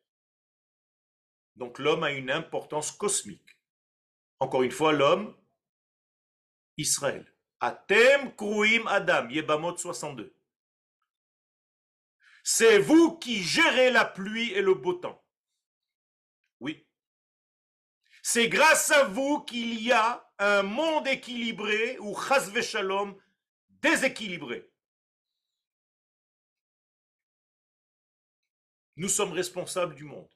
Donc 1.56 1.78
l'homme 1.78 2.04
a 2.04 2.12
une 2.12 2.30
importance 2.30 2.90
cosmique. 2.90 3.58
Encore 4.38 4.62
une 4.62 4.70
fois, 4.70 4.94
l'homme, 4.94 5.36
Israël. 6.78 7.30
Atem 7.60 8.34
Kruim 8.34 8.86
Adam, 8.86 9.28
Yebamot 9.28 9.76
62. 9.76 10.34
C'est 12.42 12.78
vous 12.78 13.18
qui 13.18 13.42
gérez 13.42 13.90
la 13.90 14.04
pluie 14.04 14.52
et 14.52 14.62
le 14.62 14.74
beau 14.74 14.94
temps. 14.94 15.24
Oui. 16.60 16.86
C'est 18.22 18.48
grâce 18.48 18.90
à 18.90 19.04
vous 19.04 19.42
qu'il 19.42 19.80
y 19.80 19.92
a 19.92 20.28
un 20.38 20.62
monde 20.62 21.06
équilibré 21.06 21.98
ou 21.98 22.16
chas 22.20 22.50
shalom 22.62 23.16
déséquilibré. 23.68 24.70
Nous 28.96 29.08
sommes 29.08 29.32
responsables 29.32 29.94
du 29.94 30.04
monde. 30.04 30.28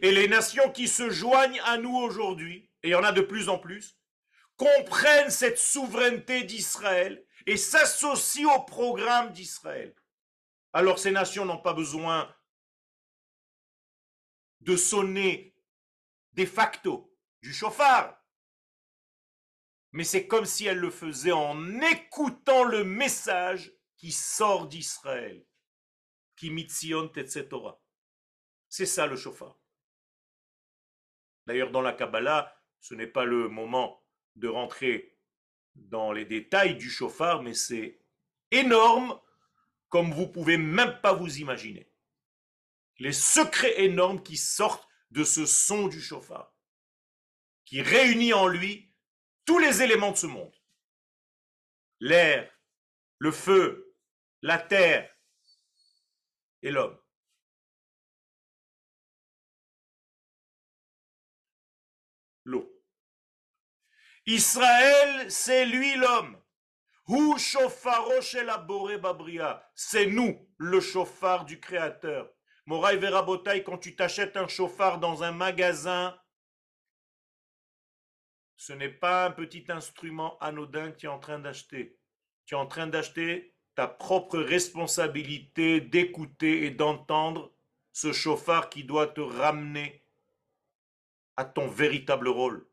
Et 0.00 0.12
les 0.12 0.28
nations 0.28 0.70
qui 0.70 0.88
se 0.88 1.10
joignent 1.10 1.60
à 1.64 1.76
nous 1.76 1.94
aujourd'hui, 1.94 2.70
et 2.82 2.88
il 2.88 2.90
y 2.92 2.94
en 2.94 3.04
a 3.04 3.12
de 3.12 3.20
plus 3.20 3.48
en 3.48 3.58
plus, 3.58 3.98
comprennent 4.56 5.30
cette 5.30 5.58
souveraineté 5.58 6.44
d'Israël 6.44 7.24
et 7.46 7.56
s'associent 7.56 8.54
au 8.54 8.62
programme 8.64 9.32
d'Israël. 9.32 9.94
Alors 10.72 10.98
ces 10.98 11.10
nations 11.10 11.44
n'ont 11.44 11.60
pas 11.60 11.74
besoin 11.74 12.34
de 14.60 14.76
sonner 14.76 15.54
de 16.32 16.46
facto 16.46 17.14
du 17.42 17.52
chauffard 17.52 18.22
mais 19.92 20.04
c'est 20.04 20.26
comme 20.26 20.46
si 20.46 20.66
elle 20.66 20.78
le 20.78 20.90
faisait 20.90 21.32
en 21.32 21.80
écoutant 21.80 22.64
le 22.64 22.82
message 22.82 23.72
qui 23.96 24.10
sort 24.10 24.66
d'Israël, 24.66 25.46
qui 26.36 26.50
mitzion 26.50 27.12
etc. 27.14 27.48
C'est 28.68 28.86
ça 28.86 29.06
le 29.06 29.16
chauffard. 29.16 29.58
D'ailleurs, 31.46 31.70
dans 31.70 31.82
la 31.82 31.92
Kabbalah, 31.92 32.56
ce 32.80 32.94
n'est 32.94 33.06
pas 33.06 33.24
le 33.24 33.48
moment 33.48 34.02
de 34.34 34.48
rentrer 34.48 35.18
dans 35.74 36.12
les 36.12 36.24
détails 36.24 36.76
du 36.76 36.90
chauffard, 36.90 37.42
mais 37.42 37.54
c'est 37.54 38.00
énorme 38.50 39.20
comme 39.92 40.10
vous 40.10 40.26
pouvez 40.26 40.56
même 40.56 41.02
pas 41.02 41.12
vous 41.12 41.38
imaginer. 41.38 41.92
Les 42.98 43.12
secrets 43.12 43.82
énormes 43.82 44.22
qui 44.22 44.38
sortent 44.38 44.88
de 45.10 45.22
ce 45.22 45.44
son 45.44 45.86
du 45.86 46.00
chauffard, 46.00 46.56
qui 47.66 47.82
réunit 47.82 48.32
en 48.32 48.46
lui 48.46 48.90
tous 49.44 49.58
les 49.58 49.82
éléments 49.82 50.12
de 50.12 50.16
ce 50.16 50.26
monde. 50.26 50.56
L'air, 52.00 52.50
le 53.18 53.30
feu, 53.30 53.94
la 54.40 54.58
terre 54.58 55.14
et 56.62 56.70
l'homme. 56.70 56.98
L'eau. 62.44 62.82
Israël, 64.24 65.30
c'est 65.30 65.66
lui 65.66 65.94
l'homme. 65.96 66.41
C'est 69.74 70.06
nous, 70.06 70.48
le 70.56 70.80
chauffard 70.80 71.44
du 71.44 71.58
Créateur. 71.58 72.30
Moraï 72.66 72.96
Verabotai, 72.96 73.64
quand 73.64 73.78
tu 73.78 73.96
t'achètes 73.96 74.36
un 74.36 74.46
chauffard 74.46 75.00
dans 75.00 75.24
un 75.24 75.32
magasin, 75.32 76.16
ce 78.56 78.72
n'est 78.72 78.88
pas 78.88 79.26
un 79.26 79.30
petit 79.32 79.64
instrument 79.68 80.38
anodin 80.38 80.92
que 80.92 80.96
tu 80.98 81.06
es 81.06 81.08
en 81.08 81.18
train 81.18 81.40
d'acheter. 81.40 81.98
Tu 82.46 82.54
es 82.54 82.58
en 82.58 82.66
train 82.66 82.86
d'acheter 82.86 83.56
ta 83.74 83.88
propre 83.88 84.38
responsabilité 84.38 85.80
d'écouter 85.80 86.66
et 86.66 86.70
d'entendre 86.70 87.52
ce 87.92 88.12
chauffard 88.12 88.70
qui 88.70 88.84
doit 88.84 89.08
te 89.08 89.20
ramener 89.20 90.04
à 91.36 91.44
ton 91.44 91.66
véritable 91.66 92.28
rôle. 92.28 92.66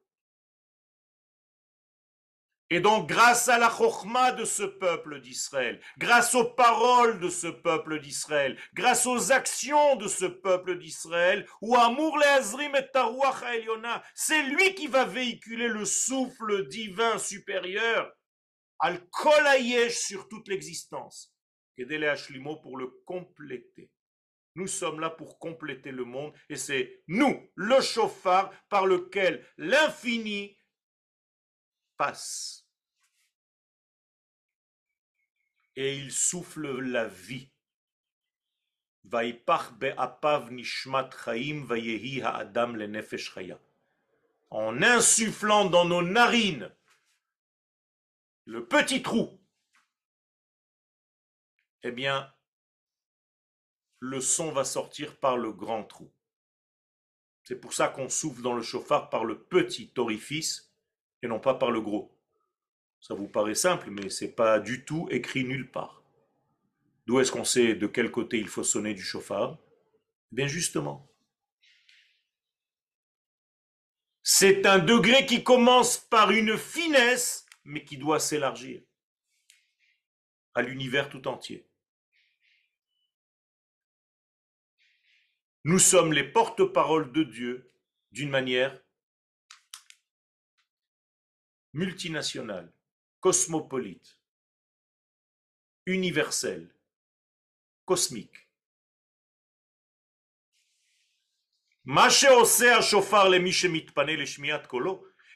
Et 2.72 2.82
donc, 2.82 3.09
grâce 3.09 3.49
à 3.49 3.57
la 3.57 3.70
chokma 3.70 4.32
de 4.34 4.45
ce 4.45 4.61
peuple 4.61 5.22
d'Israël, 5.22 5.82
grâce 5.97 6.36
aux 6.36 6.53
paroles 6.53 7.20
de 7.20 7.30
ce 7.30 7.47
peuple 7.47 7.99
d'Israël, 7.99 8.59
grâce 8.76 9.07
aux 9.07 9.32
actions 9.32 9.95
de 9.95 10.07
ce 10.07 10.26
peuple 10.26 10.78
d'Israël, 10.78 11.47
ou 11.61 11.76
Amour 11.76 12.20
Leazrim 12.20 12.76
et 12.76 12.86
c'est 14.13 14.43
lui 14.43 14.76
qui 14.76 14.86
va 14.86 15.05
véhiculer 15.05 15.67
le 15.67 15.84
souffle 15.84 16.67
divin 16.67 17.17
supérieur, 17.17 18.11
al 18.78 19.03
kolayesh 19.09 19.97
sur 19.97 20.28
toute 20.30 20.47
l'existence, 20.47 21.34
pour 22.61 22.78
le 22.78 22.88
compléter. 23.05 23.89
Nous 24.55 24.67
sommes 24.67 24.99
là 24.99 25.09
pour 25.09 25.39
compléter 25.39 25.91
le 25.91 26.03
monde 26.03 26.34
et 26.49 26.55
c'est 26.55 27.01
nous, 27.07 27.49
le 27.55 27.82
chauffard, 27.82 28.51
par 28.70 28.86
lequel 28.86 29.43
l'infini 29.57 30.59
Et 35.76 35.97
il 35.97 36.12
souffle 36.12 36.80
la 36.80 37.08
vie. 37.08 37.52
En 44.50 44.82
insufflant 44.82 45.70
dans 45.70 45.86
nos 45.86 46.02
narines 46.02 46.74
le 48.45 48.68
petit 48.68 49.02
trou, 49.02 49.39
eh 51.84 51.91
bien, 51.91 52.34
le 54.00 54.22
son 54.22 54.52
va 54.52 54.64
sortir 54.64 55.20
par 55.20 55.38
le 55.38 55.52
grand 55.52 55.84
trou. 55.84 56.12
C'est 57.43 57.60
pour 57.60 57.74
ça 57.74 57.89
qu'on 57.89 58.10
souffle 58.10 58.41
dans 58.41 58.54
le 58.54 58.62
chauffard 58.62 59.10
par 59.10 59.26
le 59.26 59.43
petit 59.43 59.91
orifice 59.97 60.68
et 61.22 61.28
non 61.28 61.39
pas 61.39 61.53
par 61.53 61.72
le 61.72 61.82
gros. 61.82 62.15
Ça 63.01 63.13
vous 63.13 63.28
paraît 63.28 63.55
simple, 63.55 63.89
mais 63.91 64.09
c'est 64.09 64.32
pas 64.32 64.59
du 64.59 64.84
tout 64.86 65.07
écrit 65.11 65.43
nulle 65.43 65.70
part. 65.70 66.03
D'où 67.05 67.20
est-ce 67.20 67.32
qu'on 67.32 67.45
sait 67.45 67.76
de 67.76 67.88
quel 67.88 68.11
côté 68.11 68.38
il 68.38 68.47
faut 68.47 68.63
sonner 68.63 68.93
du 68.93 69.01
chauffard? 69.01 69.57
Bien 70.32 70.47
justement. 70.47 71.09
C'est 74.22 74.65
un 74.65 74.78
degré 74.78 75.26
qui 75.26 75.43
commence 75.43 75.97
par 75.97 76.30
une 76.30 76.57
finesse, 76.57 77.45
mais 77.63 77.84
qui 77.84 77.97
doit 77.97 78.20
s'élargir 78.20 78.82
à 80.53 80.61
l'univers 80.61 81.09
tout 81.09 81.28
entier. 81.28 81.67
Nous 85.63 85.80
sommes 85.80 86.13
les 86.13 86.24
porte-paroles 86.24 87.11
de 87.11 87.24
Dieu 87.24 87.72
d'une 88.11 88.30
manière 88.30 88.80
multinationale, 91.74 92.72
cosmopolite, 93.20 94.20
universelle, 95.86 96.74
cosmique. 97.86 98.47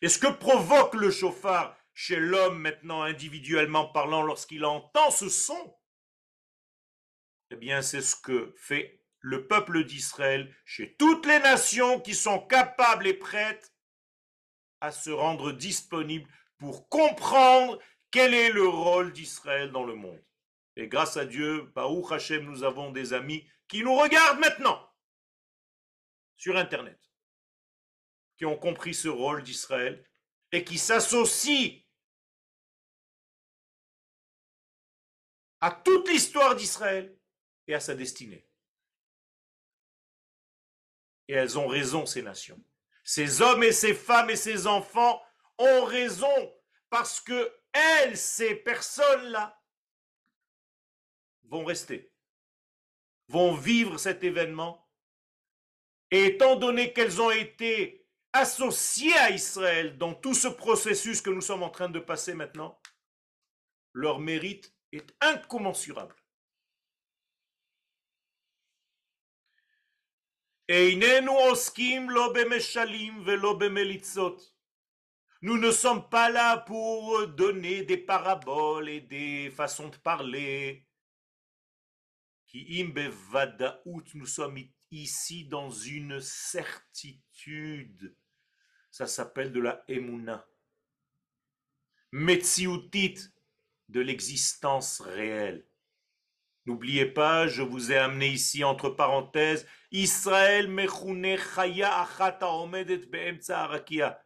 Et 0.01 0.09
ce 0.09 0.19
que 0.19 0.31
provoque 0.31 0.93
le 0.93 1.09
chauffard 1.09 1.75
chez 1.93 2.17
l'homme 2.17 2.59
maintenant 2.59 3.01
individuellement 3.03 3.87
parlant 3.87 4.21
lorsqu'il 4.21 4.65
entend 4.65 5.09
ce 5.09 5.29
son, 5.29 5.77
eh 7.49 7.55
bien 7.55 7.81
c'est 7.81 8.01
ce 8.01 8.15
que 8.15 8.53
fait 8.57 8.99
le 9.19 9.47
peuple 9.47 9.85
d'Israël, 9.85 10.53
chez 10.65 10.95
toutes 10.97 11.25
les 11.25 11.39
nations 11.39 11.99
qui 12.01 12.13
sont 12.13 12.39
capables 12.39 13.07
et 13.07 13.13
prêtes 13.13 13.72
à 14.83 14.91
se 14.91 15.09
rendre 15.09 15.53
disponibles 15.53 16.29
pour 16.57 16.89
comprendre 16.89 17.79
quel 18.11 18.33
est 18.33 18.49
le 18.49 18.67
rôle 18.67 19.13
d'Israël 19.13 19.71
dans 19.71 19.85
le 19.85 19.95
monde. 19.95 20.21
Et 20.75 20.89
grâce 20.89 21.15
à 21.15 21.25
Dieu, 21.25 21.61
Baruch 21.73 22.11
Hashem, 22.11 22.43
nous 22.43 22.63
avons 22.63 22.91
des 22.91 23.13
amis 23.13 23.49
qui 23.69 23.81
nous 23.81 23.95
regardent 23.95 24.41
maintenant 24.41 24.93
sur 26.35 26.57
Internet, 26.57 26.99
qui 28.35 28.45
ont 28.45 28.57
compris 28.57 28.93
ce 28.93 29.07
rôle 29.07 29.41
d'Israël 29.41 30.05
et 30.51 30.65
qui 30.65 30.77
s'associent 30.77 31.81
à 35.61 35.71
toute 35.71 36.09
l'histoire 36.09 36.57
d'Israël 36.57 37.17
et 37.67 37.73
à 37.73 37.79
sa 37.79 37.95
destinée. 37.95 38.45
Et 41.29 41.35
elles 41.35 41.57
ont 41.57 41.67
raison, 41.67 42.05
ces 42.05 42.21
nations. 42.21 42.61
Ces 43.03 43.41
hommes 43.41 43.63
et 43.63 43.71
ces 43.71 43.93
femmes 43.93 44.29
et 44.29 44.35
ces 44.35 44.67
enfants 44.67 45.21
ont 45.57 45.85
raison 45.85 46.53
parce 46.89 47.19
que 47.19 47.53
elles, 47.73 48.17
ces 48.17 48.55
personnes-là, 48.55 49.59
vont 51.45 51.65
rester, 51.65 52.13
vont 53.27 53.53
vivre 53.53 53.97
cet 53.97 54.23
événement. 54.23 54.87
Et 56.11 56.25
étant 56.25 56.55
donné 56.55 56.93
qu'elles 56.93 57.21
ont 57.21 57.31
été 57.31 58.07
associées 58.31 59.17
à 59.17 59.31
Israël 59.31 59.97
dans 59.97 60.13
tout 60.13 60.33
ce 60.33 60.47
processus 60.47 61.21
que 61.21 61.29
nous 61.29 61.41
sommes 61.41 61.63
en 61.63 61.69
train 61.69 61.89
de 61.89 61.99
passer 61.99 62.33
maintenant, 62.33 62.79
leur 63.93 64.19
mérite 64.19 64.73
est 64.91 65.15
incommensurable. 65.21 66.15
Nous 70.69 70.97
ne 75.57 75.71
sommes 75.71 76.09
pas 76.09 76.29
là 76.29 76.59
pour 76.59 77.27
donner 77.27 77.83
des 77.83 77.97
paraboles 77.97 78.87
et 78.87 79.01
des 79.01 79.51
façons 79.51 79.89
de 79.89 79.97
parler. 79.97 80.87
Nous 84.13 84.25
sommes 84.25 84.57
ici 84.89 85.43
dans 85.45 85.69
une 85.69 86.21
certitude. 86.21 88.15
Ça 88.89 89.05
s'appelle 89.05 89.51
de 89.51 89.59
la 89.59 89.83
emuna. 89.89 90.47
Metsiutit, 92.13 93.19
de 93.89 93.99
l'existence 93.99 95.01
réelle. 95.01 95.67
N'oubliez 96.65 97.05
pas, 97.05 97.47
je 97.47 97.61
vous 97.61 97.91
ai 97.91 97.97
amené 97.97 98.29
ici 98.29 98.63
entre 98.63 98.89
parenthèses, 98.89 99.67
Israël 99.91 100.67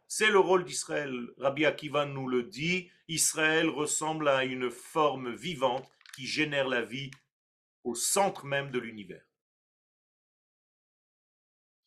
C'est 0.06 0.30
le 0.30 0.38
rôle 0.38 0.64
d'Israël. 0.64 1.28
Rabbi 1.36 1.66
Akiva 1.66 2.06
nous 2.06 2.28
le 2.28 2.44
dit. 2.44 2.90
Israël 3.08 3.68
ressemble 3.68 4.28
à 4.28 4.44
une 4.44 4.70
forme 4.70 5.34
vivante 5.34 5.90
qui 6.14 6.26
génère 6.26 6.68
la 6.68 6.82
vie 6.82 7.10
au 7.84 7.94
centre 7.94 8.44
même 8.44 8.70
de 8.70 8.78
l'univers. 8.78 9.24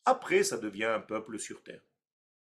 Après, 0.04 0.42
ça 0.42 0.58
devient 0.58 0.84
un 0.84 1.00
peuple 1.00 1.38
sur 1.38 1.62
terre. 1.62 1.82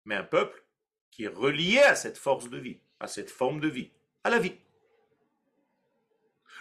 Mais 0.06 0.16
un 0.16 0.24
peuple 0.24 0.64
qui 1.10 1.24
est 1.24 1.28
relié 1.28 1.80
à 1.80 1.96
cette 1.96 2.18
force 2.18 2.50
de 2.50 2.58
vie, 2.58 2.80
à 3.00 3.08
cette 3.08 3.30
forme 3.30 3.60
de 3.60 3.70
vie, 3.70 3.92
à 4.24 4.30
la 4.30 4.40
vie. 4.40 4.56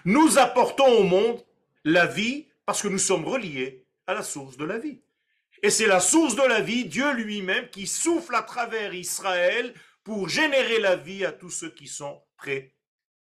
Nous 0.05 0.39
apportons 0.39 0.87
au 0.87 1.03
monde 1.03 1.45
la 1.85 2.07
vie 2.07 2.49
parce 2.67 2.83
que 2.83 2.89
nous 2.89 2.99
sommes 2.99 3.25
reliés 3.25 3.87
à 4.07 4.15
la 4.15 4.23
source 4.23 4.57
de 4.57 4.65
la 4.65 4.79
vie. 4.79 5.01
Et 5.63 5.71
c'est 5.71 5.87
la 5.87 6.01
source 6.01 6.35
de 6.35 6.43
la 6.43 6.61
vie, 6.61 6.87
Dieu 6.87 7.13
lui-même, 7.13 7.71
qui 7.71 7.87
souffle 7.87 8.35
à 8.35 8.43
travers 8.43 8.95
Israël 8.95 9.75
pour 10.03 10.29
générer 10.29 10.81
la 10.81 10.97
vie 10.97 11.25
à 11.25 11.33
tous 11.33 11.51
ceux 11.51 11.71
qui 11.71 11.87
sont 11.87 12.21
prêts 12.37 12.75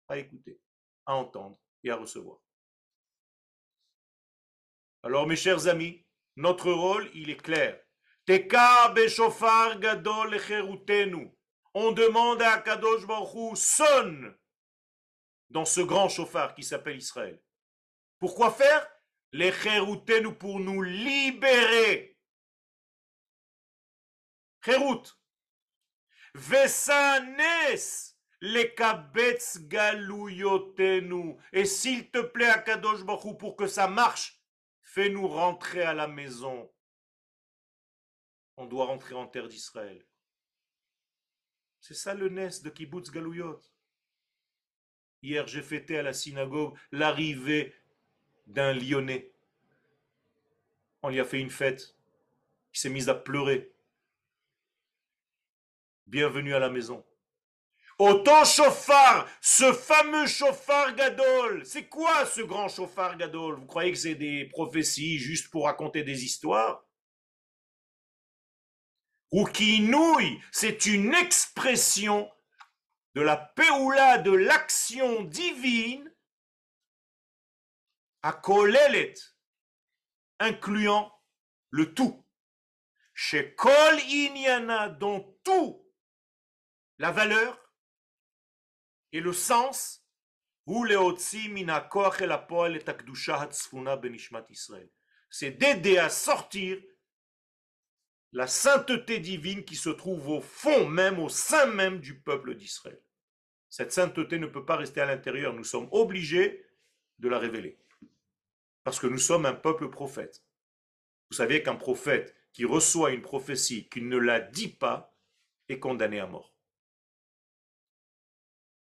à 0.08 0.16
écouter, 0.16 0.58
à 1.04 1.14
entendre 1.14 1.58
et 1.84 1.90
à 1.90 1.96
recevoir. 1.96 2.38
Alors 5.02 5.26
mes 5.26 5.36
chers 5.36 5.66
amis, 5.66 6.04
notre 6.36 6.72
rôle, 6.72 7.10
il 7.14 7.30
est 7.30 7.36
clair. 7.36 7.78
On 11.74 11.92
demande 11.92 12.42
à 12.42 12.58
Kadosh 12.58 13.06
Baruch 13.06 13.56
sonne 13.56 14.34
dans 15.50 15.64
ce 15.64 15.80
grand 15.80 16.08
chauffard 16.08 16.54
qui 16.54 16.62
s'appelle 16.62 16.96
Israël. 16.96 17.42
Pourquoi 18.18 18.50
faire? 18.50 18.88
Les 19.32 19.52
nous 20.22 20.34
pour 20.34 20.58
nous 20.58 20.82
libérer. 20.82 22.18
Chérout. 24.64 25.16
Vesanes 26.34 27.36
les 28.40 28.74
kabetz 28.74 29.58
galouyotenu. 29.68 31.36
Et 31.52 31.64
s'il 31.64 32.10
te 32.10 32.20
plaît, 32.20 32.48
Akadosh 32.48 33.04
Baruch 33.04 33.38
pour 33.38 33.56
que 33.56 33.66
ça 33.66 33.86
marche, 33.86 34.40
fais-nous 34.82 35.28
rentrer 35.28 35.82
à 35.82 35.94
la 35.94 36.08
maison. 36.08 36.72
On 38.56 38.66
doit 38.66 38.86
rentrer 38.86 39.14
en 39.14 39.26
terre 39.26 39.48
d'Israël. 39.48 40.06
C'est 41.80 41.94
ça 41.94 42.14
le 42.14 42.28
Nes 42.28 42.62
de 42.62 42.70
Kibbutz 42.70 43.10
Galouyot. 43.10 43.60
Hier, 45.22 45.46
j'ai 45.46 45.62
fêté 45.62 45.98
à 45.98 46.02
la 46.02 46.14
synagogue 46.14 46.74
l'arrivée 46.92 47.74
d'un 48.46 48.72
Lyonnais. 48.72 49.32
On 51.02 51.10
lui 51.10 51.20
a 51.20 51.24
fait 51.24 51.40
une 51.40 51.50
fête. 51.50 51.94
Il 52.72 52.78
s'est 52.78 52.88
mis 52.88 53.08
à 53.10 53.14
pleurer. 53.14 53.72
Bienvenue 56.06 56.54
à 56.54 56.58
la 56.58 56.70
maison. 56.70 57.04
Autant 57.98 58.46
chauffard, 58.46 59.28
ce 59.42 59.74
fameux 59.74 60.26
chauffard 60.26 60.94
Gadol. 60.94 61.66
C'est 61.66 61.86
quoi 61.86 62.24
ce 62.24 62.40
grand 62.40 62.68
chauffard 62.68 63.18
Gadol? 63.18 63.56
Vous 63.56 63.66
croyez 63.66 63.92
que 63.92 63.98
c'est 63.98 64.14
des 64.14 64.46
prophéties 64.46 65.18
juste 65.18 65.50
pour 65.50 65.66
raconter 65.66 66.02
des 66.02 66.24
histoires? 66.24 66.82
Ou 69.32 69.46
nouille, 69.80 70.40
c'est 70.50 70.86
une 70.86 71.14
expression 71.14 72.30
de 73.14 73.20
la 73.20 73.36
péoula, 73.36 74.18
de 74.18 74.32
l'action 74.32 75.22
divine 75.22 76.12
à 78.22 78.32
Kolelet, 78.32 79.14
incluant 80.38 81.12
le 81.70 81.94
tout. 81.94 82.26
Chez 83.14 83.54
Kol 83.54 84.00
Inyana, 84.08 84.88
dont 84.88 85.38
tout, 85.44 85.86
la 86.98 87.10
valeur 87.10 87.58
et 89.12 89.20
le 89.20 89.32
sens, 89.32 90.04
c'est 95.30 95.50
d'aider 95.50 95.98
à 95.98 96.08
sortir 96.08 96.82
la 98.32 98.46
sainteté 98.46 99.18
divine 99.18 99.64
qui 99.64 99.76
se 99.76 99.90
trouve 99.90 100.28
au 100.28 100.40
fond 100.40 100.88
même, 100.88 101.18
au 101.18 101.28
sein 101.28 101.66
même 101.66 102.00
du 102.00 102.20
peuple 102.20 102.54
d'Israël. 102.54 103.02
Cette 103.68 103.92
sainteté 103.92 104.38
ne 104.38 104.46
peut 104.46 104.64
pas 104.64 104.76
rester 104.76 105.00
à 105.00 105.06
l'intérieur, 105.06 105.54
nous 105.54 105.64
sommes 105.64 105.88
obligés 105.92 106.64
de 107.18 107.28
la 107.28 107.38
révéler. 107.38 107.78
Parce 108.84 108.98
que 108.98 109.06
nous 109.06 109.18
sommes 109.18 109.46
un 109.46 109.54
peuple 109.54 109.90
prophète. 109.90 110.44
Vous 111.30 111.36
savez 111.36 111.62
qu'un 111.62 111.76
prophète 111.76 112.34
qui 112.52 112.64
reçoit 112.64 113.12
une 113.12 113.22
prophétie, 113.22 113.88
qui 113.88 114.02
ne 114.02 114.16
la 114.16 114.40
dit 114.40 114.68
pas, 114.68 115.16
est 115.68 115.78
condamné 115.78 116.18
à 116.18 116.26
mort. 116.26 116.52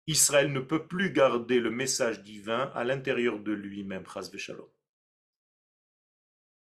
Israël 0.07 0.53
ne 0.53 0.61
peut 0.61 0.87
plus 0.87 1.13
garder 1.13 1.61
le 1.61 1.71
message 1.71 2.23
divin 2.23 2.71
à 2.75 2.85
l'intérieur 2.85 3.39
de 3.39 3.53
lui-même, 3.53 4.05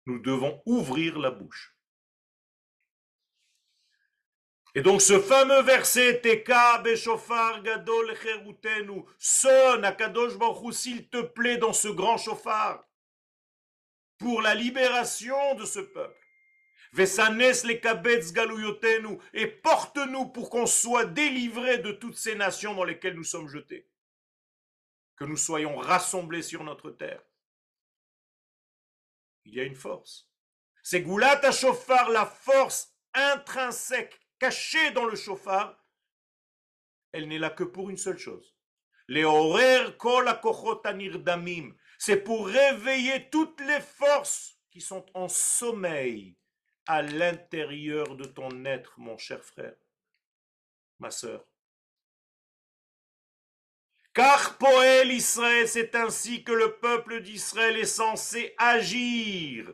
Nous 0.07 0.18
devons 0.18 0.62
ouvrir 0.64 1.18
la 1.18 1.31
bouche. 1.31 1.74
Et 4.77 4.83
donc 4.83 5.01
ce 5.01 5.20
fameux 5.20 5.62
verset 5.62 6.20
Teka 6.20 6.79
beshofar 6.79 7.62
gadol 7.62 8.16
cherutenu 8.16 9.05
sonne 9.18 9.85
à 9.85 9.93
Kadosh 9.93 10.33
s'il 10.72 11.09
te 11.09 11.22
plaît 11.22 11.59
dans 11.59 11.72
ce 11.72 11.89
grand 11.89 12.18
chauffard 12.18 12.85
pour 14.18 14.43
la 14.43 14.55
libération 14.55 15.55
de 15.55 15.64
ce 15.64 15.79
peuple. 15.79 16.20
Vesanes 16.93 17.39
les 17.64 17.81
kabetz 17.81 18.33
galuyotenu 18.33 19.18
et 19.33 19.47
porte-nous 19.47 20.27
pour 20.27 20.51
qu'on 20.51 20.66
soit 20.66 21.07
délivrés 21.07 21.79
de 21.79 21.93
toutes 21.93 22.16
ces 22.16 22.35
nations 22.35 22.75
dans 22.75 22.85
lesquelles 22.85 23.16
nous 23.16 23.25
sommes 23.25 23.49
jetés. 23.49 23.89
Que 25.16 25.25
nous 25.25 25.37
soyons 25.37 25.77
rassemblés 25.77 26.43
sur 26.43 26.64
notre 26.64 26.91
terre. 26.91 27.22
Il 29.45 29.55
y 29.55 29.61
a 29.61 29.64
une 29.64 29.77
force. 29.77 30.29
C'est 30.83 31.03
Goulat 31.03 31.41
à 31.41 32.11
la 32.11 32.27
force 32.27 32.93
intrinsèque 33.12 34.24
cachée 34.45 34.90
dans 34.90 35.07
le 35.07 35.16
chauffard, 35.16 35.82
elle 37.12 37.28
n'est 37.28 37.38
là 37.38 37.49
que 37.49 37.64
pour 37.64 37.88
une 37.88 37.97
seule 37.97 38.18
chose. 38.18 38.55
Les 39.09 39.24
horaires 39.24 39.97
kol 39.97 40.26
damim. 41.24 41.74
C'est 41.99 42.18
pour 42.18 42.47
réveiller 42.47 43.30
toutes 43.30 43.61
les 43.62 43.80
forces 43.80 44.59
qui 44.70 44.82
sont 44.82 45.07
en 45.14 45.28
sommeil 45.28 46.36
à 46.86 47.01
l'intérieur 47.01 48.16
de 48.16 48.24
ton 48.24 48.66
être, 48.66 48.92
mon 48.99 49.16
cher 49.16 49.42
frère, 49.42 49.76
ma 50.99 51.11
sœur. 51.11 51.47
Car 54.12 54.59
Poël 54.59 55.11
Israël, 55.11 55.66
c'est 55.66 55.95
ainsi 55.95 56.45
que 56.45 56.53
le 56.53 56.76
peuple 56.76 57.22
d'Israël 57.22 57.78
est 57.78 57.86
censé 57.86 58.55
agir. 58.59 59.72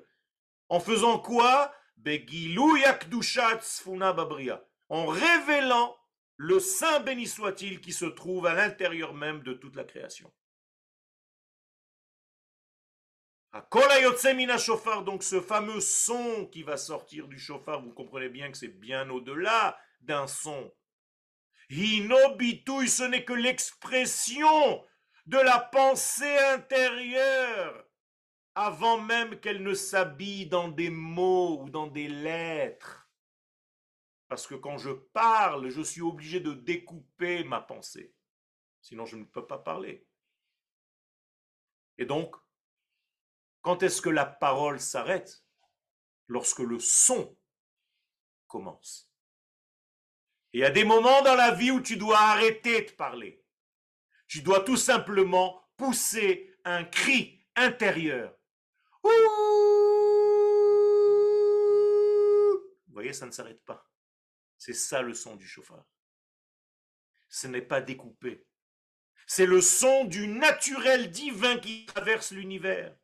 En 0.69 0.79
faisant 0.79 1.19
quoi? 1.19 1.75
En 4.89 5.07
révélant 5.07 5.97
le 6.37 6.59
Saint 6.59 7.01
béni 7.01 7.27
soit-il 7.27 7.81
qui 7.81 7.93
se 7.93 8.07
trouve 8.07 8.47
à 8.47 8.55
l'intérieur 8.55 9.13
même 9.15 9.43
de 9.43 9.53
toute 9.53 9.77
la 9.77 9.85
création. 9.85 10.33
donc 15.05 15.23
ce 15.23 15.41
fameux 15.41 15.81
son 15.81 16.47
qui 16.47 16.63
va 16.63 16.77
sortir 16.77 17.27
du 17.27 17.39
chauffard, 17.39 17.83
vous 17.83 17.93
comprenez 17.93 18.29
bien 18.29 18.51
que 18.51 18.57
c'est 18.57 18.69
bien 18.69 19.11
au-delà 19.11 19.79
d'un 20.01 20.27
son. 20.27 20.73
Hinobitouille, 21.69 22.89
ce 22.89 23.03
n'est 23.03 23.25
que 23.25 23.33
l'expression 23.33 24.85
de 25.27 25.39
la 25.39 25.59
pensée 25.59 26.39
intérieure 26.53 27.90
avant 28.55 29.01
même 29.01 29.39
qu'elle 29.41 29.63
ne 29.63 29.75
s'habille 29.75 30.47
dans 30.47 30.69
des 30.69 30.91
mots 30.91 31.63
ou 31.63 31.71
dans 31.71 31.87
des 31.87 32.09
lettres. 32.09 33.09
Parce 34.29 34.47
que 34.47 34.55
quand 34.55 34.79
je 34.79 34.91
parle, 34.91 35.71
je 35.71 35.83
suis 35.83 36.03
obligé 36.03 36.41
de 36.41 36.53
découper 36.53 37.45
ma 37.45 37.61
pensée. 37.61 38.15
Sinon, 38.81 39.07
je 39.07 39.17
ne 39.17 39.25
peux 39.25 39.47
pas 39.47 39.59
parler. 39.59 40.07
Et 41.99 42.07
donc, 42.07 42.35
quand 43.63 43.83
est-ce 43.83 44.01
que 44.01 44.09
la 44.09 44.27
parole 44.27 44.81
s'arrête? 44.81 45.45
Lorsque 46.29 46.61
le 46.61 46.79
son 46.79 47.37
commence. 48.47 49.11
Et 50.53 50.59
il 50.59 50.61
y 50.61 50.65
a 50.65 50.71
des 50.71 50.85
moments 50.85 51.23
dans 51.23 51.35
la 51.35 51.53
vie 51.53 51.71
où 51.71 51.81
tu 51.81 51.97
dois 51.97 52.19
arrêter 52.19 52.83
de 52.83 52.93
parler. 52.93 53.45
Tu 54.27 54.43
dois 54.43 54.61
tout 54.61 54.77
simplement 54.77 55.61
pousser 55.77 56.57
un 56.65 56.85
cri 56.85 57.45
intérieur. 57.57 58.40
Vous 59.03 59.11
voyez, 62.93 63.13
ça 63.13 63.27
ne 63.27 63.31
s'arrête 63.31 63.65
pas. 63.65 63.89
C'est 64.59 64.75
ça 64.75 65.03
le 65.03 65.15
son 65.15 65.37
du 65.37 65.47
chauffard. 65.47 65.87
Ce 67.29 67.47
n'est 67.47 67.63
pas 67.63 67.81
découpé. 67.81 68.47
C'est 69.27 69.47
le 69.47 69.61
son 69.61 70.05
du 70.05 70.27
naturel 70.27 71.11
divin 71.11 71.59
qui 71.59 71.87
traverse 71.87 72.33
l'univers. 72.33 72.97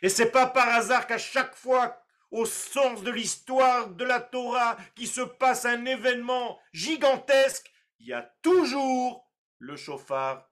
Et 0.00 0.08
c'est 0.08 0.30
pas 0.30 0.46
par 0.46 0.68
hasard 0.68 1.06
qu'à 1.06 1.18
chaque 1.18 1.54
fois, 1.54 2.02
au 2.30 2.46
sens 2.46 3.02
de 3.02 3.10
l'histoire 3.10 3.90
de 3.90 4.04
la 4.04 4.20
Torah, 4.20 4.76
qui 4.96 5.06
se 5.06 5.20
passe 5.20 5.66
un 5.66 5.84
événement 5.84 6.58
gigantesque, 6.72 7.70
il 7.98 8.08
y 8.08 8.12
a 8.12 8.22
toujours 8.42 9.30
le 9.58 9.76
chauffard 9.76 10.50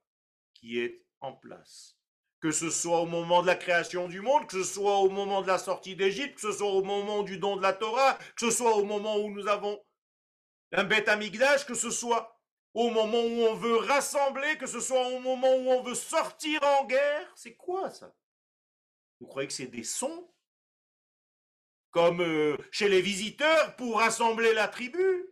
qui 0.55 0.79
est 0.79 1.05
en 1.21 1.33
place 1.33 2.00
que 2.41 2.51
ce 2.53 2.71
soit 2.71 3.01
au 3.01 3.07
moment 3.07 3.43
de 3.43 3.47
la 3.47 3.55
création 3.55 4.09
du 4.09 4.23
monde, 4.23 4.47
que 4.47 4.63
ce 4.63 4.75
soit 4.75 4.99
au 4.99 5.11
moment 5.11 5.43
de 5.43 5.47
la 5.47 5.59
sortie 5.59 5.95
d'Égypte, 5.95 6.37
que 6.37 6.41
ce 6.41 6.53
soit 6.53 6.71
au 6.71 6.83
moment 6.83 7.23
du 7.23 7.39
don 7.39 7.57
de 7.57 7.63
la 7.63 7.75
Torah, 7.75 8.19
que 8.37 8.49
ce 8.49 8.51
soit 8.51 8.77
au 8.77 8.85
moment 8.85 9.19
où 9.19 9.31
nous 9.31 9.47
avons 9.47 9.79
un 10.73 10.85
bête 10.85 11.09
amigdash, 11.09 11.67
que 11.67 11.75
ce 11.75 11.91
soit 11.91 12.41
au 12.73 12.91
moment 12.91 13.21
où 13.21 13.43
on 13.43 13.55
veut 13.55 13.77
rassembler, 13.77 14.57
que 14.57 14.67
ce 14.67 14.81
soit 14.81 15.09
au 15.09 15.21
moment 15.21 15.55
où 15.55 15.71
on 15.71 15.83
veut 15.83 15.95
sortir 15.95 16.63
en 16.63 16.87
guerre. 16.87 17.33
C'est 17.37 17.57
quoi 17.57 17.91
ça? 17.91 18.15
Vous 19.21 19.27
croyez 19.27 19.49
que 19.49 19.55
c'est 19.55 19.67
des 19.67 19.85
sons? 19.85 20.33
Comme 21.91 22.23
euh, 22.23 22.57
chez 22.71 22.89
les 22.89 23.03
visiteurs 23.03 23.75
pour 23.77 23.99
rassembler 23.99 24.55
la 24.55 24.69
tribu? 24.69 25.30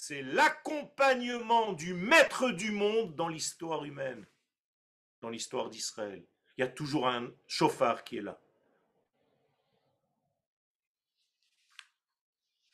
C'est 0.00 0.22
l'accompagnement 0.22 1.74
du 1.74 1.92
maître 1.92 2.52
du 2.52 2.70
monde 2.70 3.14
dans 3.16 3.28
l'histoire 3.28 3.84
humaine, 3.84 4.24
dans 5.20 5.28
l'histoire 5.28 5.68
d'Israël. 5.68 6.24
Il 6.56 6.62
y 6.62 6.64
a 6.64 6.68
toujours 6.68 7.06
un 7.06 7.30
chauffard 7.46 8.02
qui 8.02 8.16
est 8.16 8.22
là. 8.22 8.40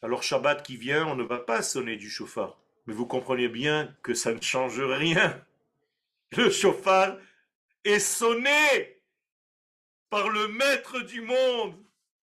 Alors 0.02 0.22
Shabbat 0.22 0.62
qui 0.62 0.76
vient, 0.76 1.04
on 1.08 1.16
ne 1.16 1.24
va 1.24 1.40
pas 1.40 1.62
sonner 1.62 1.96
du 1.96 2.08
chauffard. 2.08 2.60
Mais 2.86 2.94
vous 2.94 3.06
comprenez 3.06 3.48
bien 3.48 3.92
que 4.04 4.14
ça 4.14 4.32
ne 4.32 4.40
change 4.40 4.80
rien. 4.80 5.44
Le 6.30 6.48
chauffard 6.48 7.18
est 7.82 7.98
sonné 7.98 9.02
par 10.10 10.28
le 10.28 10.46
maître 10.46 11.00
du 11.00 11.22
monde. 11.22 11.74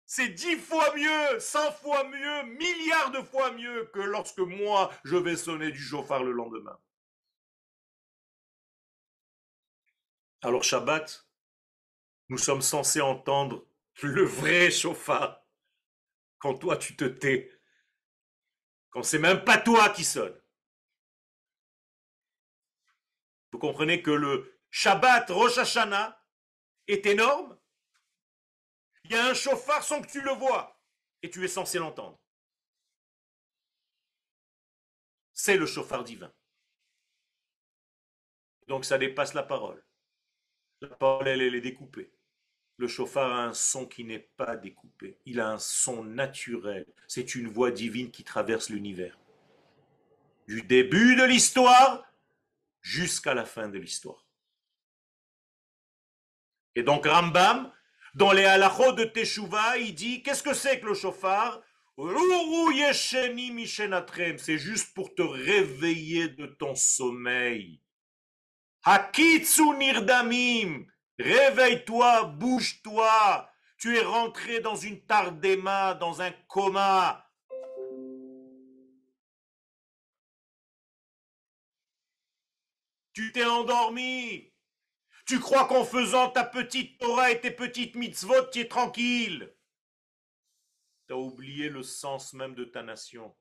C'est 0.05 0.29
dix 0.29 0.57
fois 0.57 0.95
mieux, 0.95 1.39
cent 1.39 1.71
fois 1.71 2.03
mieux, 2.03 2.43
milliards 2.57 3.11
de 3.11 3.21
fois 3.21 3.51
mieux 3.51 3.85
que 3.93 3.99
lorsque 3.99 4.39
moi 4.39 4.93
je 5.03 5.15
vais 5.15 5.35
sonner 5.35 5.71
du 5.71 5.79
chauffard 5.79 6.23
le 6.23 6.31
lendemain. 6.31 6.77
Alors 10.41 10.63
Shabbat, 10.63 11.27
nous 12.29 12.37
sommes 12.37 12.61
censés 12.61 13.01
entendre 13.01 13.65
le 14.01 14.23
vrai 14.23 14.69
chauffard 14.71 15.41
quand 16.39 16.55
toi 16.55 16.75
tu 16.75 16.95
te 16.97 17.05
tais, 17.05 17.49
quand 18.89 19.03
c'est 19.03 19.19
même 19.19 19.45
pas 19.45 19.57
toi 19.57 19.89
qui 19.89 20.03
sonne. 20.03 20.37
Vous 23.51 23.59
comprenez 23.59 24.01
que 24.01 24.11
le 24.11 24.59
Shabbat 24.69 25.29
Rosh 25.29 25.57
Hashanah 25.57 26.21
est 26.87 27.05
énorme? 27.05 27.57
Il 29.03 29.11
y 29.11 29.15
a 29.15 29.25
un 29.27 29.33
chauffard 29.33 29.83
sans 29.83 30.01
que 30.01 30.07
tu 30.07 30.21
le 30.21 30.31
vois 30.31 30.79
et 31.21 31.29
tu 31.29 31.43
es 31.43 31.47
censé 31.47 31.79
l'entendre. 31.79 32.19
C'est 35.33 35.57
le 35.57 35.65
chauffard 35.65 36.03
divin. 36.03 36.31
Donc 38.67 38.85
ça 38.85 38.97
dépasse 38.97 39.33
la 39.33 39.43
parole. 39.43 39.83
La 40.81 40.89
parole, 40.89 41.27
elle, 41.27 41.41
elle 41.41 41.55
est 41.55 41.61
découpée. 41.61 42.11
Le 42.77 42.87
chauffard 42.87 43.31
a 43.31 43.43
un 43.43 43.53
son 43.53 43.85
qui 43.85 44.03
n'est 44.03 44.19
pas 44.19 44.55
découpé. 44.55 45.17
Il 45.25 45.39
a 45.39 45.49
un 45.49 45.59
son 45.59 46.03
naturel. 46.03 46.85
C'est 47.07 47.35
une 47.35 47.47
voix 47.47 47.71
divine 47.71 48.11
qui 48.11 48.23
traverse 48.23 48.69
l'univers. 48.69 49.17
Du 50.47 50.63
début 50.63 51.15
de 51.15 51.23
l'histoire 51.23 52.05
jusqu'à 52.81 53.33
la 53.33 53.45
fin 53.45 53.69
de 53.69 53.77
l'histoire. 53.77 54.25
Et 56.75 56.83
donc 56.83 57.05
Rambam, 57.05 57.71
dans 58.15 58.31
les 58.31 58.45
halachot 58.45 58.93
de 58.93 59.05
Teshuvah, 59.05 59.77
il 59.77 59.95
dit 59.95 60.21
qu'est-ce 60.21 60.43
que 60.43 60.53
c'est 60.53 60.79
que 60.79 60.85
le 60.85 60.93
chauffard? 60.93 61.61
C'est 64.37 64.57
juste 64.57 64.93
pour 64.93 65.13
te 65.13 65.21
réveiller 65.21 66.29
de 66.29 66.47
ton 66.47 66.75
sommeil. 66.75 67.81
Hakitsu 68.83 69.75
nirdamim. 69.77 70.85
Réveille-toi, 71.19 72.23
bouge-toi. 72.25 73.49
Tu 73.77 73.97
es 73.97 74.01
rentré 74.01 74.59
dans 74.59 74.75
une 74.75 75.05
tardema, 75.05 75.93
dans 75.93 76.21
un 76.21 76.31
coma. 76.47 77.29
Tu 83.13 83.31
t'es 83.31 83.45
endormi. 83.45 84.52
Tu 85.25 85.39
crois 85.39 85.67
qu'en 85.67 85.85
faisant 85.85 86.29
ta 86.29 86.43
petite 86.43 86.99
Torah 86.99 87.31
et 87.31 87.39
tes 87.39 87.51
petites 87.51 87.95
mitzvot, 87.95 88.49
tu 88.51 88.59
es 88.59 88.67
tranquille? 88.67 89.53
Tu 91.07 91.13
as 91.13 91.17
oublié 91.17 91.69
le 91.69 91.83
sens 91.83 92.33
même 92.33 92.55
de 92.55 92.65
ta 92.65 92.83
nation. 92.83 93.33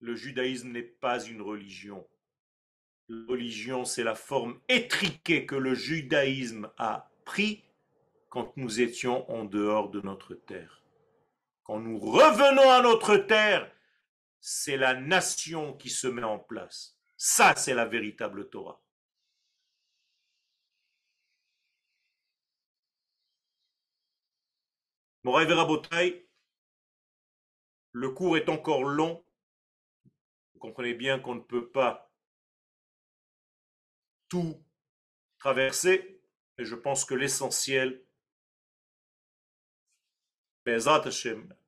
Le 0.00 0.14
judaïsme 0.14 0.70
n'est 0.70 0.82
pas 0.82 1.22
une 1.24 1.42
religion. 1.42 2.08
La 3.08 3.26
religion, 3.32 3.84
c'est 3.84 4.04
la 4.04 4.14
forme 4.14 4.60
étriquée 4.68 5.44
que 5.44 5.56
le 5.56 5.74
judaïsme 5.74 6.70
a 6.78 7.10
pris 7.24 7.64
quand 8.28 8.56
nous 8.56 8.80
étions 8.80 9.28
en 9.30 9.44
dehors 9.44 9.90
de 9.90 10.00
notre 10.00 10.34
terre. 10.34 10.84
Quand 11.64 11.80
nous 11.80 11.98
revenons 11.98 12.70
à 12.70 12.80
notre 12.80 13.16
terre, 13.16 13.70
c'est 14.40 14.76
la 14.76 14.94
nation 14.94 15.74
qui 15.74 15.90
se 15.90 16.06
met 16.06 16.22
en 16.22 16.38
place. 16.38 16.96
Ça, 17.16 17.54
c'est 17.56 17.74
la 17.74 17.84
véritable 17.84 18.48
Torah. 18.48 18.80
Moraï 25.22 25.46
Verabotai, 25.46 26.26
le 27.92 28.10
cours 28.10 28.36
est 28.36 28.48
encore 28.48 28.84
long. 28.84 29.22
Vous 30.54 30.60
comprenez 30.60 30.94
bien 30.94 31.18
qu'on 31.18 31.34
ne 31.34 31.40
peut 31.40 31.68
pas 31.68 32.10
tout 34.28 34.62
traverser, 35.38 36.22
mais 36.56 36.64
je 36.64 36.74
pense 36.74 37.04
que 37.04 37.14
l'essentiel, 37.14 38.02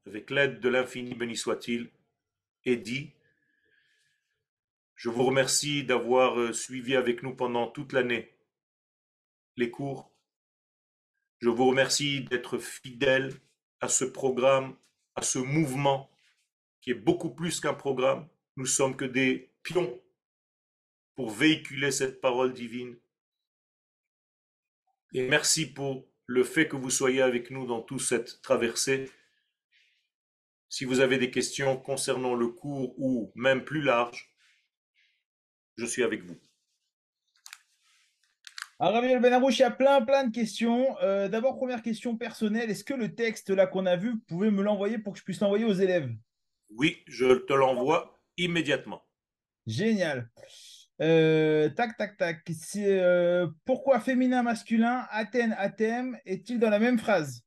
avec 0.06 0.30
l'aide 0.30 0.60
de 0.60 0.68
l'infini 0.68 1.14
béni 1.14 1.36
soit-il, 1.36 1.90
est 2.64 2.76
dit. 2.76 3.12
Je 4.94 5.08
vous 5.08 5.24
remercie 5.24 5.82
d'avoir 5.82 6.38
euh, 6.38 6.52
suivi 6.52 6.94
avec 6.94 7.24
nous 7.24 7.34
pendant 7.34 7.66
toute 7.66 7.92
l'année 7.92 8.32
les 9.56 9.70
cours. 9.70 10.11
Je 11.42 11.48
vous 11.48 11.66
remercie 11.66 12.22
d'être 12.22 12.58
fidèle 12.58 13.34
à 13.80 13.88
ce 13.88 14.04
programme, 14.04 14.76
à 15.16 15.22
ce 15.22 15.40
mouvement 15.40 16.08
qui 16.80 16.92
est 16.92 16.94
beaucoup 16.94 17.30
plus 17.30 17.58
qu'un 17.58 17.74
programme. 17.74 18.28
Nous 18.56 18.66
sommes 18.66 18.96
que 18.96 19.04
des 19.04 19.50
pions 19.64 20.00
pour 21.16 21.30
véhiculer 21.30 21.90
cette 21.90 22.20
parole 22.20 22.52
divine. 22.52 22.96
Et 25.14 25.26
merci 25.28 25.66
pour 25.66 26.06
le 26.26 26.44
fait 26.44 26.68
que 26.68 26.76
vous 26.76 26.90
soyez 26.90 27.22
avec 27.22 27.50
nous 27.50 27.66
dans 27.66 27.82
toute 27.82 28.02
cette 28.02 28.40
traversée. 28.40 29.10
Si 30.68 30.84
vous 30.84 31.00
avez 31.00 31.18
des 31.18 31.32
questions 31.32 31.76
concernant 31.76 32.36
le 32.36 32.48
cours 32.48 32.94
ou 33.00 33.32
même 33.34 33.64
plus 33.64 33.82
large, 33.82 34.32
je 35.76 35.86
suis 35.86 36.04
avec 36.04 36.22
vous. 36.22 36.38
Alors, 38.84 39.00
Benarouche, 39.00 39.60
il 39.60 39.62
y 39.62 39.64
a 39.64 39.70
plein, 39.70 40.02
plein 40.02 40.24
de 40.24 40.34
questions. 40.34 40.96
Euh, 41.02 41.28
d'abord, 41.28 41.54
première 41.54 41.82
question 41.82 42.16
personnelle. 42.16 42.68
Est-ce 42.68 42.82
que 42.82 42.94
le 42.94 43.14
texte 43.14 43.50
là 43.50 43.68
qu'on 43.68 43.86
a 43.86 43.94
vu, 43.94 44.10
vous 44.10 44.20
pouvez 44.26 44.50
me 44.50 44.60
l'envoyer 44.60 44.98
pour 44.98 45.12
que 45.12 45.20
je 45.20 45.24
puisse 45.24 45.38
l'envoyer 45.38 45.64
aux 45.64 45.72
élèves? 45.72 46.12
Oui, 46.70 47.00
je 47.06 47.32
te 47.32 47.52
l'envoie 47.52 48.20
immédiatement. 48.36 49.06
Génial. 49.68 50.28
Euh, 51.00 51.68
tac, 51.68 51.96
tac, 51.96 52.16
tac. 52.16 52.44
Euh, 52.74 53.46
pourquoi 53.64 54.00
féminin, 54.00 54.42
masculin, 54.42 55.06
Athènes, 55.12 55.54
Athème 55.58 56.18
est-il 56.24 56.58
dans 56.58 56.70
la 56.70 56.80
même 56.80 56.98
phrase? 56.98 57.44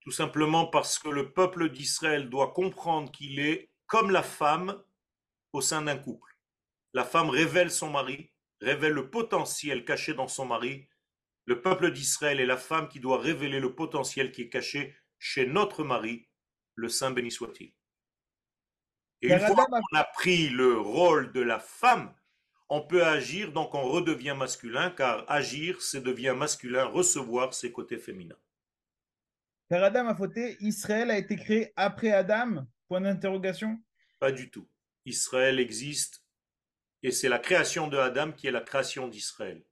Tout 0.00 0.10
simplement 0.10 0.66
parce 0.66 0.98
que 0.98 1.08
le 1.08 1.32
peuple 1.32 1.70
d'Israël 1.70 2.28
doit 2.28 2.50
comprendre 2.50 3.12
qu'il 3.12 3.38
est 3.38 3.70
comme 3.86 4.10
la 4.10 4.24
femme 4.24 4.76
au 5.52 5.60
sein 5.60 5.82
d'un 5.82 5.98
couple. 5.98 6.36
La 6.94 7.04
femme 7.04 7.30
révèle 7.30 7.70
son 7.70 7.90
mari, 7.90 8.31
révèle 8.62 8.92
le 8.92 9.10
potentiel 9.10 9.84
caché 9.84 10.14
dans 10.14 10.28
son 10.28 10.46
mari. 10.46 10.88
Le 11.44 11.60
peuple 11.60 11.92
d'Israël 11.92 12.40
est 12.40 12.46
la 12.46 12.56
femme 12.56 12.88
qui 12.88 13.00
doit 13.00 13.20
révéler 13.20 13.60
le 13.60 13.74
potentiel 13.74 14.30
qui 14.30 14.42
est 14.42 14.48
caché 14.48 14.94
chez 15.18 15.46
notre 15.46 15.84
mari, 15.84 16.28
le 16.74 16.88
Saint 16.88 17.10
béni 17.10 17.30
soit-il. 17.30 17.72
Et 19.20 19.32
une 19.32 19.38
fois 19.38 19.66
qu'on 19.66 19.96
a 19.96 20.04
pris 20.04 20.48
le 20.48 20.78
rôle 20.78 21.32
de 21.32 21.40
la 21.40 21.60
femme, 21.60 22.14
on 22.68 22.80
peut 22.80 23.04
agir, 23.04 23.52
donc 23.52 23.74
on 23.74 23.82
redevient 23.82 24.34
masculin, 24.36 24.90
car 24.90 25.24
agir, 25.30 25.80
c'est 25.82 26.00
devient 26.00 26.34
masculin, 26.36 26.86
recevoir 26.86 27.54
ses 27.54 27.70
côtés 27.70 27.98
féminins. 27.98 28.38
Car 29.68 29.84
Adam 29.84 30.08
a 30.08 30.14
fauté, 30.14 30.56
Israël 30.60 31.10
a 31.10 31.18
été 31.18 31.36
créé 31.36 31.72
après 31.76 32.10
Adam? 32.10 32.66
Point 32.88 33.02
d'interrogation? 33.02 33.78
Pas 34.18 34.32
du 34.32 34.50
tout. 34.50 34.68
Israël 35.04 35.60
existe 35.60 36.21
et 37.02 37.10
c'est 37.10 37.28
la 37.28 37.38
création 37.38 37.88
de 37.88 37.96
Adam 37.96 38.32
qui 38.32 38.46
est 38.46 38.52
la 38.52 38.60
création 38.60 39.08
d'Israël. 39.08 39.64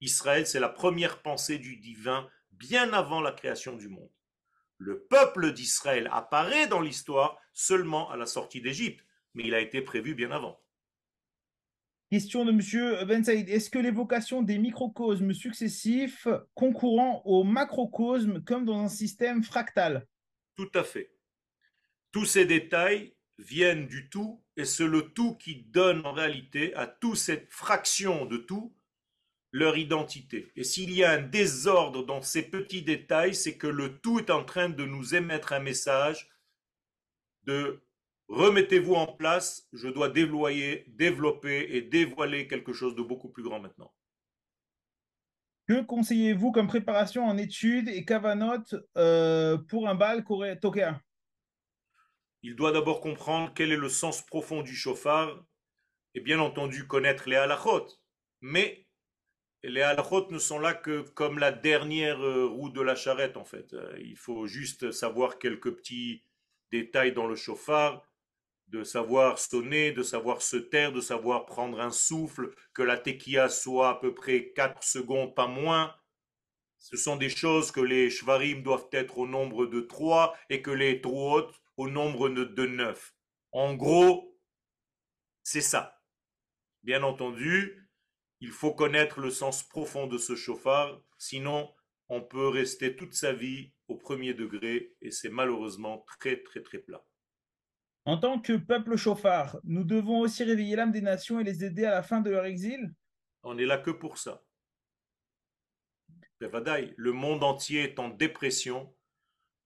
Israël, 0.00 0.46
c'est 0.46 0.60
la 0.60 0.68
première 0.68 1.20
pensée 1.22 1.58
du 1.58 1.76
divin 1.76 2.28
bien 2.52 2.92
avant 2.92 3.20
la 3.20 3.32
création 3.32 3.76
du 3.76 3.88
monde. 3.88 4.10
Le 4.78 5.02
peuple 5.04 5.52
d'Israël 5.52 6.08
apparaît 6.10 6.66
dans 6.66 6.80
l'histoire 6.80 7.38
seulement 7.52 8.10
à 8.10 8.16
la 8.16 8.26
sortie 8.26 8.62
d'Égypte, 8.62 9.04
mais 9.34 9.44
il 9.44 9.54
a 9.54 9.60
été 9.60 9.82
prévu 9.82 10.14
bien 10.14 10.30
avant. 10.30 10.58
Question 12.10 12.44
de 12.44 12.50
M. 12.50 13.06
Ben 13.06 13.22
Saïd. 13.22 13.48
Est-ce 13.48 13.70
que 13.70 13.78
l'évocation 13.78 14.42
des 14.42 14.58
microcosmes 14.58 15.32
successifs 15.32 16.26
concourant 16.54 17.22
au 17.24 17.44
macrocosme 17.44 18.42
comme 18.42 18.64
dans 18.64 18.80
un 18.80 18.88
système 18.88 19.44
fractal? 19.44 20.08
Tout 20.56 20.70
à 20.74 20.82
fait. 20.82 21.14
Tous 22.10 22.24
ces 22.24 22.46
détails 22.46 23.14
viennent 23.40 23.86
du 23.86 24.08
tout, 24.08 24.42
et 24.56 24.64
c'est 24.64 24.86
le 24.86 25.12
tout 25.12 25.34
qui 25.36 25.56
donne 25.56 26.04
en 26.06 26.12
réalité 26.12 26.74
à 26.74 26.86
toute 26.86 27.16
cette 27.16 27.50
fraction 27.50 28.26
de 28.26 28.36
tout 28.36 28.74
leur 29.52 29.76
identité. 29.76 30.52
Et 30.56 30.64
s'il 30.64 30.92
y 30.92 31.02
a 31.02 31.12
un 31.12 31.22
désordre 31.22 32.04
dans 32.04 32.22
ces 32.22 32.42
petits 32.42 32.82
détails, 32.82 33.34
c'est 33.34 33.56
que 33.56 33.66
le 33.66 33.98
tout 33.98 34.18
est 34.18 34.30
en 34.30 34.44
train 34.44 34.68
de 34.68 34.84
nous 34.84 35.14
émettre 35.14 35.52
un 35.52 35.60
message 35.60 36.28
de 37.44 37.80
remettez-vous 38.28 38.94
en 38.94 39.06
place, 39.06 39.68
je 39.72 39.88
dois 39.88 40.08
déployer, 40.08 40.84
développer 40.88 41.76
et 41.76 41.82
dévoiler 41.82 42.46
quelque 42.46 42.72
chose 42.72 42.94
de 42.94 43.02
beaucoup 43.02 43.28
plus 43.28 43.42
grand 43.42 43.58
maintenant. 43.58 43.92
Que 45.66 45.82
conseillez-vous 45.82 46.52
comme 46.52 46.66
préparation 46.66 47.24
en 47.24 47.36
études 47.36 47.88
et 47.88 48.04
kavanot 48.04 48.62
euh, 48.96 49.56
pour 49.56 49.88
un 49.88 49.94
bal 49.94 50.24
tokea 50.60 51.00
il 52.42 52.56
doit 52.56 52.72
d'abord 52.72 53.00
comprendre 53.00 53.52
quel 53.54 53.72
est 53.72 53.76
le 53.76 53.88
sens 53.88 54.22
profond 54.22 54.62
du 54.62 54.74
chauffard 54.74 55.44
et 56.14 56.20
bien 56.20 56.40
entendu 56.40 56.86
connaître 56.86 57.28
les 57.28 57.36
halachot. 57.36 57.86
Mais 58.40 58.86
les 59.62 59.82
halachot 59.82 60.30
ne 60.30 60.38
sont 60.38 60.58
là 60.58 60.72
que 60.74 61.02
comme 61.10 61.38
la 61.38 61.52
dernière 61.52 62.20
euh, 62.20 62.46
roue 62.46 62.70
de 62.70 62.80
la 62.80 62.94
charrette, 62.94 63.36
en 63.36 63.44
fait. 63.44 63.72
Euh, 63.74 63.94
Il 64.00 64.16
faut 64.16 64.46
juste 64.46 64.90
savoir 64.90 65.38
quelques 65.38 65.70
petits 65.76 66.24
détails 66.72 67.12
dans 67.12 67.26
le 67.26 67.36
chauffard, 67.36 68.06
de 68.68 68.84
savoir 68.84 69.38
sonner, 69.38 69.92
de 69.92 70.02
savoir 70.02 70.42
se 70.42 70.56
taire, 70.56 70.92
de 70.92 71.00
savoir 71.00 71.44
prendre 71.44 71.80
un 71.80 71.90
souffle, 71.90 72.54
que 72.72 72.82
la 72.82 72.96
tequilla 72.96 73.48
soit 73.48 73.90
à 73.90 73.94
peu 73.96 74.14
près 74.14 74.52
4 74.52 74.82
secondes, 74.82 75.34
pas 75.34 75.48
moins. 75.48 75.94
Ce 76.78 76.96
sont 76.96 77.16
des 77.16 77.28
choses 77.28 77.72
que 77.72 77.80
les 77.80 78.08
shvarim 78.08 78.62
doivent 78.62 78.88
être 78.92 79.18
au 79.18 79.26
nombre 79.26 79.66
de 79.66 79.80
3 79.80 80.34
et 80.48 80.62
que 80.62 80.70
les 80.70 81.00
truot 81.02 81.50
au 81.80 81.88
nombre 81.88 82.28
de 82.28 82.66
9. 82.66 83.14
En 83.52 83.74
gros, 83.74 84.38
c'est 85.42 85.62
ça. 85.62 85.98
Bien 86.82 87.02
entendu, 87.02 87.88
il 88.40 88.50
faut 88.50 88.74
connaître 88.74 89.18
le 89.18 89.30
sens 89.30 89.62
profond 89.62 90.06
de 90.06 90.18
ce 90.18 90.36
chauffard, 90.36 91.02
sinon 91.16 91.74
on 92.10 92.20
peut 92.20 92.48
rester 92.48 92.96
toute 92.96 93.14
sa 93.14 93.32
vie 93.32 93.72
au 93.88 93.96
premier 93.96 94.34
degré 94.34 94.94
et 95.00 95.10
c'est 95.10 95.30
malheureusement 95.30 96.04
très 96.06 96.42
très 96.42 96.60
très 96.60 96.80
plat. 96.80 97.02
En 98.04 98.18
tant 98.18 98.42
que 98.42 98.58
peuple 98.58 98.96
chauffard, 98.96 99.58
nous 99.64 99.84
devons 99.84 100.20
aussi 100.20 100.44
réveiller 100.44 100.76
l'âme 100.76 100.92
des 100.92 101.00
nations 101.00 101.40
et 101.40 101.44
les 101.44 101.64
aider 101.64 101.86
à 101.86 101.92
la 101.92 102.02
fin 102.02 102.20
de 102.20 102.28
leur 102.28 102.44
exil? 102.44 102.94
On 103.42 103.56
est 103.56 103.64
là 103.64 103.78
que 103.78 103.90
pour 103.90 104.18
ça. 104.18 104.44
Le 106.40 107.12
monde 107.12 107.42
entier 107.42 107.84
est 107.84 107.98
en 107.98 108.10
dépression. 108.10 108.94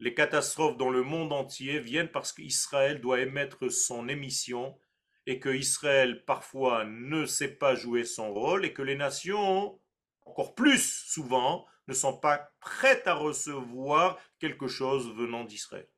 Les 0.01 0.14
catastrophes 0.14 0.76
dans 0.76 0.90
le 0.90 1.03
monde 1.03 1.32
entier 1.32 1.78
viennent 1.80 2.11
parce 2.11 2.32
qu'Israël 2.32 3.01
doit 3.01 3.20
émettre 3.20 3.70
son 3.70 4.09
émission 4.09 4.78
et 5.26 5.38
que 5.38 5.49
Israël 5.49 6.24
parfois 6.24 6.84
ne 6.84 7.26
sait 7.26 7.57
pas 7.57 7.74
jouer 7.74 8.05
son 8.05 8.32
rôle 8.32 8.64
et 8.64 8.72
que 8.72 8.82
les 8.82 8.97
nations, 8.97 9.80
encore 10.26 10.55
plus 10.55 11.05
souvent, 11.07 11.66
ne 11.86 11.95
sont 11.95 12.18
pas 12.18 12.51
prêtes 12.61 13.07
à 13.07 13.14
recevoir 13.14 14.18
quelque 14.38 14.68
chose 14.68 15.14
venant 15.14 15.45
d'Israël. 15.45 15.88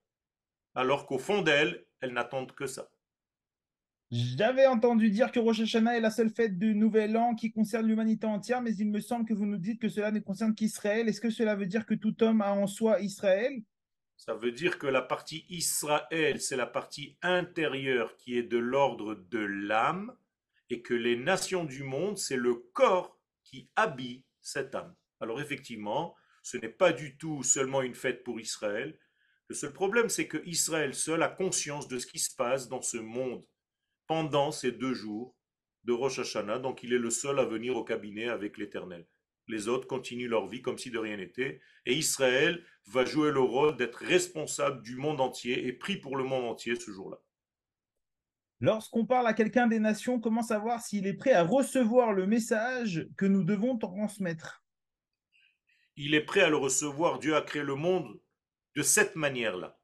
Alors 0.75 1.07
qu'au 1.07 1.19
fond 1.19 1.43
d'elles, 1.43 1.87
elles 2.01 2.13
n'attendent 2.13 2.53
que 2.53 2.67
ça. 2.67 2.91
J'avais 4.13 4.67
entendu 4.67 5.11
dire 5.11 5.33
que 5.33 5.41
Rosh 5.41 5.61
Hashanah 5.61 5.97
est 5.97 6.01
la 6.01 6.11
seule 6.11 6.31
fête 6.31 6.59
du 6.59 6.77
Nouvel 6.77 7.17
An 7.17 7.35
qui 7.35 7.51
concerne 7.51 7.87
l'humanité 7.87 8.27
entière, 8.27 8.63
mais 8.63 8.75
il 8.77 8.89
me 8.89 9.01
semble 9.01 9.27
que 9.27 9.35
vous 9.35 9.47
nous 9.47 9.59
dites 9.59 9.81
que 9.81 9.89
cela 9.89 10.13
ne 10.13 10.21
concerne 10.21 10.55
qu'Israël. 10.55 11.09
Est-ce 11.09 11.21
que 11.21 11.31
cela 11.31 11.57
veut 11.57 11.67
dire 11.67 11.87
que 11.87 11.95
tout 11.95 12.23
homme 12.23 12.41
a 12.41 12.53
en 12.53 12.69
soi 12.69 13.01
Israël? 13.01 13.63
Ça 14.17 14.35
veut 14.35 14.53
dire 14.53 14.79
que 14.79 14.87
la 14.87 15.03
partie 15.03 15.45
Israël, 15.49 16.41
c'est 16.41 16.57
la 16.57 16.67
partie 16.67 17.17
intérieure 17.23 18.17
qui 18.17 18.37
est 18.39 18.43
de 18.43 18.59
l'ordre 18.59 19.15
de 19.15 19.39
l'âme, 19.39 20.17
et 20.71 20.83
que 20.83 20.95
les 20.95 21.17
nations 21.17 21.65
du 21.65 21.83
monde, 21.83 22.19
c'est 22.19 22.37
le 22.37 22.55
corps 22.55 23.19
qui 23.45 23.71
habille 23.77 24.25
cette 24.41 24.75
âme. 24.75 24.95
Alors 25.21 25.41
effectivement, 25.41 26.17
ce 26.43 26.57
n'est 26.57 26.69
pas 26.69 26.93
du 26.93 27.17
tout 27.17 27.43
seulement 27.43 27.83
une 27.83 27.95
fête 27.95 28.25
pour 28.25 28.41
Israël. 28.41 28.99
Le 29.49 29.55
seul 29.55 29.73
problème, 29.73 30.09
c'est 30.09 30.27
que 30.27 30.43
Israël 30.45 30.95
seul 30.95 31.23
a 31.23 31.29
conscience 31.29 31.89
de 31.89 31.99
ce 31.99 32.07
qui 32.07 32.19
se 32.19 32.35
passe 32.35 32.69
dans 32.69 32.83
ce 32.83 32.99
monde 32.99 33.45
pendant 34.07 34.51
ces 34.51 34.73
deux 34.73 34.95
jours 34.95 35.37
de 35.85 35.93
Rosh 35.93 36.19
Hashanah, 36.19 36.59
donc 36.59 36.83
il 36.83 36.93
est 36.93 36.99
le 36.99 37.11
seul 37.11 37.39
à 37.39 37.45
venir 37.45 37.77
au 37.77 37.85
cabinet 37.85 38.29
avec 38.29 38.59
l'Éternel. 38.59 39.07
Les 39.49 39.69
autres 39.69 39.87
continuent 39.87 40.29
leur 40.29 40.47
vie 40.47 40.63
comme 40.63 40.79
si 40.79 40.91
de 40.91 40.99
rien 40.99 41.17
n'était, 41.17 41.61
et 41.85 41.95
Israël 41.95 42.65
va 42.87 43.05
jouer 43.05 43.31
le 43.31 43.41
rôle 43.41 43.77
d'être 43.77 44.05
responsable 44.05 44.83
du 44.83 44.97
monde 44.97 45.21
entier 45.21 45.67
et 45.67 45.73
pris 45.73 45.97
pour 45.97 46.17
le 46.17 46.25
monde 46.25 46.45
entier 46.45 46.75
ce 46.75 46.91
jour-là. 46.91 47.19
Lorsqu'on 48.61 49.05
parle 49.05 49.27
à 49.27 49.35
quelqu'un 49.35 49.67
des 49.67 49.79
nations, 49.79 50.19
comment 50.19 50.43
savoir 50.43 50.81
s'il 50.81 51.07
est 51.07 51.15
prêt 51.15 51.33
à 51.33 51.43
recevoir 51.45 52.13
le 52.13 52.27
message 52.27 53.07
que 53.17 53.27
nous 53.27 53.45
devons 53.45 53.77
transmettre? 53.77 54.65
Il 55.97 56.15
est 56.15 56.25
prêt 56.25 56.41
à 56.41 56.49
le 56.49 56.57
recevoir, 56.57 57.19
Dieu 57.19 57.37
a 57.37 57.43
créé 57.43 57.63
le 57.63 57.75
monde 57.75 58.21
de 58.75 58.83
cette 58.83 59.15
manière-là. 59.15 59.79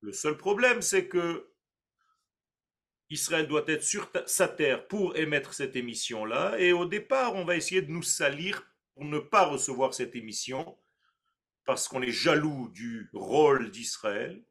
Le 0.00 0.12
seul 0.12 0.36
problème, 0.36 0.80
c'est 0.80 1.08
que 1.08 1.50
Israël 3.10 3.46
doit 3.46 3.64
être 3.66 3.82
sur 3.82 4.10
sa 4.26 4.48
terre 4.48 4.86
pour 4.86 5.16
émettre 5.16 5.54
cette 5.54 5.76
émission-là. 5.76 6.58
Et 6.58 6.72
au 6.72 6.84
départ, 6.84 7.34
on 7.34 7.44
va 7.44 7.56
essayer 7.56 7.82
de 7.82 7.90
nous 7.90 8.02
salir 8.02 8.67
pour 8.98 9.06
ne 9.06 9.20
pas 9.20 9.44
recevoir 9.44 9.94
cette 9.94 10.16
émission, 10.16 10.76
parce 11.64 11.86
qu'on 11.86 12.02
est 12.02 12.10
jaloux 12.10 12.68
du 12.70 13.08
rôle 13.12 13.70
d'Israël, 13.70 14.42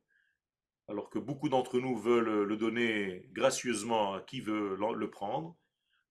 alors 0.88 1.10
que 1.10 1.20
beaucoup 1.20 1.50
d'entre 1.50 1.82
nous 1.82 1.98
veulent 1.98 2.44
le 2.44 2.56
donner 2.56 3.28
gracieusement 3.34 4.14
à 4.14 4.22
qui 4.22 4.40
veut 4.40 4.78
le 4.78 5.10
prendre. 5.10 5.58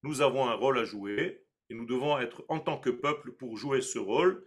Nous 0.02 0.20
avons 0.20 0.46
un 0.46 0.52
rôle 0.52 0.78
à 0.78 0.84
jouer 0.84 1.46
et 1.70 1.74
nous 1.74 1.86
devons 1.86 2.18
être 2.18 2.44
en 2.48 2.60
tant 2.60 2.76
que 2.76 2.90
peuple 2.90 3.32
pour 3.32 3.56
jouer 3.56 3.80
ce 3.80 3.98
rôle. 3.98 4.46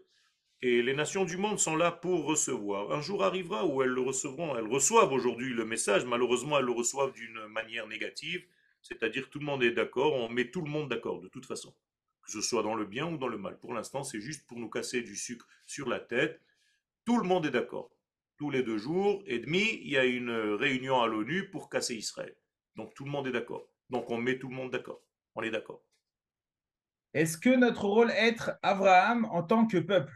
Et 0.61 0.83
les 0.83 0.93
nations 0.93 1.25
du 1.25 1.37
monde 1.37 1.57
sont 1.57 1.75
là 1.75 1.91
pour 1.91 2.25
recevoir. 2.25 2.91
Un 2.91 3.01
jour 3.01 3.23
arrivera 3.23 3.65
où 3.65 3.81
elles 3.81 3.89
le 3.89 4.01
recevront. 4.01 4.55
Elles 4.55 4.67
reçoivent 4.67 5.13
aujourd'hui 5.13 5.51
le 5.51 5.65
message. 5.65 6.05
Malheureusement, 6.05 6.59
elles 6.59 6.65
le 6.65 6.73
reçoivent 6.73 7.13
d'une 7.13 7.47
manière 7.47 7.87
négative. 7.87 8.45
C'est-à-dire 8.83 9.31
tout 9.31 9.39
le 9.39 9.45
monde 9.45 9.63
est 9.63 9.71
d'accord. 9.71 10.13
On 10.13 10.29
met 10.29 10.51
tout 10.51 10.61
le 10.61 10.69
monde 10.69 10.89
d'accord 10.89 11.21
de 11.21 11.27
toute 11.27 11.47
façon. 11.47 11.73
Que 12.23 12.31
ce 12.31 12.41
soit 12.41 12.63
dans 12.63 12.75
le 12.75 12.85
bien 12.85 13.11
ou 13.11 13.17
dans 13.17 13.27
le 13.27 13.37
mal. 13.37 13.57
Pour 13.59 13.73
l'instant, 13.73 14.03
c'est 14.03 14.21
juste 14.21 14.45
pour 14.47 14.59
nous 14.59 14.69
casser 14.69 15.01
du 15.01 15.15
sucre 15.15 15.47
sur 15.65 15.89
la 15.89 15.99
tête. 15.99 16.41
Tout 17.05 17.17
le 17.17 17.27
monde 17.27 17.45
est 17.45 17.51
d'accord. 17.51 17.91
Tous 18.37 18.51
les 18.51 18.63
deux 18.63 18.77
jours 18.77 19.23
et 19.25 19.39
demi, 19.39 19.79
il 19.81 19.89
y 19.89 19.97
a 19.97 20.05
une 20.05 20.31
réunion 20.31 21.01
à 21.01 21.07
l'ONU 21.07 21.49
pour 21.49 21.69
casser 21.69 21.95
Israël. 21.95 22.35
Donc 22.75 22.93
tout 22.93 23.03
le 23.03 23.11
monde 23.11 23.27
est 23.27 23.31
d'accord. 23.31 23.67
Donc 23.89 24.09
on 24.09 24.17
met 24.17 24.37
tout 24.37 24.49
le 24.49 24.55
monde 24.55 24.71
d'accord. 24.71 25.01
On 25.35 25.41
est 25.41 25.51
d'accord. 25.51 25.83
Est-ce 27.13 27.37
que 27.37 27.49
notre 27.49 27.85
rôle 27.85 28.11
est 28.11 28.27
être 28.29 28.51
Abraham 28.61 29.25
en 29.25 29.43
tant 29.43 29.65
que 29.65 29.77
peuple? 29.77 30.13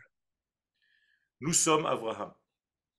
Nous 1.39 1.53
sommes 1.53 1.85
Abraham. 1.85 2.33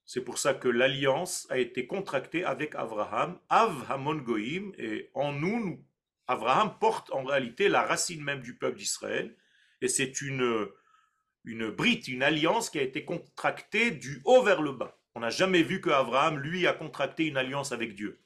C'est 0.05 0.23
pour 0.23 0.39
ça 0.39 0.53
que 0.53 0.69
l'alliance 0.69 1.47
a 1.49 1.59
été 1.59 1.87
contractée 1.87 2.45
avec 2.45 2.75
Abraham, 2.75 3.41
Av 3.49 3.91
Hamon 3.91 4.17
Goïm, 4.17 4.73
et 4.77 5.11
en 5.15 5.33
nous, 5.33 5.65
nous, 5.65 5.85
Abraham 6.27 6.79
porte 6.79 7.11
en 7.13 7.25
réalité 7.25 7.69
la 7.69 7.83
racine 7.83 8.23
même 8.23 8.41
du 8.41 8.57
peuple 8.57 8.79
d'Israël, 8.79 9.37
et 9.81 9.89
c'est 9.89 10.21
une, 10.23 10.69
une 11.45 11.71
brite, 11.71 12.09
une 12.09 12.23
alliance 12.23 12.71
qui 12.71 12.79
a 12.79 12.83
été 12.83 13.05
contractée 13.05 13.91
du 13.91 14.23
haut 14.25 14.43
vers 14.43 14.63
le 14.63 14.73
bas. 14.73 14.99
On 15.15 15.21
n'a 15.21 15.31
jamais 15.31 15.63
vu 15.63 15.81
que 15.81 15.91
Abraham, 15.91 16.39
lui, 16.39 16.67
a 16.67 16.73
contracté 16.73 17.27
une 17.27 17.37
alliance 17.37 17.73
avec 17.73 17.95
Dieu. 17.95 18.25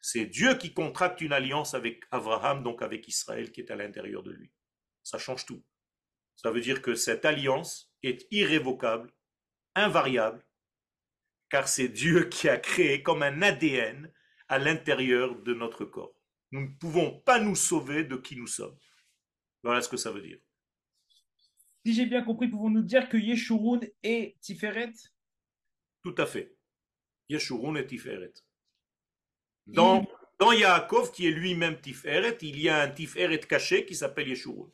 C'est 0.00 0.24
Dieu 0.24 0.54
qui 0.54 0.72
contracte 0.72 1.20
une 1.20 1.32
alliance 1.32 1.74
avec 1.74 2.04
Abraham, 2.10 2.62
donc 2.62 2.80
avec 2.80 3.06
Israël, 3.08 3.52
qui 3.52 3.60
est 3.60 3.70
à 3.70 3.76
l'intérieur 3.76 4.22
de 4.22 4.30
lui. 4.30 4.50
Ça 5.02 5.18
change 5.18 5.44
tout. 5.44 5.62
Ça 6.36 6.50
veut 6.50 6.60
dire 6.60 6.80
que 6.80 6.94
cette 6.94 7.26
alliance 7.26 7.92
est 8.02 8.26
irrévocable, 8.30 9.12
invariable, 9.74 10.42
car 11.50 11.68
c'est 11.68 11.88
Dieu 11.88 12.24
qui 12.24 12.48
a 12.48 12.56
créé 12.56 13.02
comme 13.02 13.22
un 13.22 13.42
ADN 13.42 14.10
à 14.48 14.58
l'intérieur 14.58 15.34
de 15.34 15.52
notre 15.52 15.84
corps. 15.84 16.14
Nous 16.52 16.62
ne 16.62 16.74
pouvons 16.78 17.20
pas 17.20 17.40
nous 17.40 17.54
sauver 17.54 18.04
de 18.04 18.16
qui 18.16 18.36
nous 18.36 18.46
sommes. 18.46 18.76
Voilà 19.62 19.82
ce 19.82 19.88
que 19.88 19.96
ça 19.96 20.10
veut 20.10 20.22
dire. 20.22 20.38
Si 21.84 21.94
j'ai 21.94 22.06
bien 22.06 22.22
compris, 22.22 22.48
pouvons-nous 22.48 22.82
dire 22.82 23.08
que 23.08 23.16
Yeshurun 23.16 23.80
est 24.02 24.38
Tiferet? 24.40 24.92
Tout 26.02 26.14
à 26.18 26.26
fait. 26.26 26.56
Yeshurun 27.28 27.74
est 27.76 27.86
Tiferet. 27.86 28.32
Dans, 29.66 30.06
dans 30.38 30.52
Yaakov, 30.52 31.12
qui 31.12 31.26
est 31.26 31.30
lui-même 31.30 31.80
Tiferet, 31.80 32.38
il 32.42 32.60
y 32.60 32.68
a 32.68 32.82
un 32.82 32.90
Tiferet 32.90 33.40
caché 33.40 33.86
qui 33.86 33.94
s'appelle 33.94 34.28
Yeshurun. 34.28 34.70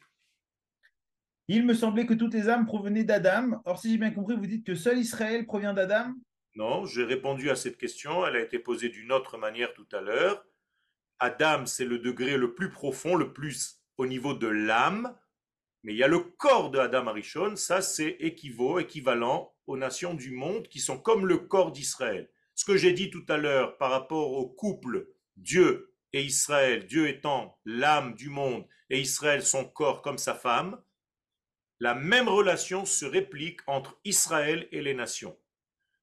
Il 1.48 1.64
me 1.64 1.74
semblait 1.74 2.06
que 2.06 2.14
toutes 2.14 2.34
les 2.34 2.48
âmes 2.48 2.66
provenaient 2.66 3.04
d'Adam. 3.04 3.62
Or, 3.64 3.78
si 3.78 3.92
j'ai 3.92 3.98
bien 3.98 4.10
compris, 4.10 4.34
vous 4.34 4.46
dites 4.46 4.66
que 4.66 4.74
seul 4.74 4.98
Israël 4.98 5.46
provient 5.46 5.74
d'Adam? 5.74 6.12
Non, 6.56 6.86
j'ai 6.86 7.04
répondu 7.04 7.50
à 7.50 7.56
cette 7.56 7.76
question. 7.76 8.26
Elle 8.26 8.36
a 8.36 8.40
été 8.40 8.58
posée 8.58 8.88
d'une 8.88 9.12
autre 9.12 9.38
manière 9.38 9.72
tout 9.74 9.86
à 9.92 10.00
l'heure. 10.00 10.44
Adam, 11.18 11.66
c'est 11.66 11.84
le 11.84 11.98
degré 11.98 12.36
le 12.36 12.54
plus 12.54 12.70
profond, 12.70 13.14
le 13.14 13.32
plus 13.32 13.80
au 13.96 14.06
niveau 14.06 14.34
de 14.34 14.46
l'âme. 14.46 15.16
Mais 15.82 15.92
il 15.92 15.98
y 15.98 16.02
a 16.02 16.08
le 16.08 16.18
corps 16.18 16.70
de 16.70 16.78
Adam 16.78 17.06
Arishon. 17.06 17.56
Ça, 17.56 17.80
c'est 17.80 18.16
équivaut, 18.20 18.78
équivalent 18.78 19.54
aux 19.66 19.76
nations 19.76 20.14
du 20.14 20.30
monde 20.30 20.68
qui 20.68 20.80
sont 20.80 20.98
comme 20.98 21.26
le 21.26 21.38
corps 21.38 21.72
d'Israël. 21.72 22.28
Ce 22.54 22.64
que 22.64 22.76
j'ai 22.76 22.92
dit 22.92 23.10
tout 23.10 23.24
à 23.28 23.36
l'heure 23.36 23.76
par 23.78 23.90
rapport 23.90 24.32
au 24.32 24.48
couple 24.48 25.08
Dieu 25.36 25.92
et 26.12 26.22
Israël, 26.22 26.86
Dieu 26.86 27.08
étant 27.08 27.58
l'âme 27.64 28.14
du 28.14 28.30
monde 28.30 28.66
et 28.88 29.00
Israël 29.00 29.44
son 29.44 29.64
corps 29.64 30.02
comme 30.02 30.18
sa 30.18 30.34
femme, 30.34 30.80
la 31.80 31.94
même 31.94 32.28
relation 32.28 32.86
se 32.86 33.04
réplique 33.04 33.60
entre 33.66 33.98
Israël 34.04 34.66
et 34.72 34.80
les 34.80 34.94
nations. 34.94 35.36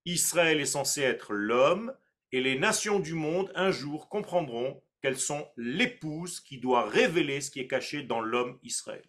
Israël 0.06 0.60
est 0.60 0.66
censé 0.66 1.02
être 1.02 1.34
l'homme 1.34 1.96
et 2.32 2.42
les 2.42 2.60
nations 2.60 3.00
du 3.00 3.14
monde 3.14 3.52
un 3.56 3.72
jour 3.72 4.10
comprendront 4.10 4.83
qu'elles 5.04 5.20
sont 5.20 5.48
l'épouse 5.58 6.40
qui 6.40 6.60
doit 6.60 6.90
révéler 6.90 7.42
ce 7.42 7.52
qui 7.52 7.60
est 7.60 7.68
caché 7.68 8.04
dans 8.04 8.22
l'homme 8.22 8.58
Israël? 8.64 9.04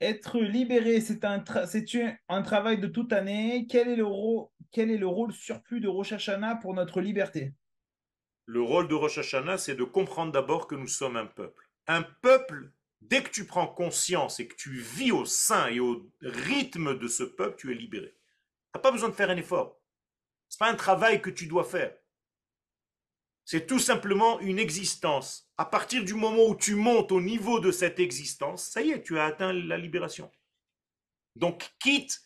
Être 0.00 0.40
libéré, 0.40 1.00
c'est 1.00 1.24
un, 1.24 1.42
un, 2.28 2.42
travail 2.42 2.78
de 2.78 2.88
toute 2.88 3.12
année. 3.12 3.66
Quel 3.70 3.88
est 3.88 3.96
le, 3.96 4.04
rôle, 4.04 4.48
quel 4.72 4.90
est 4.90 4.98
le 4.98 5.06
rôle 5.06 5.32
surplus 5.32 5.80
de 5.80 5.88
Rosh 5.88 6.12
Hashanah 6.12 6.56
pour 6.56 6.74
notre 6.74 7.00
liberté? 7.00 7.54
Le 8.44 8.60
rôle 8.60 8.88
de 8.88 8.94
Rosh 8.94 9.18
Hashanah, 9.18 9.56
c'est 9.56 9.76
de 9.76 9.84
comprendre 9.84 10.32
d'abord 10.32 10.66
que 10.66 10.74
nous 10.74 10.88
sommes 10.88 11.16
un 11.16 11.26
peuple. 11.26 11.70
Un 11.86 12.02
peuple 12.02 12.72
Dès 13.08 13.22
que 13.22 13.28
tu 13.28 13.44
prends 13.44 13.66
conscience 13.66 14.40
et 14.40 14.48
que 14.48 14.54
tu 14.54 14.78
vis 14.78 15.12
au 15.12 15.26
sein 15.26 15.68
et 15.68 15.78
au 15.78 16.10
rythme 16.22 16.98
de 16.98 17.06
ce 17.06 17.22
peuple, 17.22 17.56
tu 17.58 17.70
es 17.70 17.74
libéré. 17.74 18.08
Tu 18.08 18.70
n'as 18.74 18.80
pas 18.80 18.92
besoin 18.92 19.10
de 19.10 19.14
faire 19.14 19.28
un 19.28 19.36
effort. 19.36 19.78
Ce 20.48 20.56
n'est 20.56 20.66
pas 20.66 20.72
un 20.72 20.76
travail 20.76 21.20
que 21.20 21.28
tu 21.28 21.46
dois 21.46 21.64
faire. 21.64 21.94
C'est 23.44 23.66
tout 23.66 23.78
simplement 23.78 24.40
une 24.40 24.58
existence. 24.58 25.50
À 25.58 25.66
partir 25.66 26.04
du 26.04 26.14
moment 26.14 26.46
où 26.46 26.56
tu 26.56 26.74
montes 26.74 27.12
au 27.12 27.20
niveau 27.20 27.60
de 27.60 27.70
cette 27.70 28.00
existence, 28.00 28.64
ça 28.64 28.80
y 28.80 28.90
est, 28.90 29.02
tu 29.02 29.18
as 29.18 29.26
atteint 29.26 29.52
la 29.52 29.76
libération. 29.76 30.30
Donc 31.36 31.70
quitte 31.78 32.22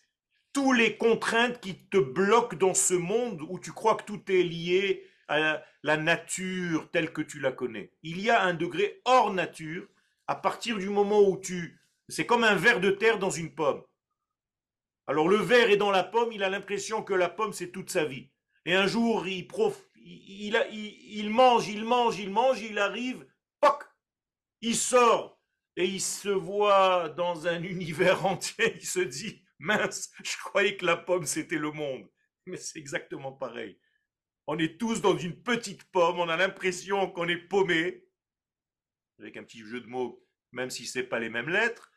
tous 0.53 0.73
les 0.73 0.97
contraintes 0.97 1.61
qui 1.61 1.87
te 1.89 1.99
bloquent 1.99 2.57
dans 2.57 2.75
ce 2.75 2.95
monde 2.95 3.43
où 3.49 3.59
tu 3.59 3.73
crois 3.73 3.97
que 3.97 4.05
tout 4.05 4.23
est 4.31 4.43
lié 4.43 5.07
à 5.29 5.63
la 5.83 5.97
nature 5.97 6.91
telle 6.91 7.13
que 7.13 7.23
tu 7.23 7.41
la 7.41 7.53
connais. 7.53 7.93
Il 8.03 8.21
y 8.21 8.31
a 8.31 8.43
un 8.43 8.55
degré 8.55 9.03
hors 9.05 9.33
nature 9.33 9.87
à 10.27 10.37
partir 10.37 10.79
du 10.79 10.89
moment 10.89 11.21
où 11.21 11.39
tu... 11.39 11.81
C'est 12.09 12.27
comme 12.27 12.45
un 12.45 12.55
ver 12.55 12.81
de 12.81 12.91
terre 12.91 13.19
dans 13.19 13.31
une 13.31 13.55
pomme. 13.55 13.83
Alors 15.07 15.29
le 15.29 15.37
ver 15.37 15.71
est 15.71 15.77
dans 15.77 15.91
la 15.91 16.05
pomme, 16.05 16.33
il 16.33 16.43
a 16.43 16.49
l'impression 16.49 17.03
que 17.03 17.15
la 17.15 17.29
pomme 17.29 17.53
c'est 17.53 17.71
toute 17.71 17.91
sa 17.91 18.05
vie. 18.05 18.31
Et 18.65 18.75
un 18.75 18.87
jour, 18.87 19.27
il, 19.27 19.47
prof, 19.47 19.88
il, 20.09 21.31
mange, 21.31 21.69
il 21.69 21.85
mange, 21.85 22.19
il 22.19 22.31
mange, 22.31 22.61
il 22.63 22.79
arrive, 22.79 23.27
poc, 23.61 23.85
il 24.61 24.77
sort 24.77 25.41
et 25.77 25.85
il 25.85 26.01
se 26.01 26.29
voit 26.29 27.09
dans 27.11 27.47
un 27.47 27.63
univers 27.63 28.25
entier, 28.27 28.75
il 28.77 28.87
se 28.87 29.01
dit, 29.01 29.45
mince, 29.59 30.11
je 30.23 30.37
croyais 30.39 30.77
que 30.77 30.87
la 30.87 30.97
pomme 30.97 31.27
c'était 31.27 31.59
le 31.59 31.73
monde. 31.73 32.09
Mais 32.47 32.57
c'est 32.57 32.79
exactement 32.79 33.33
pareil. 33.33 33.79
On 34.47 34.59
est 34.59 34.81
tous 34.81 35.03
dans 35.03 35.17
une 35.17 35.43
petite 35.43 35.85
pomme, 35.91 36.19
on 36.19 36.29
a 36.29 36.37
l'impression 36.37 37.11
qu'on 37.11 37.29
est 37.29 37.37
paumé, 37.37 38.07
avec 39.19 39.37
un 39.37 39.45
petit 39.45 39.61
jeu 39.61 39.81
de 39.81 39.87
mots, 39.87 40.25
même 40.53 40.71
si 40.71 40.87
ce 40.87 40.99
n'est 40.99 41.05
pas 41.05 41.19
les 41.19 41.29
mêmes 41.29 41.51
lettres. 41.51 41.93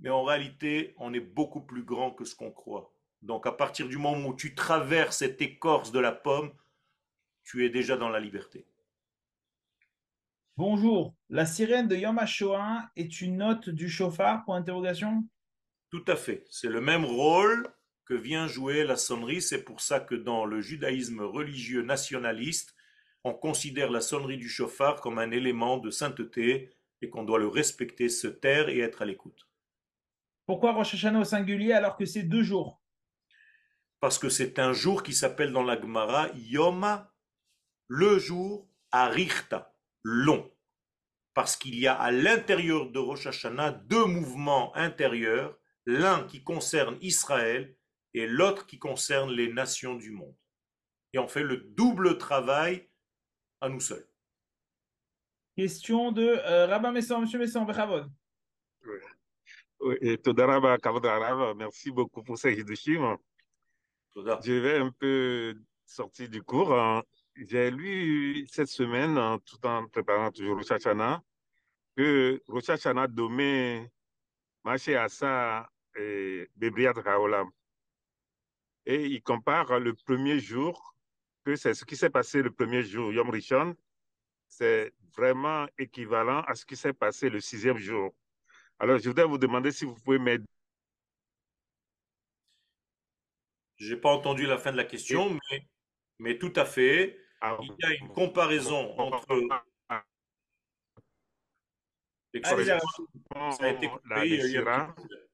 Mais 0.00 0.10
en 0.10 0.24
réalité, 0.24 0.94
on 0.96 1.14
est 1.14 1.20
beaucoup 1.20 1.60
plus 1.60 1.84
grand 1.84 2.10
que 2.10 2.24
ce 2.24 2.34
qu'on 2.34 2.50
croit. 2.50 2.92
Donc 3.22 3.46
à 3.46 3.52
partir 3.52 3.88
du 3.88 3.96
moment 3.96 4.28
où 4.28 4.34
tu 4.34 4.54
traverses 4.54 5.18
cette 5.18 5.40
écorce 5.40 5.92
de 5.92 6.00
la 6.00 6.12
pomme, 6.12 6.52
tu 7.44 7.64
es 7.64 7.70
déjà 7.70 7.96
dans 7.96 8.08
la 8.08 8.20
liberté. 8.20 8.66
Bonjour, 10.56 11.14
la 11.28 11.46
sirène 11.46 11.88
de 11.88 11.96
Yom 11.96 12.18
HaShoah 12.18 12.90
est 12.96 13.20
une 13.20 13.38
note 13.38 13.68
du 13.68 13.88
chauffard 13.88 14.44
pour 14.44 14.54
interrogation? 14.54 15.24
Tout 15.90 16.04
à 16.06 16.16
fait. 16.16 16.44
C'est 16.48 16.68
le 16.68 16.80
même 16.80 17.04
rôle 17.04 17.68
que 18.04 18.14
vient 18.14 18.46
jouer 18.46 18.84
la 18.84 18.96
sonnerie. 18.96 19.42
C'est 19.42 19.64
pour 19.64 19.80
ça 19.80 20.00
que 20.00 20.14
dans 20.14 20.44
le 20.44 20.60
judaïsme 20.60 21.20
religieux 21.20 21.82
nationaliste, 21.82 22.74
on 23.24 23.32
considère 23.32 23.90
la 23.90 24.00
sonnerie 24.00 24.36
du 24.36 24.48
chauffard 24.48 25.00
comme 25.00 25.18
un 25.18 25.30
élément 25.30 25.78
de 25.78 25.90
sainteté 25.90 26.70
et 27.00 27.08
qu'on 27.08 27.24
doit 27.24 27.38
le 27.38 27.48
respecter, 27.48 28.08
se 28.08 28.26
taire 28.26 28.68
et 28.68 28.80
être 28.80 29.02
à 29.02 29.04
l'écoute. 29.04 29.48
Pourquoi 30.46 30.72
Rosh 30.72 30.94
Hashanah 30.94 31.20
au 31.20 31.24
singulier 31.24 31.72
alors 31.72 31.96
que 31.96 32.04
c'est 32.04 32.22
deux 32.22 32.42
jours? 32.42 32.82
Parce 34.00 34.18
que 34.18 34.28
c'est 34.28 34.58
un 34.58 34.72
jour 34.72 35.02
qui 35.02 35.14
s'appelle 35.14 35.52
dans 35.52 35.62
la 35.62 35.80
Gemara 35.80 36.28
Yoma, 36.34 37.13
le 37.88 38.18
jour 38.18 38.68
Arichta, 38.92 39.74
long. 40.02 40.50
Parce 41.34 41.56
qu'il 41.56 41.78
y 41.78 41.86
a 41.86 41.94
à 41.94 42.10
l'intérieur 42.10 42.90
de 42.90 42.98
Rosh 42.98 43.26
Hashanah 43.26 43.72
deux 43.72 44.04
mouvements 44.04 44.74
intérieurs, 44.76 45.58
l'un 45.84 46.24
qui 46.24 46.44
concerne 46.44 46.96
Israël 47.00 47.76
et 48.14 48.26
l'autre 48.26 48.66
qui 48.66 48.78
concerne 48.78 49.30
les 49.32 49.52
nations 49.52 49.94
du 49.94 50.12
monde. 50.12 50.36
Et 51.12 51.18
on 51.18 51.28
fait 51.28 51.42
le 51.42 51.56
double 51.56 52.18
travail 52.18 52.88
à 53.60 53.68
nous 53.68 53.80
seuls. 53.80 54.08
Question 55.56 56.12
de 56.12 56.22
euh, 56.22 56.66
Rabbi 56.66 56.90
Messan, 56.90 57.20
Monsieur 57.20 57.38
Messan, 57.38 57.66
Oui. 58.82 58.98
oui. 59.80 59.96
Et 60.00 60.20
merci 61.56 61.90
beaucoup 61.90 62.22
pour 62.22 62.38
ces 62.38 62.52
Hiddushim. 62.54 63.16
Je 64.16 64.52
vais 64.52 64.78
un 64.78 64.90
peu 64.90 65.54
sortir 65.86 66.28
du 66.28 66.42
cours. 66.42 66.72
Hein. 66.72 67.02
J'ai 67.36 67.70
lu 67.70 68.46
cette 68.48 68.68
semaine, 68.68 69.18
tout 69.44 69.64
en 69.66 69.88
préparant 69.88 70.30
toujours 70.30 70.56
Rosh 70.56 70.70
Hashanah, 70.70 71.22
que 71.96 72.40
Rosh 72.46 72.68
Hashanah 72.68 73.08
demain, 73.08 73.86
Maché 74.62 74.96
Asa 74.96 75.68
et 75.96 76.48
Bebriat 76.54 76.92
Raolam. 76.92 77.50
Et 78.86 79.06
il 79.06 79.22
compare 79.22 79.80
le 79.80 79.94
premier 79.94 80.38
jour, 80.38 80.94
que 81.44 81.56
c'est 81.56 81.74
ce 81.74 81.84
qui 81.84 81.96
s'est 81.96 82.10
passé 82.10 82.40
le 82.42 82.52
premier 82.52 82.82
jour, 82.82 83.12
Yom 83.12 83.30
Rishon, 83.30 83.76
c'est 84.48 84.92
vraiment 85.16 85.66
équivalent 85.76 86.42
à 86.42 86.54
ce 86.54 86.64
qui 86.64 86.76
s'est 86.76 86.92
passé 86.92 87.28
le 87.30 87.40
sixième 87.40 87.78
jour. 87.78 88.14
Alors, 88.78 88.98
je 88.98 89.08
voudrais 89.08 89.26
vous 89.26 89.38
demander 89.38 89.72
si 89.72 89.84
vous 89.84 89.94
pouvez 89.94 90.18
m'aider. 90.18 90.44
Je 93.76 93.94
n'ai 93.94 94.00
pas 94.00 94.10
entendu 94.10 94.46
la 94.46 94.58
fin 94.58 94.70
de 94.70 94.76
la 94.76 94.84
question, 94.84 95.30
mais, 95.50 95.68
mais 96.18 96.38
tout 96.38 96.52
à 96.56 96.64
fait. 96.64 97.23
Ah, 97.46 97.58
il 97.60 97.74
y 97.78 97.84
a 97.84 97.94
une 97.96 98.08
comparaison 98.08 98.98
entre. 98.98 99.26
ça 102.42 103.66
a 103.66 103.68
été 103.68 103.86
coupé, 103.86 104.40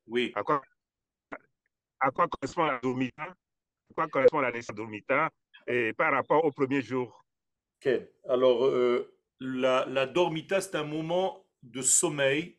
Oui. 0.08 0.32
À 0.34 0.42
quoi, 0.42 0.60
à 2.00 2.10
quoi 2.10 2.26
correspond 2.26 2.64
la 2.64 2.80
Dormita 2.80 3.22
À 3.22 3.94
quoi 3.94 4.08
correspond 4.08 4.40
la 4.40 4.50
Dormita 4.74 5.30
et 5.68 5.92
par 5.92 6.12
rapport 6.12 6.44
au 6.44 6.50
premier 6.50 6.82
jour? 6.82 7.24
Ok. 7.76 7.92
Alors, 8.28 8.66
euh, 8.66 9.16
la, 9.38 9.86
la 9.86 10.06
dormita, 10.06 10.60
c'est 10.60 10.74
un 10.74 10.82
moment 10.82 11.46
de 11.62 11.80
sommeil. 11.80 12.58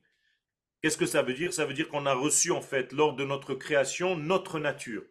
Qu'est-ce 0.81 0.97
que 0.97 1.05
ça 1.05 1.23
veut 1.23 1.33
dire? 1.33 1.51
Ça 1.53 1.65
veut 1.65 1.73
dire 1.73 1.89
qu'on 1.89 2.05
a 2.05 2.13
reçu, 2.13 2.51
en 2.51 2.61
fait, 2.61 2.93
lors 2.93 3.17
de 3.17 3.25
notre 3.25 3.53
création, 3.53 4.15
notre 4.15 4.59
nature. 4.59 5.03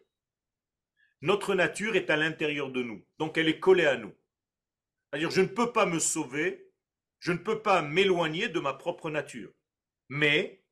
Notre 1.21 1.53
nature 1.53 1.95
est 1.95 2.09
à 2.09 2.17
l'intérieur 2.17 2.71
de 2.71 2.81
nous. 2.81 3.05
Donc, 3.19 3.37
elle 3.37 3.47
est 3.47 3.59
collée 3.59 3.85
à 3.85 3.97
nous. 3.97 4.11
C'est-à-dire, 5.11 5.31
je 5.31 5.41
ne 5.41 5.47
peux 5.47 5.73
pas 5.73 5.85
me 5.85 5.99
sauver, 5.99 6.71
je 7.19 7.33
ne 7.33 7.37
peux 7.37 7.61
pas 7.61 7.81
m'éloigner 7.81 8.47
de 8.47 8.59
ma 8.61 8.73
propre 8.73 9.09
nature. 9.09 9.51
Mais, 10.07 10.63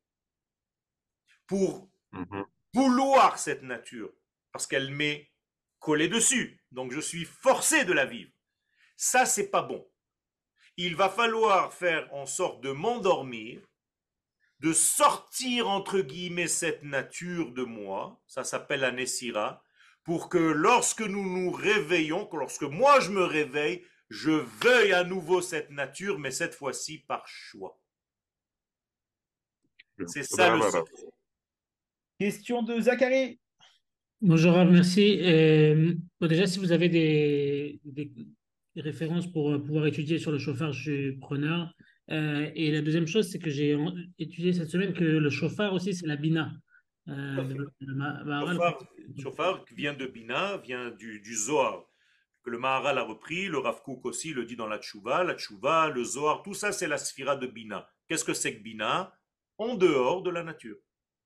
pour 1.46 1.90
mhm. 2.12 2.46
vouloir 2.72 3.38
cette 3.38 3.62
nature, 3.62 4.12
parce 4.52 4.66
qu'elle 4.66 4.90
m'est 4.92 5.30
collée 5.78 6.08
dessus, 6.08 6.62
donc 6.70 6.92
je 6.92 7.00
suis 7.00 7.24
forcé 7.24 7.84
de 7.84 7.92
la 7.92 8.06
vivre. 8.06 8.30
Ça, 8.96 9.26
c'est 9.26 9.50
pas 9.50 9.62
bon. 9.62 9.86
Il 10.76 10.96
va 10.96 11.10
falloir 11.10 11.74
faire 11.74 12.12
en 12.14 12.24
sorte 12.24 12.62
de 12.62 12.70
m'endormir, 12.70 13.60
de 14.60 14.72
sortir 14.72 15.68
entre 15.68 16.00
guillemets 16.00 16.48
cette 16.48 16.82
nature 16.82 17.52
de 17.52 17.62
moi, 17.62 18.22
ça 18.26 18.44
s'appelle 18.44 18.80
la 18.80 18.92
Nessira, 18.92 19.62
pour 20.04 20.28
que 20.28 20.38
lorsque 20.38 21.02
nous 21.02 21.28
nous 21.28 21.50
réveillons, 21.50 22.26
que 22.26 22.36
lorsque 22.36 22.62
moi 22.62 23.00
je 23.00 23.10
me 23.10 23.22
réveille, 23.22 23.84
je 24.10 24.30
veuille 24.62 24.92
à 24.92 25.04
nouveau 25.04 25.40
cette 25.40 25.70
nature, 25.70 26.18
mais 26.18 26.32
cette 26.32 26.54
fois-ci 26.54 26.98
par 26.98 27.26
choix. 27.26 27.80
C'est 30.06 30.24
ça 30.24 30.54
le 30.54 30.62
Question 32.18 32.62
de 32.62 32.80
Zachary. 32.80 33.38
Bonjour, 34.20 34.52
merci. 34.66 35.20
Euh, 35.22 35.94
déjà, 36.20 36.46
si 36.46 36.58
vous 36.58 36.72
avez 36.72 36.88
des, 36.88 37.80
références 38.76 39.30
pour 39.30 39.52
euh, 39.52 39.58
pouvoir 39.58 39.86
étudier 39.86 40.18
sur 40.18 40.30
le 40.30 40.38
chauffard, 40.38 40.72
je 40.72 40.82
suis 40.82 41.12
preneur. 41.16 41.72
Euh, 42.10 42.50
et 42.54 42.70
la 42.72 42.82
deuxième 42.82 43.06
chose, 43.06 43.30
c'est 43.30 43.38
que 43.38 43.50
j'ai 43.50 43.78
étudié 44.18 44.52
cette 44.52 44.68
semaine 44.68 44.92
que 44.92 45.04
le 45.04 45.30
chauffard 45.30 45.72
aussi, 45.72 45.94
c'est 45.94 46.06
la 46.06 46.16
bina. 46.16 46.52
Euh, 47.08 47.42
le, 47.42 47.72
chauffard, 49.18 49.64
vient 49.74 49.94
de 49.94 50.06
bina, 50.06 50.58
vient 50.58 50.90
du, 50.90 51.20
du 51.20 51.34
Zohar, 51.34 51.89
que 52.42 52.50
le 52.50 52.58
Maharal 52.58 52.98
a 52.98 53.02
repris, 53.02 53.46
le 53.46 53.58
Rav 53.58 53.80
aussi 54.04 54.32
le 54.32 54.44
dit 54.44 54.56
dans 54.56 54.66
la 54.66 54.78
Tchouva, 54.78 55.24
la 55.24 55.34
Tchouva, 55.34 55.88
le 55.88 56.04
Zohar, 56.04 56.42
tout 56.42 56.54
ça 56.54 56.72
c'est 56.72 56.88
la 56.88 56.98
sphira 56.98 57.36
de 57.36 57.46
bina. 57.46 57.88
Qu'est-ce 58.08 58.24
que 58.24 58.34
c'est 58.34 58.56
que 58.56 58.62
bina? 58.62 59.14
En 59.58 59.74
dehors 59.74 60.22
de 60.22 60.30
la 60.30 60.42
nature. 60.42 60.76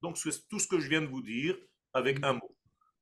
Donc 0.02 0.18
c'est 0.18 0.48
tout 0.48 0.58
ce 0.58 0.66
que 0.66 0.80
je 0.80 0.88
viens 0.88 1.02
de 1.02 1.06
vous 1.06 1.22
dire 1.22 1.56
avec 1.92 2.24
un 2.24 2.34
mot. 2.34 2.56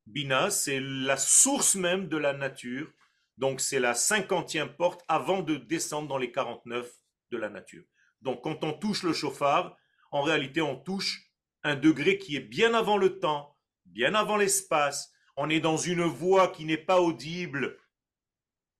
Bina, 0.07 0.51
c'est 0.51 0.81
la 0.81 1.17
source 1.17 1.75
même 1.75 2.09
de 2.09 2.17
la 2.17 2.33
nature 2.33 2.93
donc 3.39 3.61
c'est 3.61 3.81
la 3.81 3.95
cinquantième 3.95 4.75
porte 4.77 5.03
avant 5.09 5.43
de 5.43 5.57
descendre 5.57 6.09
dans 6.09 6.19
les 6.19 6.31
49 6.31 6.91
de 7.31 7.37
la 7.37 7.49
nature. 7.49 7.85
Donc 8.21 8.43
quand 8.45 8.63
on 8.63 8.73
touche 8.73 9.03
le 9.03 9.13
chauffard, 9.13 9.77
en 10.11 10.23
réalité 10.23 10.61
on 10.61 10.77
touche 10.77 11.33
un 11.65 11.77
degré 11.77 12.19
qui 12.19 12.37
est 12.37 12.41
bien 12.41 12.75
avant 12.75 12.97
le 12.97 13.19
temps, 13.19 13.57
bien 13.87 14.15
avant 14.15 14.37
l'espace. 14.37 15.13
On 15.37 15.49
est 15.49 15.61
dans 15.61 15.77
une 15.77 16.03
voie 16.03 16.49
qui 16.49 16.65
n'est 16.65 16.77
pas 16.77 17.01
audible, 17.01 17.79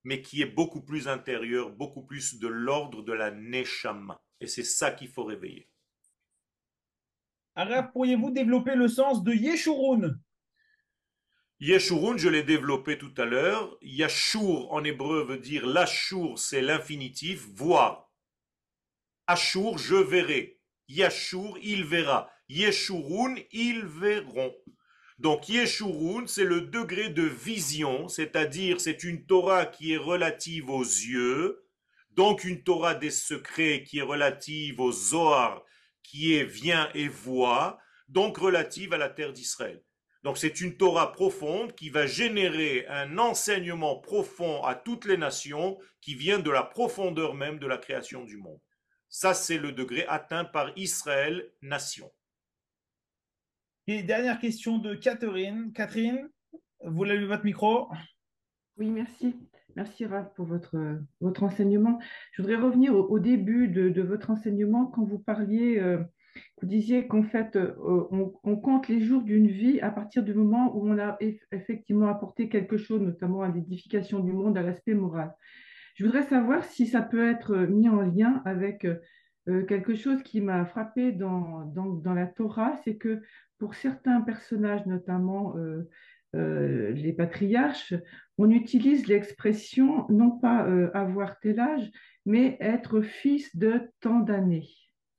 mais 0.05 0.23
qui 0.23 0.43
est 0.43 0.47
beaucoup 0.47 0.83
plus 0.83 1.09
intérieure, 1.09 1.71
beaucoup 1.71 2.03
plus 2.03 2.39
de 2.39 2.49
l'ordre 2.49 3.03
de 3.03 3.13
la 3.13 3.31
neshama. 3.31 4.23
Et 4.41 4.47
c'est 4.47 4.65
ça 4.65 4.91
qu'il 4.91 5.09
faut 5.09 5.25
réveiller. 5.25 5.69
Alors, 7.55 7.93
pourriez-vous 7.93 8.31
développer 8.31 8.75
le 8.75 8.89
sens 8.89 9.23
de 9.23 9.33
Yeshurun? 9.33 10.19
Yeshurun, 11.61 12.17
je 12.17 12.29
l'ai 12.29 12.43
développé 12.43 12.99
tout 12.99 13.15
à 13.19 13.25
l'heure. 13.25 13.77
Yashur 13.83 14.73
en 14.73 14.83
hébreu 14.83 15.25
veut 15.25 15.39
dire 15.39 15.67
l'ashur, 15.67 16.39
c'est 16.39 16.63
l'infinitif, 16.63 17.47
voir. 17.55 18.11
Ashur, 19.27 19.79
je 19.79 19.95
verrai. 19.95 20.59
Yashur, 20.89 21.57
il 21.63 21.85
verra. 21.85 22.31
Yeshurun, 22.49 23.37
ils 23.53 23.85
verront. 23.85 24.53
Donc 25.23 25.49
Yeshurun, 25.49 26.27
c'est 26.27 26.43
le 26.43 26.63
degré 26.63 27.09
de 27.09 27.23
vision, 27.23 28.09
c'est-à-dire 28.09 28.81
c'est 28.81 29.05
une 29.05 29.25
Torah 29.25 29.67
qui 29.67 29.93
est 29.93 29.97
relative 29.97 30.69
aux 30.69 30.83
yeux, 30.83 31.65
donc 32.11 32.43
une 32.43 32.65
Torah 32.65 32.97
des 32.97 33.13
secrets 33.13 33.85
qui 33.85 33.99
est 33.99 34.03
relative 34.03 34.81
aux 34.81 34.91
Zohar, 34.91 35.63
qui 36.03 36.35
est 36.35 36.45
vient 36.45 36.91
et 36.95 37.07
voit, 37.07 37.79
donc 38.09 38.37
relative 38.37 38.95
à 38.95 38.99
la 38.99 39.09
terre 39.09 39.33
d'Israël. 39.33 39.81
Donc 40.25 40.39
c'est 40.39 40.61
une 40.61 40.77
Torah 40.77 41.13
profonde 41.13 41.73
qui 41.77 41.89
va 41.89 42.05
générer 42.05 42.85
un 42.89 43.17
enseignement 43.17 44.01
profond 44.01 44.65
à 44.65 44.75
toutes 44.75 45.05
les 45.05 45.19
nations 45.19 45.79
qui 46.01 46.17
vient 46.17 46.41
de 46.41 46.51
la 46.51 46.65
profondeur 46.65 47.35
même 47.35 47.61
de 47.61 47.69
la 47.69 47.79
création 47.79 48.25
du 48.25 48.39
monde. 48.39 48.61
Ça, 49.09 49.35
c'est 49.35 49.59
le 49.59 49.71
degré 49.71 50.05
atteint 50.09 50.45
par 50.45 50.77
Israël, 50.77 51.49
nation. 51.61 52.11
Et 53.89 54.05
dernière 54.05 54.39
question 54.39 54.79
de 54.79 54.95
Catherine. 54.95 55.73
Catherine, 55.75 56.29
vous 56.85 57.03
l'avez 57.03 57.27
votre 57.27 57.45
micro 57.45 57.89
Oui, 58.79 58.89
merci. 58.89 59.35
Merci 59.75 60.07
Rav 60.07 60.33
pour 60.37 60.47
votre, 60.47 61.01
votre 61.21 61.43
enseignement. 61.43 61.99
Je 62.31 62.43
voudrais 62.43 62.59
revenir 62.59 62.95
au, 62.95 63.19
début 63.19 63.67
de, 63.67 64.01
votre 64.03 64.31
enseignement 64.31 64.87
quand 64.87 65.03
vous 65.03 65.19
parliez, 65.19 65.81
euh, 65.81 65.99
vous 66.61 66.69
disiez 66.69 67.09
qu'en 67.09 67.25
fait, 67.25 67.57
euh, 67.57 67.75
on, 68.45 68.57
compte 68.57 68.87
les 68.87 69.01
jours 69.01 69.23
d'une 69.23 69.49
vie 69.49 69.81
à 69.81 69.91
partir 69.91 70.23
du 70.23 70.33
moment 70.33 70.77
où 70.77 70.89
on 70.89 70.99
a 70.99 71.19
effectivement 71.51 72.07
apporté 72.07 72.49
quelque 72.49 72.77
chose, 72.77 73.01
notamment 73.01 73.43
à 73.43 73.49
l'édification 73.49 74.21
du 74.21 74.33
monde, 74.33 74.57
à 74.57 74.63
l'aspect 74.63 74.95
moral. 74.95 75.35
Je 75.97 76.05
voudrais 76.05 76.23
savoir 76.23 76.63
si 76.63 76.87
ça 76.87 77.03
peut 77.03 77.29
être 77.29 77.57
mis 77.57 77.89
en 77.89 78.03
lien 78.03 78.43
avec 78.45 78.87
euh, 79.49 79.65
quelque 79.67 79.97
chose 79.97 80.23
qui 80.23 80.41
m'a 80.41 80.65
frappé 80.67 81.11
dans, 81.11 81.65
dans, 81.65 82.15
la 82.15 82.27
Torah, 82.27 82.77
c'est 82.85 82.97
que 82.97 83.23
pour 83.63 83.77
certains 83.77 84.23
personnages, 84.23 84.85
notamment 84.87 85.55
euh, 86.35 86.91
les 86.95 87.13
patriarches, 87.13 87.95
on 88.37 88.51
utilise 88.51 89.07
l'expression 89.07 90.05
non 90.09 90.33
pas 90.33 90.67
euh, 90.67 90.91
avoir 90.95 91.39
tel 91.39 91.61
âge, 91.61 91.89
mais 92.27 92.57
être 92.59 93.03
fils 93.03 93.55
de 93.55 93.89
tant 94.01 94.19
d'années. 94.19 94.69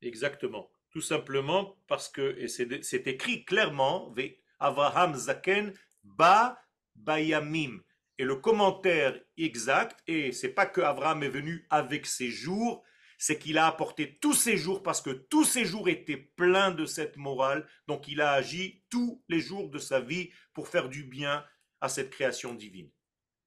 Exactement. 0.01 0.69
Tout 0.91 0.99
simplement 0.99 1.77
parce 1.87 2.09
que, 2.09 2.37
et 2.37 2.49
c'est 2.49 3.07
écrit 3.07 3.45
clairement, 3.45 4.13
Avraham 4.59 5.15
Zaken 5.15 5.71
ba 6.03 6.59
bayamim. 6.97 7.79
Et 8.17 8.25
le 8.25 8.35
commentaire 8.35 9.17
exact, 9.37 10.03
et 10.05 10.33
c'est 10.33 10.53
pas 10.53 10.65
que 10.65 10.81
Abraham 10.81 11.23
est 11.23 11.29
venu 11.29 11.65
avec 11.69 12.05
ses 12.05 12.29
jours, 12.29 12.83
c'est 13.23 13.39
qu'il 13.39 13.57
a 13.57 13.67
apporté 13.67 14.17
tous 14.17 14.33
ses 14.33 14.57
jours 14.57 14.83
parce 14.83 15.01
que 15.01 15.11
tous 15.11 15.45
ses 15.45 15.63
jours 15.63 15.87
étaient 15.87 16.17
pleins 16.17 16.71
de 16.71 16.85
cette 16.85 17.15
morale. 17.15 17.65
Donc 17.87 18.09
il 18.09 18.19
a 18.19 18.33
agi 18.33 18.83
tous 18.89 19.23
les 19.29 19.39
jours 19.39 19.69
de 19.69 19.79
sa 19.79 20.01
vie 20.01 20.29
pour 20.53 20.67
faire 20.67 20.89
du 20.89 21.05
bien 21.05 21.45
à 21.79 21.87
cette 21.87 22.09
création 22.09 22.53
divine. 22.53 22.91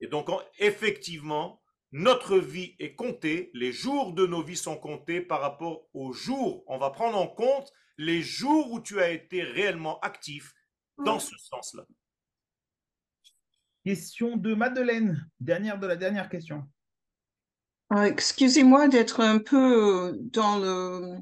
Et 0.00 0.06
donc 0.06 0.30
effectivement, 0.58 1.62
notre 1.92 2.38
vie 2.38 2.74
est 2.78 2.94
comptée, 2.94 3.50
les 3.52 3.70
jours 3.70 4.14
de 4.14 4.26
nos 4.26 4.42
vies 4.42 4.56
sont 4.56 4.78
comptés 4.78 5.20
par 5.20 5.42
rapport 5.42 5.90
aux 5.92 6.10
jours. 6.14 6.64
On 6.68 6.78
va 6.78 6.88
prendre 6.88 7.18
en 7.18 7.28
compte 7.28 7.70
les 7.98 8.22
jours 8.22 8.72
où 8.72 8.80
tu 8.80 8.98
as 8.98 9.10
été 9.10 9.42
réellement 9.42 10.00
actif 10.00 10.54
dans 11.04 11.18
ce 11.18 11.36
sens-là. 11.36 11.84
Question 13.84 14.38
de 14.38 14.54
Madeleine, 14.54 15.28
dernière 15.38 15.78
de 15.78 15.86
la 15.86 15.96
dernière 15.96 16.30
question. 16.30 16.66
Ah, 17.90 18.08
excusez-moi 18.08 18.88
d'être 18.88 19.20
un 19.20 19.38
peu 19.38 20.18
dans 20.18 20.58
le 20.58 21.18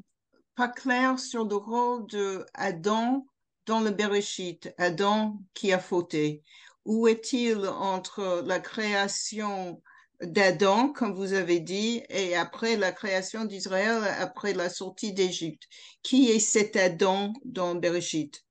pas 0.54 0.68
clair 0.68 1.18
sur 1.18 1.44
le 1.44 1.56
rôle 1.56 2.06
de 2.06 2.46
Adam 2.54 3.26
dans 3.66 3.80
le 3.80 3.90
Bereshit, 3.90 4.72
Adam 4.78 5.38
qui 5.52 5.72
a 5.72 5.78
fauté. 5.78 6.42
Où 6.86 7.06
est-il 7.08 7.66
entre 7.66 8.42
la 8.46 8.60
création 8.60 9.82
d'Adam, 10.22 10.88
comme 10.88 11.14
vous 11.14 11.34
avez 11.34 11.60
dit, 11.60 12.02
et 12.08 12.36
après 12.36 12.76
la 12.76 12.92
création 12.92 13.44
d'Israël, 13.44 14.02
après 14.18 14.54
la 14.54 14.70
sortie 14.70 15.12
d'Égypte? 15.12 15.64
Qui 16.02 16.30
est 16.30 16.38
cet 16.38 16.76
Adam 16.76 17.32
dans 17.44 17.74
Bereshit? 17.74 18.42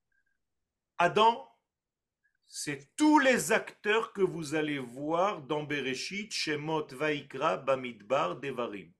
Adam 0.98 1.48
c'est 2.56 2.94
tous 2.94 3.18
les 3.18 3.50
acteurs 3.50 4.12
que 4.12 4.20
vous 4.20 4.54
allez 4.54 4.78
voir 4.78 5.42
dans 5.42 5.64
Bereshit, 5.64 6.32
Shemot, 6.32 6.86
Vaikra, 6.92 7.56
Bamidbar, 7.56 8.36
Devarim. 8.36 8.92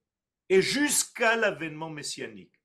Et 0.49 0.61
jusqu'à 0.61 1.37
l'avènement 1.37 1.89
messianique. 1.89 2.61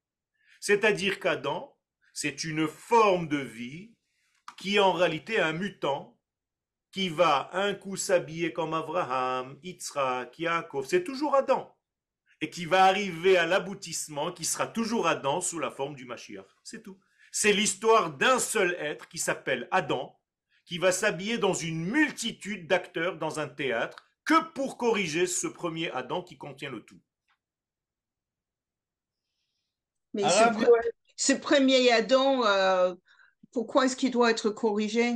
C'est-à-dire 0.59 1.19
qu'Adam, 1.19 1.77
c'est 2.11 2.43
une 2.43 2.67
forme 2.67 3.27
de 3.27 3.37
vie 3.37 3.93
qui 4.57 4.77
est 4.77 4.79
en 4.79 4.93
réalité 4.93 5.39
un 5.39 5.53
mutant 5.53 6.17
qui 6.91 7.09
va 7.09 7.51
un 7.53 7.75
coup 7.75 7.95
s'habiller 7.95 8.51
comme 8.51 8.73
Abraham, 8.73 9.59
Yitzhak, 9.61 10.39
Yaakov, 10.39 10.87
c'est 10.87 11.03
toujours 11.03 11.35
Adam. 11.35 11.71
Et 12.41 12.49
qui 12.49 12.65
va 12.65 12.85
arriver 12.85 13.37
à 13.37 13.45
l'aboutissement 13.45 14.31
qui 14.31 14.43
sera 14.43 14.65
toujours 14.65 15.05
Adam 15.05 15.39
sous 15.39 15.59
la 15.59 15.69
forme 15.69 15.95
du 15.95 16.05
Mashiach. 16.05 16.47
C'est 16.63 16.81
tout. 16.81 16.99
C'est 17.31 17.53
l'histoire 17.53 18.09
d'un 18.17 18.39
seul 18.39 18.75
être 18.79 19.07
qui 19.07 19.19
s'appelle 19.19 19.67
Adam 19.69 20.18
qui 20.69 20.77
va 20.77 20.91
s'habiller 20.91 21.39
dans 21.39 21.55
une 21.55 21.83
multitude 21.83 22.67
d'acteurs 22.67 23.17
dans 23.17 23.39
un 23.39 23.47
théâtre 23.47 24.07
que 24.23 24.51
pour 24.53 24.77
corriger 24.77 25.25
ce 25.25 25.47
premier 25.47 25.89
Adam 25.89 26.21
qui 26.21 26.37
contient 26.37 26.69
le 26.69 26.85
tout. 26.85 27.01
Mais 30.13 30.21
ce, 31.15 31.33
premier 31.33 31.91
Adam, 31.91 32.45
euh, 32.45 32.93
pourquoi 33.51 33.85
est-ce 33.85 33.95
qu'il 33.95 34.11
doit 34.11 34.29
être 34.29 34.51
corrigé? 34.51 35.15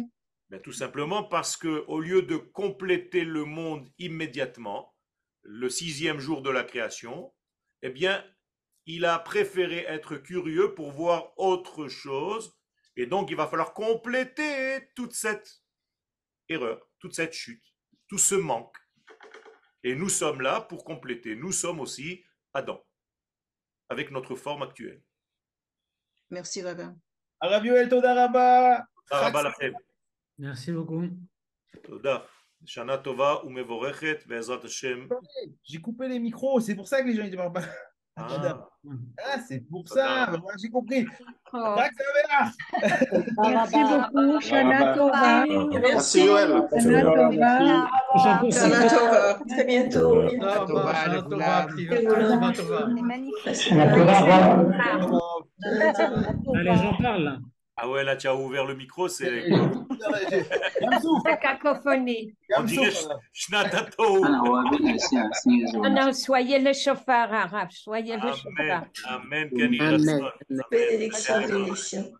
Ben, 0.49 0.59
Tout 0.59 0.73
simplement 0.73 1.23
parce 1.23 1.55
que 1.55 1.85
au 1.87 1.99
lieu 1.99 2.23
de 2.23 2.37
compléter 2.37 3.23
le 3.23 3.45
monde 3.45 3.87
immédiatement, 3.99 4.95
le 5.43 5.69
sixième 5.69 6.19
jour 6.19 6.41
de 6.41 6.49
la 6.49 6.63
création, 6.63 7.31
eh 7.83 7.91
bien, 7.91 8.25
il 8.87 9.05
a 9.05 9.19
préféré 9.19 9.85
être 9.87 10.15
curieux 10.15 10.73
pour 10.73 10.91
voir 10.91 11.31
autre 11.37 11.89
chose 11.89 12.57
et 12.95 13.05
donc, 13.05 13.31
il 13.31 13.37
va 13.37 13.47
falloir 13.47 13.73
compléter 13.73 14.89
toute 14.95 15.13
cette 15.13 15.61
erreur, 16.47 16.87
toute 16.99 17.13
cette 17.13 17.33
chute, 17.33 17.63
tout 18.07 18.17
ce 18.17 18.35
manque. 18.35 18.75
Et 19.83 19.95
nous 19.95 20.09
sommes 20.09 20.41
là 20.41 20.61
pour 20.61 20.85
compléter. 20.85 21.35
Nous 21.35 21.51
sommes 21.51 21.79
aussi 21.79 22.23
Adam, 22.53 22.81
avec 23.89 24.11
notre 24.11 24.35
forme 24.35 24.61
actuelle. 24.63 25.01
Merci, 26.29 26.61
Rabbin. 26.61 26.97
Rabbi 27.41 27.69
Toda 27.89 28.13
Rabba. 28.13 28.87
Merci 30.37 30.71
beaucoup. 30.71 31.09
Toda. 31.83 32.27
Shana 32.65 32.97
Tova 32.97 33.41
Umevorechet, 33.43 34.19
Hashem. 34.63 35.09
J'ai 35.63 35.81
coupé 35.81 36.07
les 36.07 36.19
micros, 36.19 36.61
c'est 36.61 36.75
pour 36.75 36.87
ça 36.87 37.01
que 37.01 37.07
les 37.07 37.15
gens 37.15 37.23
ils 37.23 37.31
disent 37.31 37.39
ah, 38.15 38.67
ah 39.17 39.39
c'est 39.47 39.61
pour 39.69 39.87
ça, 39.87 40.31
j'ai 40.61 40.69
compris. 40.69 41.05
Oh. 41.51 41.75
Merci 43.37 43.77
beaucoup, 43.83 44.41
Shana 44.41 44.93
Tova. 44.93 45.45
Merci, 45.81 46.25
Yoel. 46.25 46.63
Shana 46.79 47.01
Tova. 48.89 49.39
À 49.57 49.63
bientôt. 49.63 50.21
Allez, 56.55 56.75
j'en 56.75 56.93
parle. 57.01 57.39
Ah 57.75 57.89
ouais, 57.89 58.03
là, 58.03 58.15
tu 58.15 58.27
as 58.27 58.35
ouvert 58.35 58.65
le 58.65 58.75
micro, 58.75 59.07
c'est. 59.07 59.49
C'est 61.25 61.39
cacophonie. 61.39 62.33
On 62.57 62.63
dirait 62.63 62.91
Shnatato. 63.31 64.19
Non, 64.19 65.89
non, 65.89 66.13
soyez 66.13 66.59
le 66.59 66.73
chauffeur 66.73 67.33
arabe. 67.33 67.69
Soyez 67.71 68.15
le 68.17 68.29
chauffeur. 68.29 68.85
Amen. 69.07 69.49
Amen. 69.59 69.81
Amen. 69.81 70.29
Bénédiction, 70.69 71.39
bénédiction. 71.47 72.13